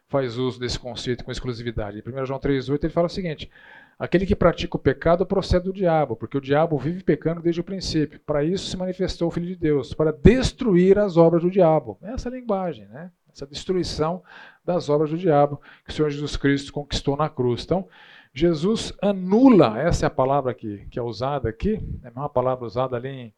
faz 0.08 0.38
uso 0.38 0.58
desse 0.60 0.78
conceito 0.78 1.24
com 1.24 1.32
exclusividade. 1.32 1.98
Em 1.98 2.20
1 2.20 2.26
João 2.26 2.40
3,8 2.40 2.84
ele 2.84 2.92
fala 2.92 3.06
o 3.06 3.10
seguinte: 3.10 3.50
Aquele 3.98 4.26
que 4.26 4.36
pratica 4.36 4.76
o 4.76 4.80
pecado 4.80 5.24
procede 5.24 5.64
do 5.64 5.72
diabo, 5.72 6.16
porque 6.16 6.36
o 6.36 6.40
diabo 6.40 6.78
vive 6.78 7.02
pecando 7.02 7.40
desde 7.40 7.60
o 7.60 7.64
princípio. 7.64 8.20
Para 8.20 8.44
isso 8.44 8.66
se 8.66 8.76
manifestou 8.76 9.28
o 9.28 9.30
Filho 9.30 9.46
de 9.46 9.56
Deus, 9.56 9.94
para 9.94 10.12
destruir 10.12 10.98
as 10.98 11.16
obras 11.16 11.42
do 11.42 11.50
diabo. 11.50 11.98
Essa 12.02 12.28
é 12.28 12.32
a 12.32 12.34
linguagem, 12.34 12.86
né? 12.88 13.10
Essa 13.32 13.46
destruição 13.46 14.22
das 14.64 14.88
obras 14.88 15.10
do 15.10 15.18
diabo 15.18 15.60
que 15.84 15.90
o 15.90 15.94
Senhor 15.94 16.10
Jesus 16.10 16.36
Cristo 16.36 16.72
conquistou 16.72 17.16
na 17.16 17.28
cruz. 17.28 17.64
Então, 17.64 17.88
Jesus 18.34 18.92
anula, 19.00 19.80
essa 19.80 20.04
é 20.04 20.08
a 20.08 20.10
palavra 20.10 20.52
que, 20.52 20.86
que 20.90 20.98
é 20.98 21.02
usada 21.02 21.48
aqui, 21.48 21.80
é 22.04 22.10
uma 22.10 22.28
palavra 22.28 22.66
usada 22.66 22.96
ali 22.96 23.08
em 23.08 23.34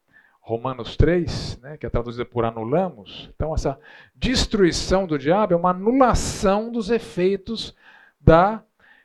Romanos 0.49 0.97
3, 0.97 1.61
né, 1.61 1.77
que 1.77 1.85
é 1.85 1.91
traduzida 1.91 2.25
por 2.25 2.43
anulamos. 2.43 3.29
Então, 3.37 3.55
essa 3.55 3.79
destruição 4.15 5.07
do 5.07 5.19
diabo 5.19 5.53
é 5.53 5.57
uma 5.57 5.73
anulação 5.73 6.73
dos 6.73 6.89
efeitos 6.89 7.77
da 8.19 8.63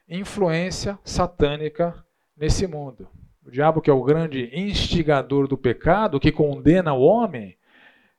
influência 0.07 0.97
satânica 1.03 2.01
nesse 2.37 2.65
mundo. 2.65 3.09
O 3.45 3.51
diabo, 3.51 3.81
que 3.81 3.89
é 3.89 3.93
o 3.93 4.05
grande 4.05 4.49
instigador 4.53 5.45
do 5.45 5.57
pecado, 5.57 6.17
que 6.17 6.31
condena 6.31 6.93
o 6.93 7.01
homem, 7.01 7.57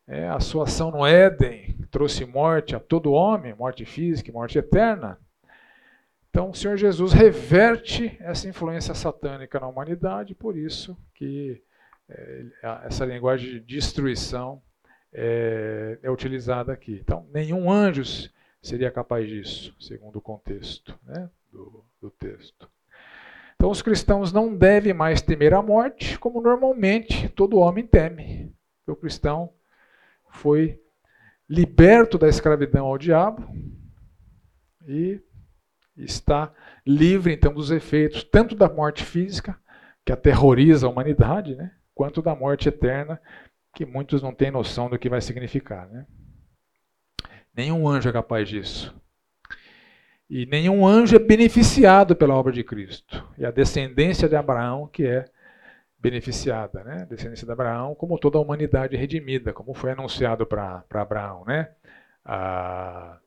é, 0.07 0.29
a 0.29 0.39
sua 0.39 0.65
ação 0.65 0.91
no 0.91 1.07
Éden 1.07 1.75
trouxe 1.91 2.27
morte 2.27 2.77
a 2.77 2.81
todo 2.81 3.11
homem, 3.11 3.55
morte 3.55 3.87
física 3.87 4.31
morte 4.31 4.59
eterna. 4.59 5.19
Então, 6.29 6.51
o 6.51 6.55
Senhor 6.55 6.77
Jesus 6.77 7.15
reverte 7.15 8.19
essa 8.21 8.47
influência 8.47 8.93
satânica 8.93 9.59
na 9.59 9.67
humanidade, 9.67 10.35
por 10.35 10.59
isso 10.59 10.95
que 11.15 11.63
essa 12.85 13.05
linguagem 13.05 13.53
de 13.53 13.61
destruição 13.61 14.63
é, 15.13 15.99
é, 16.03 16.11
utilizada 16.11 16.73
aqui. 16.73 16.99
Então, 17.01 17.27
nenhum 17.33 17.71
anjo 17.71 18.03
seria 18.61 18.91
capaz 18.91 19.29
disso, 19.29 19.75
segundo 19.81 20.17
o 20.17 20.23
contexto 20.23 20.99
né, 21.05 21.31
do, 21.53 21.85
do 22.01 22.11
texto. 22.11 22.69
Então, 23.55 23.71
os 23.71 23.81
cristãos 23.81 24.33
não 24.33 24.55
devem 24.55 24.93
mais 24.93 25.23
temer 25.23 25.55
a 25.55 25.63
morte, 25.63 26.19
como 26.19 26.41
normalmente 26.41 27.29
todo 27.29 27.59
homem 27.59 27.87
teme. 27.87 28.53
O 28.87 28.97
cristão 28.97 29.53
foi 30.29 30.81
liberto 31.49 32.19
da 32.19 32.29
escravidão 32.29 32.87
ao 32.87 32.99
diabo 32.99 33.49
e 34.87 35.21
está 35.97 36.53
livre 36.85 37.33
então 37.33 37.55
dos 37.55 37.71
efeitos 37.71 38.25
tanto 38.25 38.55
da 38.55 38.69
morte 38.69 39.05
física, 39.05 39.57
que 40.05 40.13
aterroriza 40.13 40.87
a 40.87 40.91
humanidade, 40.91 41.55
né, 41.55 41.71
quanto 41.95 42.21
da 42.21 42.35
morte 42.35 42.69
eterna, 42.69 43.21
que 43.75 43.85
muitos 43.85 44.23
não 44.23 44.35
têm 44.35 44.51
noção 44.51 44.89
do 44.89 44.99
que 44.99 45.09
vai 45.09 45.21
significar. 45.21 45.89
Né? 45.89 46.07
Nenhum 47.55 47.89
anjo 47.89 48.09
é 48.09 48.13
capaz 48.13 48.49
disso. 48.49 48.95
E 50.29 50.47
nenhum 50.47 50.87
anjo 50.87 51.17
é 51.17 51.19
beneficiado 51.19 52.17
pela 52.17 52.35
obra 52.35 52.53
de 52.53 52.65
Cristo. 52.65 53.27
E 53.39 53.45
a 53.45 53.51
descendência 53.51 54.29
de 54.29 54.37
Abraão 54.37 54.89
que 54.89 55.07
é 55.07 55.27
beneficiada, 55.99 56.85
né? 56.85 57.03
A 57.03 57.05
descendência 57.07 57.47
de 57.47 57.53
Abraão, 57.53 57.95
como 57.95 58.19
toda 58.19 58.37
a 58.37 58.41
humanidade 58.41 58.97
redimida, 58.97 59.53
como 59.53 59.73
foi 59.73 59.93
anunciado 59.93 60.47
para 60.47 60.85
Abraão, 60.91 61.45
né? 61.47 61.71
Ah, 62.25 63.19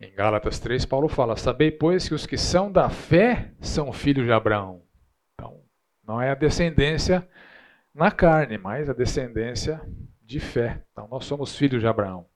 em 0.00 0.12
Gálatas 0.14 0.58
3, 0.58 0.84
Paulo 0.84 1.08
fala: 1.08 1.36
Sabei, 1.36 1.70
pois, 1.70 2.08
que 2.08 2.14
os 2.14 2.26
que 2.26 2.36
são 2.36 2.72
da 2.72 2.88
fé 2.88 3.52
são 3.60 3.92
filhos 3.92 4.26
de 4.26 4.32
Abraão. 4.32 4.81
Não 6.12 6.20
é 6.20 6.30
a 6.30 6.34
descendência 6.34 7.26
na 7.94 8.10
carne, 8.10 8.58
mas 8.58 8.90
a 8.90 8.92
descendência 8.92 9.80
de 10.20 10.38
fé. 10.38 10.82
Então, 10.92 11.08
nós 11.10 11.24
somos 11.24 11.56
filhos 11.56 11.80
de 11.80 11.86
Abraão. 11.86 12.26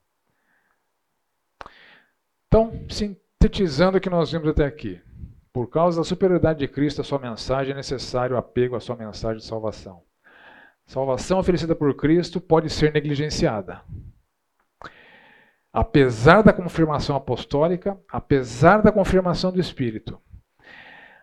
Então, 2.47 2.73
sintetizando 2.89 3.99
o 3.99 4.01
que 4.01 4.09
nós 4.09 4.31
vimos 4.31 4.47
até 4.47 4.65
aqui. 4.65 4.99
Por 5.53 5.69
causa 5.69 5.99
da 5.99 6.03
superioridade 6.03 6.57
de 6.57 6.67
Cristo, 6.67 7.01
a 7.01 7.03
sua 7.03 7.19
mensagem 7.19 7.73
é 7.73 7.75
necessário 7.75 8.35
apego 8.35 8.75
à 8.75 8.79
sua 8.79 8.95
mensagem 8.95 9.37
de 9.37 9.45
salvação. 9.45 10.01
Salvação 10.87 11.37
oferecida 11.37 11.75
por 11.75 11.95
Cristo 11.95 12.41
pode 12.41 12.71
ser 12.71 12.91
negligenciada 12.91 13.83
apesar 15.77 16.41
da 16.41 16.51
confirmação 16.51 17.15
apostólica, 17.15 17.95
apesar 18.11 18.81
da 18.81 18.91
confirmação 18.91 19.51
do 19.51 19.59
Espírito, 19.59 20.19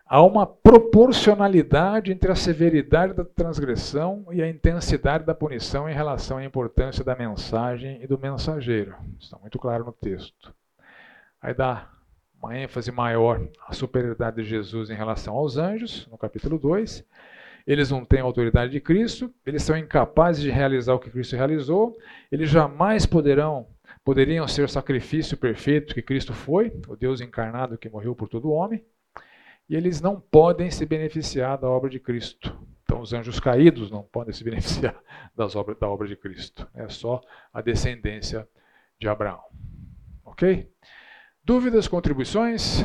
há 0.05 0.21
uma 0.21 0.45
proporcionalidade 0.45 2.11
entre 2.11 2.31
a 2.31 2.35
severidade 2.35 3.13
da 3.13 3.25
transgressão 3.25 4.27
e 4.31 4.41
a 4.41 4.49
intensidade 4.49 5.25
da 5.25 5.33
punição 5.33 5.89
em 5.89 5.93
relação 5.93 6.37
à 6.37 6.45
importância 6.45 7.03
da 7.03 7.15
mensagem 7.15 8.01
e 8.01 8.07
do 8.07 8.17
mensageiro. 8.17 8.95
Está 9.19 9.37
muito 9.39 9.57
claro 9.57 9.83
no 9.83 9.91
texto. 9.91 10.53
Aí 11.41 11.53
dá 11.53 11.89
uma 12.41 12.57
ênfase 12.57 12.91
maior 12.91 13.47
à 13.67 13.73
superioridade 13.73 14.37
de 14.37 14.43
Jesus 14.43 14.89
em 14.89 14.95
relação 14.95 15.33
aos 15.33 15.57
anjos, 15.57 16.07
no 16.11 16.17
capítulo 16.17 16.59
2. 16.59 17.03
Eles 17.65 17.89
não 17.89 18.05
têm 18.05 18.19
a 18.19 18.23
autoridade 18.23 18.71
de 18.71 18.79
Cristo, 18.79 19.33
eles 19.43 19.63
são 19.63 19.75
incapazes 19.75 20.43
de 20.43 20.51
realizar 20.51 20.93
o 20.93 20.99
que 20.99 21.09
Cristo 21.09 21.35
realizou, 21.35 21.97
eles 22.31 22.49
jamais 22.49 23.07
poderão 23.07 23.67
poderiam 24.03 24.47
ser 24.47 24.61
o 24.61 24.69
sacrifício 24.69 25.35
perfeito 25.35 25.95
que 25.95 26.01
Cristo 26.01 26.31
foi, 26.31 26.71
o 26.87 26.95
Deus 26.95 27.21
encarnado 27.21 27.75
que 27.75 27.89
morreu 27.89 28.13
por 28.13 28.29
todo 28.29 28.51
homem, 28.51 28.83
e 29.67 29.75
eles 29.75 30.01
não 30.01 30.19
podem 30.19 30.69
se 30.69 30.85
beneficiar 30.85 31.57
da 31.57 31.69
obra 31.69 31.89
de 31.89 31.99
Cristo. 31.99 32.57
Então, 32.83 33.01
os 33.01 33.13
anjos 33.13 33.39
caídos 33.39 33.89
não 33.89 34.03
podem 34.03 34.33
se 34.33 34.43
beneficiar 34.43 34.95
das 35.35 35.55
obras, 35.55 35.77
da 35.79 35.89
obra 35.89 36.07
de 36.07 36.15
Cristo. 36.15 36.67
É 36.73 36.87
só 36.87 37.21
a 37.51 37.61
descendência 37.61 38.47
de 38.99 39.07
Abraão. 39.07 39.43
Ok? 40.23 40.71
Dúvidas, 41.43 41.87
contribuições? 41.87 42.83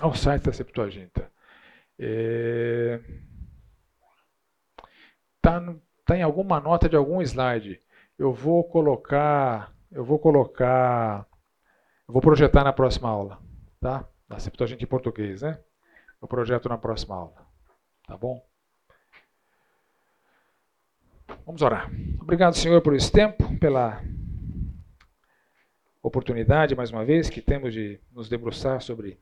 Ao 0.00 0.14
site 0.14 0.42
da 0.42 0.52
Septuaginta. 0.52 1.30
É... 1.98 3.00
Tá 5.40 5.60
está 6.04 6.16
em 6.18 6.22
alguma 6.22 6.60
nota 6.60 6.88
de 6.88 6.96
algum 6.96 7.22
slide. 7.22 7.80
Eu 8.18 8.32
vou 8.32 8.62
colocar, 8.64 9.74
eu 9.90 10.04
vou 10.04 10.18
colocar, 10.18 11.26
vou 12.12 12.20
projetar 12.20 12.64
na 12.64 12.72
próxima 12.72 13.08
aula, 13.08 13.40
tá? 13.80 14.08
Na 14.28 14.38
Septuaginta 14.38 14.82
em 14.82 14.86
português, 14.86 15.42
né? 15.42 15.58
Eu 16.20 16.28
projeto 16.28 16.68
na 16.68 16.78
próxima 16.78 17.14
aula, 17.16 17.46
tá 18.06 18.16
bom? 18.16 18.44
Vamos 21.46 21.62
orar. 21.62 21.90
Obrigado, 22.20 22.54
Senhor, 22.54 22.80
por 22.82 22.94
esse 22.94 23.10
tempo, 23.10 23.58
pela 23.58 24.02
oportunidade, 26.02 26.74
mais 26.74 26.90
uma 26.90 27.04
vez, 27.04 27.28
que 27.28 27.40
temos 27.40 27.72
de 27.72 28.00
nos 28.12 28.28
debruçar 28.28 28.80
sobre 28.80 29.18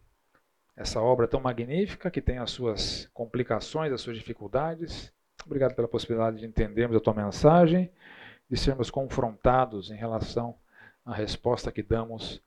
essa 0.76 1.00
obra 1.00 1.28
tão 1.28 1.40
magnífica, 1.40 2.10
que 2.10 2.20
tem 2.20 2.38
as 2.38 2.50
suas 2.50 3.08
complicações, 3.12 3.92
as 3.92 4.00
suas 4.00 4.16
dificuldades. 4.16 5.12
Obrigado 5.44 5.74
pela 5.74 5.88
possibilidade 5.88 6.38
de 6.38 6.46
entendermos 6.46 6.96
a 6.96 7.00
tua 7.00 7.14
mensagem, 7.14 7.90
de 8.48 8.56
sermos 8.56 8.90
confrontados 8.90 9.90
em 9.90 9.96
relação 9.96 10.56
à 11.04 11.14
resposta 11.14 11.72
que 11.72 11.82
damos 11.82 12.42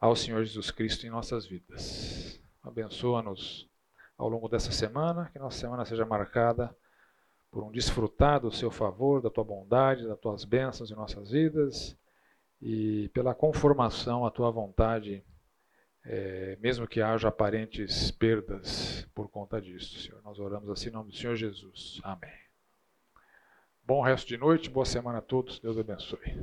ao 0.00 0.16
Senhor 0.16 0.42
Jesus 0.42 0.70
Cristo 0.70 1.06
em 1.06 1.10
nossas 1.10 1.46
vidas. 1.46 2.40
Abençoa-nos 2.62 3.68
ao 4.16 4.28
longo 4.28 4.48
dessa 4.48 4.72
semana, 4.72 5.28
que 5.32 5.38
nossa 5.38 5.58
semana 5.58 5.84
seja 5.84 6.06
marcada 6.06 6.74
por 7.50 7.62
um 7.62 7.70
desfrutar 7.70 8.40
do 8.40 8.50
seu 8.50 8.70
favor, 8.70 9.20
da 9.20 9.28
tua 9.28 9.44
bondade, 9.44 10.06
das 10.06 10.18
tuas 10.18 10.44
bênçãos 10.44 10.90
em 10.90 10.94
nossas 10.94 11.30
vidas 11.30 11.96
e 12.60 13.08
pela 13.10 13.34
conformação 13.34 14.24
à 14.24 14.30
tua 14.30 14.50
vontade, 14.50 15.24
é, 16.04 16.56
mesmo 16.60 16.86
que 16.86 17.00
haja 17.00 17.28
aparentes 17.28 18.10
perdas 18.10 19.06
por 19.14 19.28
conta 19.28 19.60
disso, 19.60 19.98
Senhor. 20.00 20.22
Nós 20.22 20.38
oramos 20.38 20.70
assim 20.70 20.88
em 20.88 20.92
nome 20.92 21.10
do 21.10 21.16
Senhor 21.16 21.36
Jesus. 21.36 22.00
Amém. 22.02 22.30
Bom 23.82 24.02
resto 24.02 24.28
de 24.28 24.36
noite, 24.36 24.70
boa 24.70 24.86
semana 24.86 25.18
a 25.18 25.22
todos. 25.22 25.58
Deus 25.58 25.76
abençoe. 25.76 26.36